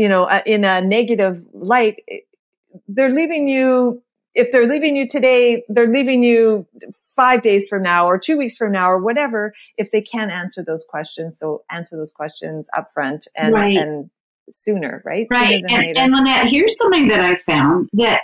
you 0.01 0.09
know, 0.09 0.25
uh, 0.25 0.41
in 0.47 0.65
a 0.65 0.81
negative 0.81 1.45
light, 1.53 1.97
they're 2.89 3.11
leaving 3.11 3.49
you. 3.49 4.03
If 4.35 4.53
they're 4.53 4.67
leaving 4.69 4.97
you 4.97 5.07
today, 5.09 5.63
they're 5.69 5.89
leaving 5.93 6.23
you 6.23 6.67
five 7.17 7.43
days 7.43 7.69
from 7.69 7.83
now 7.83 8.07
or 8.07 8.19
two 8.19 8.39
weeks 8.39 8.57
from 8.57 8.73
now 8.73 8.89
or 8.89 8.99
whatever. 8.99 9.53
If 9.77 9.91
they 9.91 10.01
can't 10.01 10.31
answer 10.31 10.65
those 10.65 10.87
questions, 10.89 11.39
so 11.39 11.65
answer 11.71 11.97
those 11.97 12.13
questions 12.13 12.71
up 12.77 12.87
front 12.95 13.27
and, 13.37 13.53
Right. 13.55 13.77
and 13.77 14.09
sooner, 14.51 15.03
right? 15.05 15.27
right 15.31 15.63
Sooner 15.69 15.83
and, 15.83 15.99
and 15.99 16.13
lynette 16.13 16.47
here's 16.49 16.77
something 16.77 17.07
that 17.09 17.21
i 17.21 17.37
found 17.37 17.89
that 17.93 18.23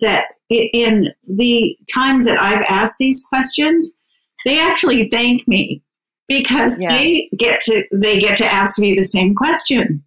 that 0.00 0.24
in 0.48 1.12
the 1.28 1.76
times 1.94 2.24
that 2.24 2.40
i've 2.42 2.64
asked 2.68 2.96
these 2.98 3.24
questions 3.28 3.92
they 4.44 4.58
actually 4.60 5.08
thank 5.10 5.46
me 5.46 5.80
because 6.28 6.76
Yeah. 6.80 6.88
they 6.88 7.28
get 7.38 7.60
to 7.66 7.84
they 7.92 8.18
get 8.20 8.38
to 8.38 8.46
ask 8.46 8.80
me 8.80 8.94
the 8.96 9.04
same 9.04 9.34
question 9.34 10.02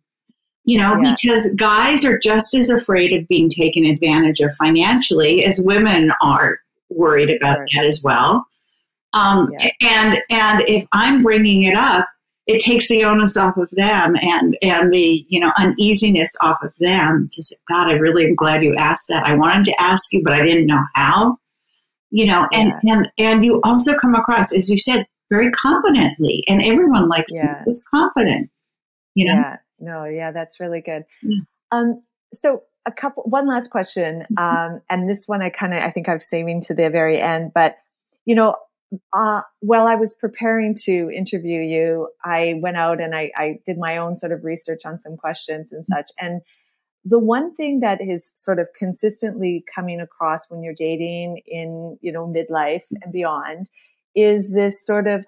you 0.65 0.77
know 0.77 0.97
Yeah. 1.01 1.15
because 1.21 1.53
guys 1.55 2.05
are 2.05 2.17
just 2.19 2.53
as 2.55 2.69
afraid 2.69 3.13
of 3.13 3.27
being 3.27 3.49
taken 3.49 3.85
advantage 3.85 4.39
of 4.39 4.53
financially 4.55 5.43
as 5.45 5.63
women 5.65 6.11
are 6.21 6.59
worried 6.89 7.29
about 7.35 7.57
course. 7.57 7.73
that 7.75 7.85
as 7.85 8.01
well 8.03 8.45
um, 9.13 9.49
Yeah. 9.59 9.69
and 9.81 10.17
and 10.29 10.63
if 10.67 10.85
i'm 10.91 11.21
bringing 11.23 11.63
it 11.63 11.75
up 11.75 12.07
it 12.45 12.61
takes 12.61 12.89
the 12.89 13.03
onus 13.05 13.37
off 13.37 13.55
of 13.57 13.69
them 13.71 14.15
and 14.21 14.57
and 14.61 14.91
the 14.91 15.25
you 15.29 15.39
know 15.39 15.51
uneasiness 15.57 16.31
off 16.43 16.57
of 16.61 16.73
them 16.79 17.29
to 17.31 17.41
say 17.43 17.55
god 17.69 17.87
i 17.89 17.93
really 17.93 18.25
am 18.25 18.35
glad 18.35 18.63
you 18.63 18.73
asked 18.75 19.07
that 19.09 19.25
i 19.25 19.33
wanted 19.33 19.65
to 19.65 19.81
ask 19.81 20.11
you 20.13 20.21
but 20.23 20.33
i 20.33 20.41
didn't 20.43 20.67
know 20.67 20.83
how 20.93 21.37
you 22.11 22.25
know 22.25 22.47
and 22.53 22.73
and 22.87 23.09
and 23.17 23.43
you 23.45 23.59
also 23.63 23.95
come 23.97 24.13
across 24.15 24.55
as 24.55 24.69
you 24.69 24.77
said 24.77 25.05
very 25.29 25.49
confidently 25.51 26.43
and 26.47 26.61
everyone 26.63 27.07
likes 27.09 27.31
Yeah. 27.43 27.63
who's 27.65 27.87
confident 27.89 28.49
you 29.15 29.25
know 29.25 29.35
Yeah. 29.39 29.57
No, 29.79 30.05
yeah, 30.05 30.31
that's 30.31 30.59
really 30.59 30.81
good. 30.81 31.05
Yeah. 31.21 31.39
Um, 31.71 32.01
so 32.31 32.63
a 32.85 32.91
couple, 32.91 33.23
one 33.23 33.47
last 33.47 33.69
question. 33.69 34.25
Um, 34.37 34.81
and 34.89 35.09
this 35.09 35.27
one 35.27 35.41
I 35.41 35.49
kind 35.49 35.73
of, 35.73 35.81
I 35.81 35.89
think 35.89 36.09
I'm 36.09 36.19
saving 36.19 36.61
to 36.61 36.73
the 36.73 36.89
very 36.89 37.19
end, 37.19 37.51
but 37.53 37.77
you 38.25 38.35
know, 38.35 38.55
uh, 39.11 39.41
while 39.59 39.87
I 39.87 39.95
was 39.95 40.13
preparing 40.13 40.75
to 40.83 41.09
interview 41.11 41.61
you, 41.61 42.09
I 42.23 42.59
went 42.61 42.77
out 42.77 43.01
and 43.01 43.15
I, 43.15 43.31
I 43.35 43.59
did 43.65 43.77
my 43.77 43.97
own 43.97 44.15
sort 44.15 44.31
of 44.31 44.43
research 44.43 44.85
on 44.85 44.99
some 44.99 45.17
questions 45.17 45.71
and 45.71 45.85
such. 45.85 46.11
And 46.19 46.41
the 47.03 47.19
one 47.19 47.55
thing 47.55 47.79
that 47.81 48.01
is 48.01 48.33
sort 48.35 48.59
of 48.59 48.67
consistently 48.77 49.65
coming 49.73 49.99
across 49.99 50.49
when 50.49 50.63
you're 50.63 50.75
dating 50.75 51.41
in, 51.47 51.97
you 52.01 52.11
know, 52.11 52.27
midlife 52.27 52.83
and 53.01 53.11
beyond 53.11 53.69
is 54.15 54.53
this 54.53 54.85
sort 54.85 55.07
of 55.07 55.25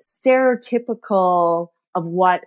stereotypical 0.00 1.68
of 1.94 2.06
what 2.06 2.44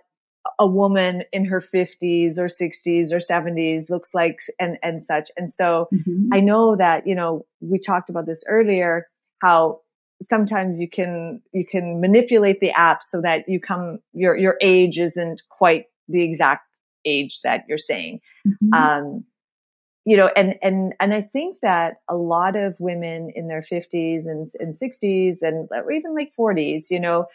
a 0.58 0.66
woman 0.66 1.22
in 1.32 1.46
her 1.46 1.60
50s 1.60 2.38
or 2.38 2.48
60s 2.48 3.12
or 3.12 3.18
70s 3.18 3.88
looks 3.90 4.14
like 4.14 4.38
and 4.60 4.78
and 4.82 5.02
such 5.02 5.30
and 5.36 5.52
so 5.52 5.88
Mhm. 5.92 6.28
i 6.32 6.40
know 6.40 6.76
that 6.76 7.06
you 7.06 7.14
know 7.14 7.46
we 7.60 7.78
talked 7.78 8.10
about 8.10 8.26
this 8.26 8.44
earlier 8.48 9.06
how 9.40 9.80
sometimes 10.22 10.80
you 10.80 10.88
can 10.88 11.40
you 11.52 11.64
can 11.66 12.00
manipulate 12.00 12.60
the 12.60 12.70
app 12.72 13.02
so 13.02 13.20
that 13.20 13.48
you 13.48 13.58
come 13.60 13.98
your 14.12 14.36
your 14.36 14.56
age 14.60 14.98
isn't 14.98 15.42
quite 15.48 15.86
the 16.08 16.22
exact 16.22 16.66
age 17.04 17.40
that 17.42 17.64
you're 17.68 17.78
saying 17.78 18.20
Mhm. 18.46 18.74
um, 18.74 19.24
you 20.06 20.18
know, 20.18 20.30
and, 20.36 20.56
and, 20.62 20.92
and 21.00 21.14
I 21.14 21.22
think 21.22 21.56
that 21.62 21.96
a 22.10 22.14
lot 22.14 22.56
of 22.56 22.76
women 22.78 23.30
in 23.34 23.48
their 23.48 23.62
fifties 23.62 24.26
and, 24.26 24.46
and 24.60 24.74
sixties 24.74 25.40
and 25.40 25.66
or 25.70 25.90
even 25.90 26.14
like 26.14 26.30
forties, 26.30 26.90
you 26.90 27.00
know, 27.00 27.26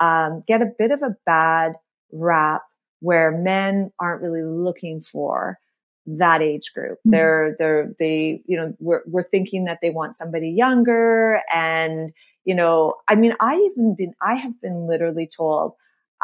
um, 0.00 0.44
get 0.46 0.60
a 0.60 0.70
bit 0.78 0.90
of 0.90 1.02
a 1.02 1.16
bad 1.24 1.72
rap 2.12 2.62
where 3.00 3.30
men 3.30 3.92
aren't 4.00 4.22
really 4.22 4.42
looking 4.42 5.00
for 5.00 5.58
that 6.06 6.42
age 6.42 6.72
group. 6.74 6.98
Mhm. 7.06 7.12
They're, 7.12 7.56
they're, 7.58 7.94
they, 7.98 8.42
you 8.46 8.56
know, 8.56 8.74
we're, 8.80 9.02
we're 9.06 9.22
thinking 9.22 9.64
that 9.64 9.80
they 9.82 9.90
want 9.90 10.16
somebody 10.16 10.50
younger 10.50 11.42
and, 11.54 12.12
you 12.44 12.54
know, 12.54 12.94
I 13.08 13.14
mean, 13.14 13.34
I 13.40 13.56
even 13.56 13.94
been, 13.94 14.14
I 14.22 14.34
have 14.34 14.60
been 14.60 14.86
literally 14.88 15.26
told, 15.28 15.74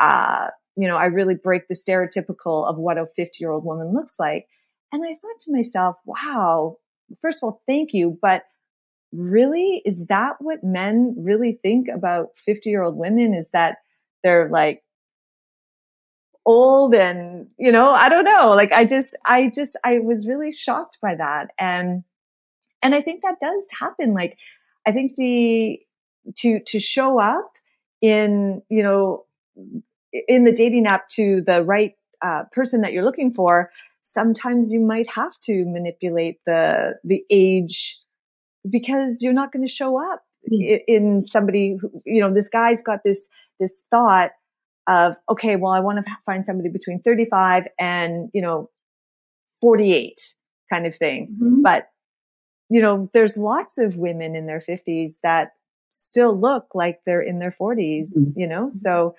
uh, 0.01 0.49
you 0.77 0.89
know, 0.89 0.97
I 0.97 1.07
really 1.07 1.35
break 1.35 1.69
the 1.69 1.75
stereotypical 1.75 2.69
of 2.69 2.79
what 2.79 2.99
a 2.99 3.07
50 3.07 3.37
year 3.39 3.51
old 3.51 3.65
woman 3.65 3.93
looks 3.93 4.19
like. 4.19 4.47
And 4.91 5.05
I 5.05 5.09
thought 5.09 5.41
to 5.41 5.53
myself, 5.53 5.97
wow, 6.07 6.79
first 7.21 7.43
of 7.43 7.47
all, 7.49 7.63
thank 7.67 7.93
you. 7.93 8.19
But 8.23 8.45
really, 9.13 9.83
is 9.85 10.07
that 10.07 10.37
what 10.41 10.65
men 10.65 11.15
really 11.19 11.53
think 11.63 11.89
about 11.89 12.29
50 12.37 12.71
year 12.71 12.83
old 12.83 12.97
women? 12.97 13.35
Is 13.35 13.51
that 13.51 13.79
they're 14.23 14.49
like 14.49 14.83
old 16.47 16.95
and, 16.95 17.49
you 17.59 17.73
know, 17.73 17.93
I 17.93 18.09
don't 18.09 18.25
know. 18.25 18.51
Like 18.51 18.73
I 18.73 18.85
just, 18.85 19.17
I 19.25 19.51
just, 19.55 19.77
I 19.85 19.99
was 19.99 20.27
really 20.29 20.53
shocked 20.53 20.99
by 21.01 21.15
that. 21.15 21.49
And, 21.59 22.05
and 22.83 22.95
I 22.95 23.01
think 23.01 23.23
that 23.23 23.41
does 23.41 23.71
happen. 23.81 24.15
Like, 24.15 24.39
I 24.87 24.93
think 24.93 25.17
the, 25.17 25.81
to, 26.37 26.61
to 26.61 26.81
show 26.81 27.19
up 27.19 27.53
in, 28.01 28.63
you 28.69 28.83
know, 28.83 29.25
in 30.29 30.45
the 30.45 30.53
dating 30.53 30.87
app 30.87 31.09
to 31.11 31.41
the 31.41 31.65
right 31.65 31.95
uh, 32.23 32.45
person 32.53 32.83
that 32.83 32.93
you're 32.93 33.05
looking 33.05 33.33
for, 33.33 33.71
sometimes 34.03 34.73
you 34.73 34.81
might 34.81 35.09
have 35.09 35.39
to 35.41 35.65
manipulate 35.65 36.39
the 36.45 36.95
the 37.05 37.25
age 37.31 37.99
because 38.69 39.23
you're 39.23 39.33
not 39.33 39.53
going 39.53 39.65
to 39.65 39.71
show 39.71 39.99
up 39.99 40.23
mm. 40.51 40.81
in 40.87 41.21
somebody 41.21 41.77
who, 41.81 41.91
you 42.05 42.21
know, 42.21 42.33
this 42.33 42.49
guy's 42.49 42.83
got 42.83 43.03
this, 43.05 43.29
this 43.59 43.83
thought 43.91 44.33
of, 44.87 45.17
okay, 45.29 45.57
well, 45.57 45.73
I 45.73 45.81
want 45.81 46.05
to 46.05 46.17
find 46.27 46.45
somebody 46.45 46.69
between 46.69 47.01
35 47.01 47.69
and, 47.79 48.31
you 48.33 48.43
know, 48.43 48.71
48 49.61 50.35
kind 50.71 50.87
of 50.87 50.95
thing. 50.95 51.37
Mm-hmm. 51.41 51.63
But, 51.63 51.89
you 52.69 52.81
know, 52.81 53.09
there's 53.13 53.37
lots 53.37 53.79
of 53.79 53.97
women 53.97 54.37
in 54.37 54.47
their 54.47 54.59
50s 54.59 55.21
that 55.23 55.53
still 55.91 56.39
look 56.39 56.69
like 56.75 57.01
they're 57.07 57.23
in 57.23 57.39
their 57.39 57.51
40s, 57.51 58.09
mm-hmm. 58.17 58.41
you 58.41 58.47
know? 58.47 58.69
So 58.69 59.15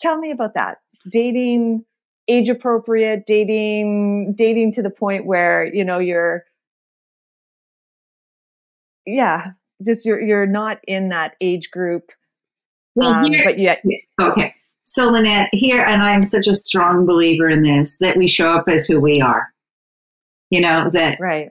tell 0.00 0.18
me 0.18 0.30
about 0.30 0.54
that. 0.54 0.78
Dating, 1.10 1.84
age 2.28 2.48
appropriate, 2.48 3.26
dating, 3.26 4.34
dating 4.34 4.72
to 4.72 4.82
the 4.82 4.90
point 4.90 5.26
where, 5.26 5.64
you 5.64 5.84
know, 5.84 5.98
you're, 5.98 6.44
yeah, 9.06 9.52
just 9.84 10.06
you're, 10.06 10.20
you're 10.20 10.46
not 10.46 10.78
in 10.86 11.10
that 11.10 11.36
age 11.40 11.70
group. 11.70 12.10
Well, 12.94 13.12
um, 13.12 13.24
here, 13.24 13.44
but 13.44 13.58
yet, 13.58 13.82
okay. 14.20 14.54
So 14.84 15.10
Lynette, 15.10 15.48
here, 15.52 15.84
and 15.84 16.02
I'm 16.02 16.24
such 16.24 16.46
a 16.46 16.54
strong 16.54 17.06
believer 17.06 17.48
in 17.48 17.62
this, 17.62 17.98
that 17.98 18.16
we 18.16 18.28
show 18.28 18.50
up 18.50 18.68
as 18.68 18.86
who 18.86 19.00
we 19.00 19.20
are. 19.20 19.52
You 20.50 20.60
know, 20.60 20.90
that 20.92 21.18
right. 21.20 21.50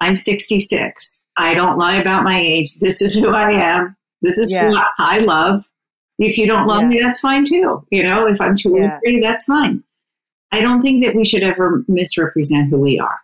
I'm 0.00 0.16
66. 0.16 1.28
I 1.36 1.54
don't 1.54 1.78
lie 1.78 1.96
about 1.96 2.24
my 2.24 2.38
age. 2.38 2.78
This 2.80 3.02
is 3.02 3.14
who 3.14 3.28
I 3.28 3.52
am. 3.52 3.96
This 4.22 4.38
is 4.38 4.52
yeah. 4.52 4.70
who 4.70 4.78
I 4.98 5.20
love. 5.20 5.68
If 6.18 6.38
you 6.38 6.46
don't 6.46 6.66
love 6.66 6.82
yeah. 6.82 6.88
me, 6.88 7.00
that's 7.00 7.20
fine 7.20 7.44
too. 7.44 7.86
You 7.90 8.04
know, 8.04 8.26
if 8.26 8.40
I'm 8.40 8.56
too 8.56 8.74
yeah. 8.76 8.94
angry, 8.94 9.20
that's 9.20 9.44
fine. 9.44 9.82
I 10.50 10.60
don't 10.60 10.82
think 10.82 11.04
that 11.04 11.14
we 11.14 11.24
should 11.24 11.42
ever 11.42 11.84
misrepresent 11.88 12.70
who 12.70 12.78
we 12.78 12.98
are. 12.98 13.20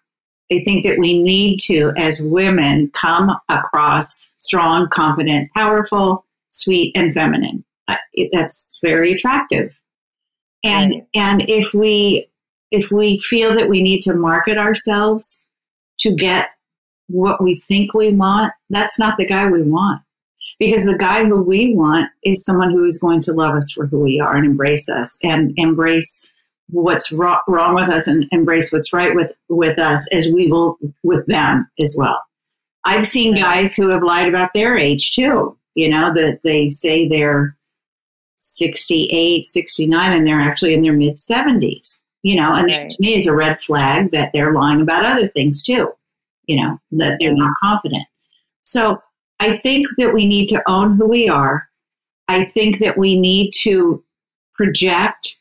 I 0.51 0.61
think 0.65 0.85
that 0.85 0.99
we 0.99 1.23
need 1.23 1.59
to, 1.67 1.93
as 1.97 2.27
women, 2.31 2.91
come 2.95 3.37
across 3.49 4.25
strong, 4.39 4.89
confident, 4.89 5.51
powerful, 5.55 6.25
sweet, 6.51 6.93
and 6.97 7.13
feminine. 7.15 7.65
Uh, 7.89 7.97
that's 8.33 8.79
very 8.83 9.13
attractive. 9.13 9.79
And 10.65 10.93
right. 10.93 11.07
and 11.15 11.49
if 11.49 11.73
we 11.73 12.29
if 12.71 12.91
we 12.91 13.19
feel 13.19 13.55
that 13.55 13.69
we 13.69 13.83
need 13.83 14.01
to 14.03 14.15
market 14.15 14.59
ourselves 14.59 15.49
to 16.01 16.15
get 16.15 16.51
what 17.09 17.43
we 17.43 17.57
think 17.67 17.95
we 17.95 18.13
want, 18.13 18.53
that's 18.71 18.99
not 18.99 19.17
the 19.17 19.27
guy 19.27 19.49
we 19.49 19.63
want. 19.63 20.03
Because 20.59 20.85
the 20.85 20.99
guy 20.99 21.25
who 21.25 21.43
we 21.43 21.75
want 21.75 22.11
is 22.25 22.45
someone 22.45 22.71
who 22.71 22.85
is 22.85 22.99
going 22.99 23.21
to 23.23 23.33
love 23.33 23.55
us 23.55 23.71
for 23.73 23.87
who 23.87 24.01
we 24.01 24.21
are 24.21 24.37
and 24.37 24.45
embrace 24.45 24.89
us 24.89 25.19
and 25.23 25.55
embrace 25.57 26.31
what's 26.71 27.13
wrong, 27.13 27.39
wrong 27.47 27.75
with 27.75 27.89
us 27.89 28.07
and 28.07 28.27
embrace 28.33 28.73
what's 28.73 28.93
right 28.93 29.15
with, 29.15 29.33
with 29.49 29.79
us 29.79 30.13
as 30.13 30.31
we 30.33 30.49
will 30.49 30.77
with 31.03 31.25
them 31.27 31.71
as 31.81 31.95
well. 31.99 32.21
I've 32.85 33.07
seen 33.07 33.37
guys 33.37 33.75
who 33.75 33.89
have 33.89 34.03
lied 34.03 34.29
about 34.29 34.51
their 34.55 34.77
age 34.77 35.15
too, 35.15 35.58
you 35.75 35.89
know, 35.89 36.13
that 36.15 36.41
they 36.45 36.69
say 36.69 37.09
they're 37.09 37.57
68, 38.39 39.47
69, 39.47 40.13
and 40.13 40.27
they're 40.27 40.41
actually 40.41 40.75
in 40.75 40.83
their 40.83 40.93
mid 40.93 41.17
70s, 41.17 42.03
you 42.23 42.37
know, 42.37 42.55
and 42.55 42.65
right. 42.65 42.83
that 42.83 42.91
to 42.91 43.03
me 43.03 43.17
is 43.17 43.27
a 43.27 43.35
red 43.35 43.61
flag 43.61 44.11
that 44.13 44.33
they're 44.33 44.53
lying 44.53 44.81
about 44.81 45.05
other 45.05 45.29
things 45.29 45.63
too, 45.63 45.93
you 46.47 46.61
know, 46.61 46.79
that 46.93 47.19
they're 47.21 47.35
not 47.35 47.55
confident. 47.63 48.05
So 48.65 49.03
I 49.41 49.57
think 49.57 49.87
that 49.99 50.13
we 50.13 50.27
need 50.27 50.49
to 50.49 50.63
own 50.67 50.97
who 50.97 51.07
we 51.07 51.29
are. 51.29 51.69
I 52.29 52.45
think 52.45 52.79
that 52.81 52.99
we 52.99 53.19
need 53.19 53.53
to 53.61 54.05
project 54.55 55.38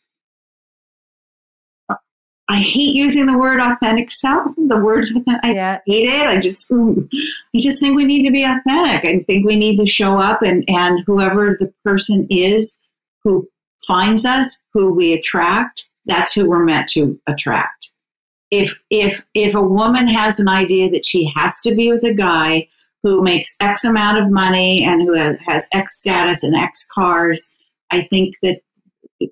I 2.50 2.62
hate 2.62 2.96
using 2.96 3.26
the 3.26 3.38
word 3.38 3.60
authentic 3.60 4.10
self. 4.10 4.56
The 4.56 4.80
words 4.80 5.14
I 5.44 5.52
yeah. 5.52 5.80
hate 5.86 6.08
it. 6.08 6.30
I 6.30 6.40
just, 6.40 6.72
I 6.72 7.58
just 7.58 7.82
think 7.82 7.98
we 7.98 8.06
need 8.06 8.24
to 8.24 8.32
be 8.32 8.44
authentic. 8.44 9.04
I 9.04 9.20
think 9.24 9.46
we 9.46 9.58
need 9.58 9.78
to 9.78 9.86
show 9.86 10.18
up 10.18 10.42
and, 10.42 10.64
and 10.70 11.04
whoever 11.06 11.58
the 11.60 11.74
person 11.84 12.26
is 12.30 12.80
who 13.24 13.50
finds 13.86 14.26
us, 14.26 14.62
who 14.74 14.94
we 14.94 15.14
attract, 15.14 15.90
that's 16.06 16.34
who 16.34 16.50
we're 16.50 16.64
meant 16.64 16.88
to 16.90 17.20
attract. 17.28 17.90
If, 18.50 18.82
if, 18.90 19.26
if 19.34 19.54
a 19.54 19.62
woman 19.62 20.08
has 20.08 20.40
an 20.40 20.48
idea 20.48 20.90
that 20.92 21.06
she 21.06 21.30
has 21.36 21.60
to 21.62 21.76
be 21.76 21.92
with 21.92 22.06
a 22.06 22.14
guy 22.14 22.70
who 23.04 23.22
makes 23.22 23.58
X 23.60 23.84
amount 23.84 24.20
of 24.20 24.32
money 24.32 24.84
and 24.86 25.02
who 25.02 25.16
has, 25.16 25.38
has 25.46 25.70
X 25.74 26.00
status 26.00 26.46
and 26.46 26.56
X 26.56 26.88
cars, 26.94 27.58
I 27.92 28.04
think 28.04 28.36
that 28.42 28.62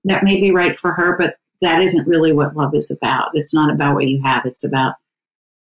that 0.03 0.23
may 0.23 0.41
be 0.41 0.51
right 0.51 0.75
for 0.75 0.91
her, 0.91 1.15
but 1.17 1.37
that 1.61 1.81
isn't 1.81 2.07
really 2.07 2.33
what 2.33 2.55
love 2.55 2.73
is 2.75 2.91
about. 2.91 3.29
It's 3.33 3.53
not 3.53 3.73
about 3.73 3.95
what 3.95 4.07
you 4.07 4.21
have, 4.23 4.45
it's 4.45 4.63
about 4.63 4.95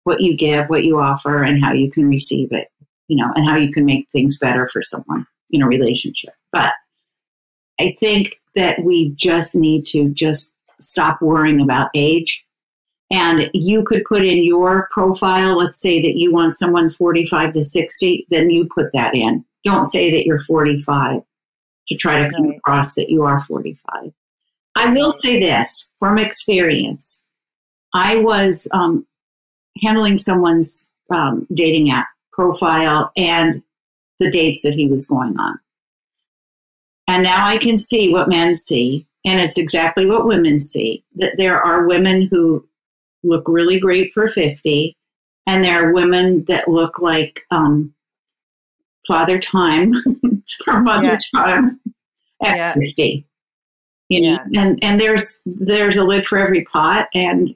what 0.05 0.21
you 0.21 0.37
give, 0.37 0.67
what 0.69 0.85
you 0.85 0.99
offer, 1.01 1.43
and 1.43 1.63
how 1.63 1.73
you 1.73 1.91
can 1.91 2.09
receive 2.09 2.53
it, 2.53 2.69
you 3.09 3.17
know, 3.17 3.31
and 3.35 3.47
how 3.47 3.57
you 3.57 3.71
can 3.71 3.85
make 3.85 4.09
things 4.13 4.39
better 4.39 4.69
for 4.69 4.83
someone 4.83 5.27
in 5.51 5.63
a 5.63 5.67
relationship. 5.67 6.35
But 6.53 6.73
I 7.81 7.95
think 7.99 8.41
that 8.55 8.83
we 8.83 9.11
just 9.11 9.55
need 9.55 9.85
to 9.87 10.11
just 10.11 10.57
stop 10.81 11.21
worrying 11.21 11.61
about 11.61 11.91
age. 11.95 12.45
And 13.11 13.51
you 13.55 13.85
could 13.85 14.05
put 14.05 14.25
in 14.25 14.45
your 14.45 14.89
profile, 14.93 15.57
let's 15.57 15.81
say 15.81 16.03
that 16.03 16.17
you 16.17 16.33
want 16.33 16.53
someone 16.53 16.91
45 16.91 17.55
to 17.55 17.65
60, 17.65 18.27
then 18.31 18.51
you 18.51 18.69
put 18.75 18.93
that 18.93 19.15
in. 19.15 19.45
Don't 19.65 19.87
say 19.87 20.11
that 20.11 20.27
you're 20.27 20.39
45 20.39 21.23
to 21.89 21.97
try 21.97 22.23
to 22.23 22.31
come 22.31 22.51
across 22.51 22.95
that 22.95 23.09
you 23.09 23.23
are 23.23 23.41
45. 23.41 24.13
I 24.79 24.93
will 24.93 25.11
say 25.11 25.41
this 25.41 25.97
from 25.99 26.19
experience. 26.19 27.27
I 27.93 28.19
was 28.19 28.71
um, 28.73 29.05
handling 29.83 30.19
someone's 30.19 30.93
um, 31.13 31.49
dating 31.53 31.91
app 31.91 32.07
profile 32.31 33.11
and 33.17 33.61
the 34.21 34.31
dates 34.31 34.63
that 34.63 34.75
he 34.75 34.87
was 34.87 35.05
going 35.05 35.37
on. 35.37 35.59
And 37.09 37.25
now 37.25 37.45
I 37.45 37.59
can 37.59 37.77
see 37.77 38.13
what 38.13 38.29
men 38.29 38.55
see, 38.55 39.05
and 39.25 39.41
it's 39.41 39.59
exactly 39.59 40.07
what 40.07 40.27
women 40.27 40.61
see 40.61 41.03
that 41.17 41.35
there 41.39 41.61
are 41.61 41.89
women 41.89 42.29
who 42.31 42.65
look 43.25 43.49
really 43.49 43.81
great 43.81 44.15
for 44.15 44.29
50, 44.29 44.97
and 45.49 45.65
there 45.65 45.89
are 45.89 45.93
women 45.93 46.45
that 46.47 46.69
look 46.69 47.01
like 47.01 47.41
um, 47.51 47.93
father 49.09 49.41
time 49.41 49.93
or 50.69 50.81
mother 50.83 51.03
yeah. 51.03 51.19
time 51.35 51.81
at 52.45 52.57
yeah. 52.57 52.75
50 52.75 53.28
you 54.09 54.21
know 54.23 54.39
yeah. 54.51 54.63
and 54.63 54.79
and 54.83 55.01
there's 55.01 55.41
there's 55.45 55.97
a 55.97 56.05
lid 56.05 56.27
for 56.27 56.39
every 56.39 56.65
pot 56.65 57.09
and 57.15 57.55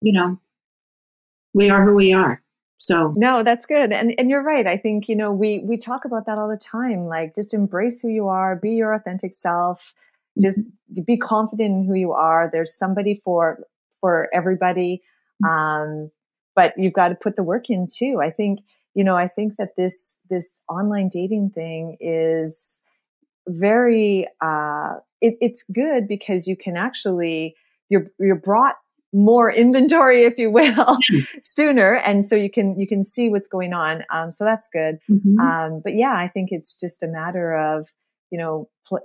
you 0.00 0.12
know 0.12 0.38
we 1.52 1.70
are 1.70 1.84
who 1.84 1.94
we 1.94 2.12
are 2.12 2.40
so 2.78 3.14
no 3.16 3.42
that's 3.42 3.66
good 3.66 3.92
and 3.92 4.14
and 4.18 4.30
you're 4.30 4.42
right 4.42 4.66
i 4.66 4.76
think 4.76 5.08
you 5.08 5.16
know 5.16 5.32
we 5.32 5.60
we 5.60 5.76
talk 5.76 6.04
about 6.04 6.26
that 6.26 6.38
all 6.38 6.48
the 6.48 6.56
time 6.56 7.06
like 7.06 7.34
just 7.34 7.54
embrace 7.54 8.00
who 8.00 8.08
you 8.08 8.28
are 8.28 8.56
be 8.56 8.70
your 8.70 8.92
authentic 8.92 9.34
self 9.34 9.94
just 10.40 10.68
mm-hmm. 10.68 11.02
be 11.02 11.16
confident 11.16 11.70
in 11.70 11.84
who 11.84 11.94
you 11.94 12.12
are 12.12 12.48
there's 12.52 12.76
somebody 12.76 13.14
for 13.14 13.64
for 14.00 14.28
everybody 14.32 15.02
mm-hmm. 15.42 15.52
um 15.52 16.10
but 16.54 16.72
you've 16.76 16.92
got 16.92 17.08
to 17.08 17.14
put 17.16 17.36
the 17.36 17.42
work 17.42 17.70
in 17.70 17.86
too 17.90 18.20
i 18.22 18.30
think 18.30 18.60
you 18.94 19.02
know 19.02 19.16
i 19.16 19.26
think 19.26 19.56
that 19.56 19.76
this 19.76 20.20
this 20.28 20.60
online 20.68 21.08
dating 21.08 21.50
thing 21.50 21.96
is 22.00 22.83
very 23.48 24.26
uh, 24.40 24.94
it, 25.20 25.36
it's 25.40 25.64
good 25.72 26.08
because 26.08 26.46
you 26.46 26.56
can 26.56 26.76
actually 26.76 27.56
you're 27.88 28.08
you're 28.18 28.40
brought 28.40 28.76
more 29.12 29.50
inventory, 29.64 30.24
if 30.24 30.38
you 30.38 30.50
will, 30.50 30.98
sooner, 31.42 31.94
and 31.94 32.24
so 32.24 32.36
you 32.36 32.50
can 32.50 32.78
you 32.78 32.86
can 32.86 33.04
see 33.04 33.28
what's 33.28 33.48
going 33.48 33.72
on. 33.72 34.04
Um, 34.12 34.32
so 34.32 34.44
that's 34.44 34.68
good. 34.68 34.98
Mm-hmm. 35.10 35.38
Um, 35.38 35.80
but 35.82 35.94
yeah, 35.96 36.14
I 36.16 36.28
think 36.28 36.50
it's 36.52 36.78
just 36.78 37.02
a 37.02 37.08
matter 37.08 37.56
of 37.56 37.88
you 38.30 38.38
know 38.38 38.68
pl- 38.86 39.00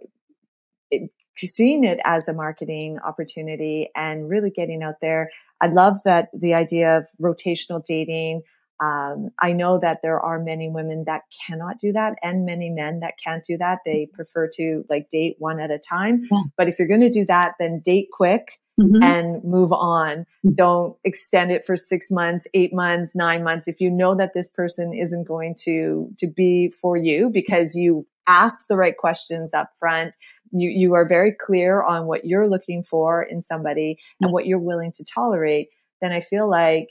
it, 0.92 1.12
seeing 1.38 1.84
it 1.84 2.00
as 2.04 2.28
a 2.28 2.34
marketing 2.34 3.00
opportunity 3.06 3.90
and 3.96 4.30
really 4.30 4.50
getting 4.50 4.84
out 4.84 4.96
there. 5.02 5.30
I 5.62 5.68
love 5.68 5.98
that 6.04 6.30
the 6.34 6.54
idea 6.54 6.98
of 6.98 7.08
rotational 7.22 7.84
dating. 7.84 8.42
Um, 8.82 9.30
I 9.40 9.52
know 9.52 9.80
that 9.80 10.02
there 10.02 10.20
are 10.20 10.40
many 10.40 10.70
women 10.70 11.04
that 11.06 11.24
cannot 11.46 11.80
do 11.80 11.92
that 11.94 12.18
and 12.24 12.46
many 12.46 12.70
men 12.70 13.02
that 13.02 13.16
can't 13.24 13.44
do 13.44 13.58
that. 13.58 13.80
They 13.86 14.04
mm-hmm. 14.04 14.16
prefer 14.16 14.50
to 14.56 14.86
like 14.90 15.10
date 15.10 15.36
one 15.40 15.60
at 15.60 15.72
a 15.72 15.78
time. 15.78 16.28
Yeah. 16.32 16.44
But 16.58 16.68
if 16.68 16.80
you're 16.80 16.88
going 16.88 17.02
to 17.02 17.10
do 17.10 17.26
that, 17.26 17.56
then 17.60 17.82
date 17.84 18.08
quick 18.12 18.60
mm-hmm. 18.80 19.04
and 19.04 19.44
move 19.44 19.72
on. 19.72 20.20
Mm-hmm. 20.20 20.54
Don't 20.56 20.98
extend 21.04 21.52
it 21.52 21.66
for 21.66 21.76
six 21.76 22.10
months, 22.10 22.48
eight 22.54 22.74
months, 22.74 23.16
nine 23.16 23.44
months. 23.44 23.68
If 23.68 23.82
you 23.82 23.90
know 23.90 24.16
that 24.16 24.34
this 24.34 24.50
person 24.50 24.94
isn't 24.94 25.28
going 25.28 25.56
to, 25.64 26.10
to 26.18 26.28
be 26.28 26.70
for 26.70 26.96
you 26.96 27.30
because 27.30 27.76
you 27.76 28.08
ask 28.28 28.68
the 28.68 28.78
right 28.78 28.96
questions 28.96 29.54
up 29.54 29.72
front, 29.80 30.16
you, 30.52 30.70
you 30.70 30.94
are 30.94 31.08
very 31.08 31.34
clear 31.34 31.84
on 31.84 32.06
what 32.06 32.26
you're 32.26 32.48
looking 32.48 32.84
for 32.84 33.22
in 33.22 33.42
somebody 33.42 34.00
and 34.22 34.32
what 34.32 34.46
you're 34.46 34.60
willing 34.60 34.92
to 34.94 35.04
tolerate, 35.04 35.70
then 36.02 36.12
I 36.12 36.22
feel 36.22 36.50
like 36.50 36.90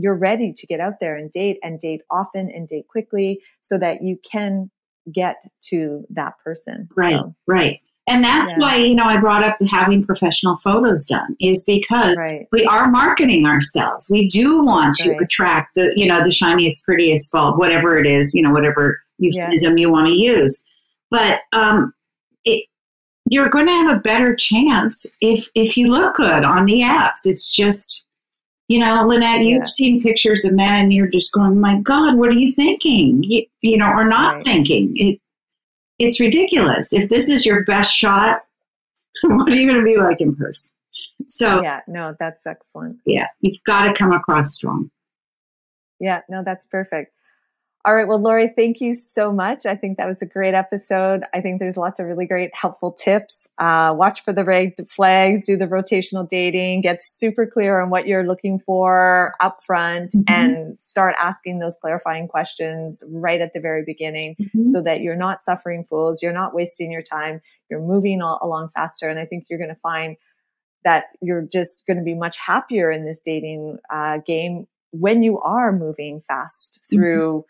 you're 0.00 0.16
ready 0.16 0.52
to 0.52 0.66
get 0.66 0.78
out 0.80 0.94
there 1.00 1.16
and 1.16 1.30
date 1.30 1.58
and 1.62 1.80
date 1.80 2.02
often 2.10 2.48
and 2.50 2.68
date 2.68 2.86
quickly 2.88 3.40
so 3.62 3.76
that 3.78 4.02
you 4.02 4.16
can 4.30 4.70
get 5.12 5.42
to 5.62 6.04
that 6.10 6.34
person. 6.44 6.88
Right, 6.96 7.14
so. 7.18 7.34
right. 7.46 7.80
And 8.10 8.22
that's 8.24 8.56
Yeah. 8.56 8.62
why, 8.64 8.76
you 8.76 8.94
know, 8.94 9.04
I 9.04 9.18
brought 9.18 9.44
up 9.44 9.56
having 9.70 10.04
professional 10.04 10.56
photos 10.56 11.04
done 11.04 11.36
is 11.40 11.64
because 11.66 12.18
Right. 12.20 12.46
we 12.52 12.64
are 12.66 12.88
marketing 12.90 13.44
ourselves. 13.44 14.08
We 14.10 14.28
do 14.28 14.62
want 14.62 14.88
That's 14.90 15.02
to 15.04 15.10
right. 15.10 15.22
attract 15.22 15.74
the, 15.74 15.92
you 15.96 16.06
know, 16.06 16.22
the 16.24 16.32
shiniest, 16.32 16.84
prettiest 16.84 17.30
bulb, 17.32 17.58
whatever 17.58 17.98
it 17.98 18.06
is, 18.06 18.32
you 18.34 18.42
know, 18.42 18.50
whatever 18.50 19.00
Yeah. 19.18 19.40
euphemism 19.50 19.76
you 19.78 19.90
want 19.90 20.08
to 20.08 20.14
use. 20.14 20.64
But 21.10 21.40
um, 21.52 21.92
it, 22.44 22.64
you're 23.30 23.50
going 23.50 23.66
to 23.66 23.72
have 23.72 23.96
a 23.96 24.00
better 24.00 24.34
chance 24.34 25.04
if 25.20 25.48
if 25.54 25.76
you 25.76 25.90
look 25.90 26.14
good 26.16 26.44
on 26.44 26.64
the 26.64 26.80
apps. 26.80 27.26
It's 27.26 27.50
just, 27.54 28.06
you 28.68 28.78
know, 28.78 29.04
Lynette, 29.06 29.40
you've 29.44 29.60
Yeah. 29.60 29.64
seen 29.64 30.02
pictures 30.02 30.44
of 30.44 30.54
men, 30.54 30.84
and 30.84 30.92
you're 30.92 31.08
just 31.08 31.32
going, 31.32 31.58
"My 31.60 31.80
God, 31.80 32.16
what 32.16 32.28
are 32.28 32.34
you 32.34 32.52
thinking?" 32.54 33.22
You, 33.22 33.44
you 33.62 33.76
know, 33.76 33.88
or 33.90 34.06
not 34.08 34.34
Right. 34.34 34.44
thinking. 34.44 34.92
It, 34.96 35.20
it's 35.98 36.20
ridiculous. 36.20 36.92
If 36.92 37.08
this 37.08 37.28
is 37.28 37.44
your 37.44 37.64
best 37.64 37.92
shot, 37.94 38.44
what 39.24 39.50
are 39.50 39.56
you 39.56 39.66
going 39.66 39.80
to 39.80 39.84
be 39.84 39.96
like 39.96 40.20
in 40.20 40.36
person? 40.36 40.72
So 41.26 41.60
Yeah, 41.62 41.80
no, 41.88 42.14
that's 42.20 42.46
excellent. 42.46 42.98
yeah, 43.04 43.26
you've 43.40 43.62
got 43.64 43.88
to 43.88 43.94
come 43.94 44.12
across 44.12 44.54
strong. 44.54 44.90
Yeah, 45.98 46.20
no, 46.28 46.44
that's 46.44 46.64
perfect. 46.66 47.12
All 47.88 47.94
right. 47.94 48.06
Well, 48.06 48.18
Lori, 48.20 48.48
thank 48.48 48.82
you 48.82 48.92
so 48.92 49.32
much. 49.32 49.64
I 49.64 49.74
think 49.74 49.96
that 49.96 50.06
was 50.06 50.20
a 50.20 50.26
great 50.26 50.52
episode. 50.52 51.22
I 51.32 51.40
think 51.40 51.58
there's 51.58 51.78
lots 51.78 51.98
of 51.98 52.06
really 52.06 52.26
great 52.26 52.54
helpful 52.54 52.92
tips. 52.92 53.50
Uh, 53.56 53.94
watch 53.96 54.22
for 54.22 54.34
the 54.34 54.44
red 54.44 54.74
flags, 54.86 55.46
do 55.46 55.56
the 55.56 55.66
rotational 55.66 56.28
dating, 56.28 56.82
get 56.82 56.98
super 57.00 57.46
clear 57.46 57.80
on 57.80 57.88
what 57.88 58.06
you're 58.06 58.26
looking 58.26 58.58
for 58.58 59.32
upfront 59.40 60.14
Mhm. 60.14 60.24
and 60.28 60.78
start 60.78 61.14
asking 61.18 61.60
those 61.60 61.78
clarifying 61.80 62.28
questions 62.28 63.02
right 63.10 63.40
at 63.40 63.54
the 63.54 63.60
very 63.60 63.84
beginning 63.86 64.36
so 64.66 64.82
that 64.82 65.00
you're 65.00 65.16
not 65.16 65.40
suffering 65.40 65.82
fools. 65.82 66.22
You're 66.22 66.34
not 66.34 66.54
wasting 66.54 66.92
your 66.92 67.00
time. 67.00 67.40
You're 67.70 67.80
moving 67.80 68.20
all, 68.20 68.38
along 68.42 68.68
faster. 68.68 69.08
And 69.08 69.18
I 69.18 69.24
think 69.24 69.46
you're 69.48 69.58
going 69.58 69.74
to 69.74 69.74
find 69.74 70.18
that 70.84 71.04
you're 71.22 71.46
just 71.50 71.86
going 71.86 71.96
to 71.96 72.04
be 72.04 72.14
much 72.14 72.36
happier 72.36 72.90
in 72.90 73.06
this 73.06 73.22
dating 73.22 73.78
uh, 73.88 74.18
game 74.26 74.66
when 74.90 75.22
you 75.22 75.38
are 75.38 75.72
moving 75.72 76.20
fast 76.28 76.84
through 76.92 77.46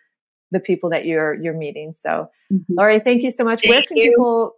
the 0.50 0.60
people 0.60 0.90
that 0.90 1.04
you're 1.06 1.34
you're 1.34 1.56
meeting. 1.56 1.92
So, 1.94 2.28
Mhm. 2.52 2.64
Lori, 2.70 2.98
thank 3.00 3.22
you 3.22 3.30
so 3.30 3.44
much. 3.44 3.62
where 3.66 3.82
can 3.82 3.96
you. 3.96 4.10
people 4.10 4.52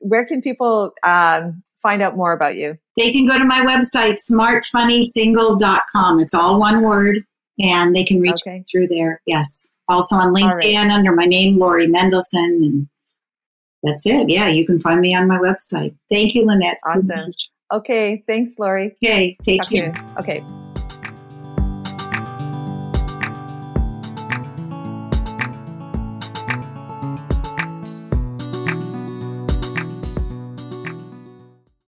where 0.00 0.24
can 0.26 0.40
people 0.42 0.92
um, 1.04 1.62
find 1.82 2.02
out 2.02 2.16
more 2.16 2.32
about 2.32 2.54
you? 2.56 2.76
They 2.96 3.12
can 3.12 3.26
go 3.26 3.38
to 3.38 3.44
my 3.44 3.62
website, 3.64 4.18
smartfunnysingle.com. 4.30 6.20
It's 6.20 6.34
all 6.34 6.58
one 6.60 6.82
word, 6.82 7.18
and 7.58 7.94
they 7.94 8.04
can 8.04 8.20
reach 8.20 8.42
Okay. 8.46 8.58
me 8.58 8.64
through 8.70 8.88
there. 8.88 9.20
Yes. 9.26 9.68
Also 9.88 10.16
on 10.16 10.28
All 10.28 10.34
LinkedIn 10.34 10.90
under 10.90 11.12
my 11.12 11.24
name, 11.26 11.58
Lori 11.58 11.86
Mendelsohn. 11.86 12.62
And 12.62 12.88
that's 13.82 14.06
it. 14.06 14.28
Yeah, 14.28 14.48
you 14.48 14.66
can 14.66 14.80
find 14.80 15.00
me 15.00 15.14
on 15.14 15.28
my 15.28 15.38
website. 15.38 15.94
Thank 16.10 16.34
you, 16.34 16.44
Lynette. 16.44 16.78
so 16.80 16.98
Awesome. 16.98 17.26
much. 17.26 17.48
Okay, 17.72 18.22
thanks, 18.26 18.58
Lori. 18.58 18.96
Okay, 19.04 19.36
take 19.42 19.60
Talk 19.62 19.70
care. 19.70 19.94
soon. 19.94 20.16
Okay, 20.18 20.40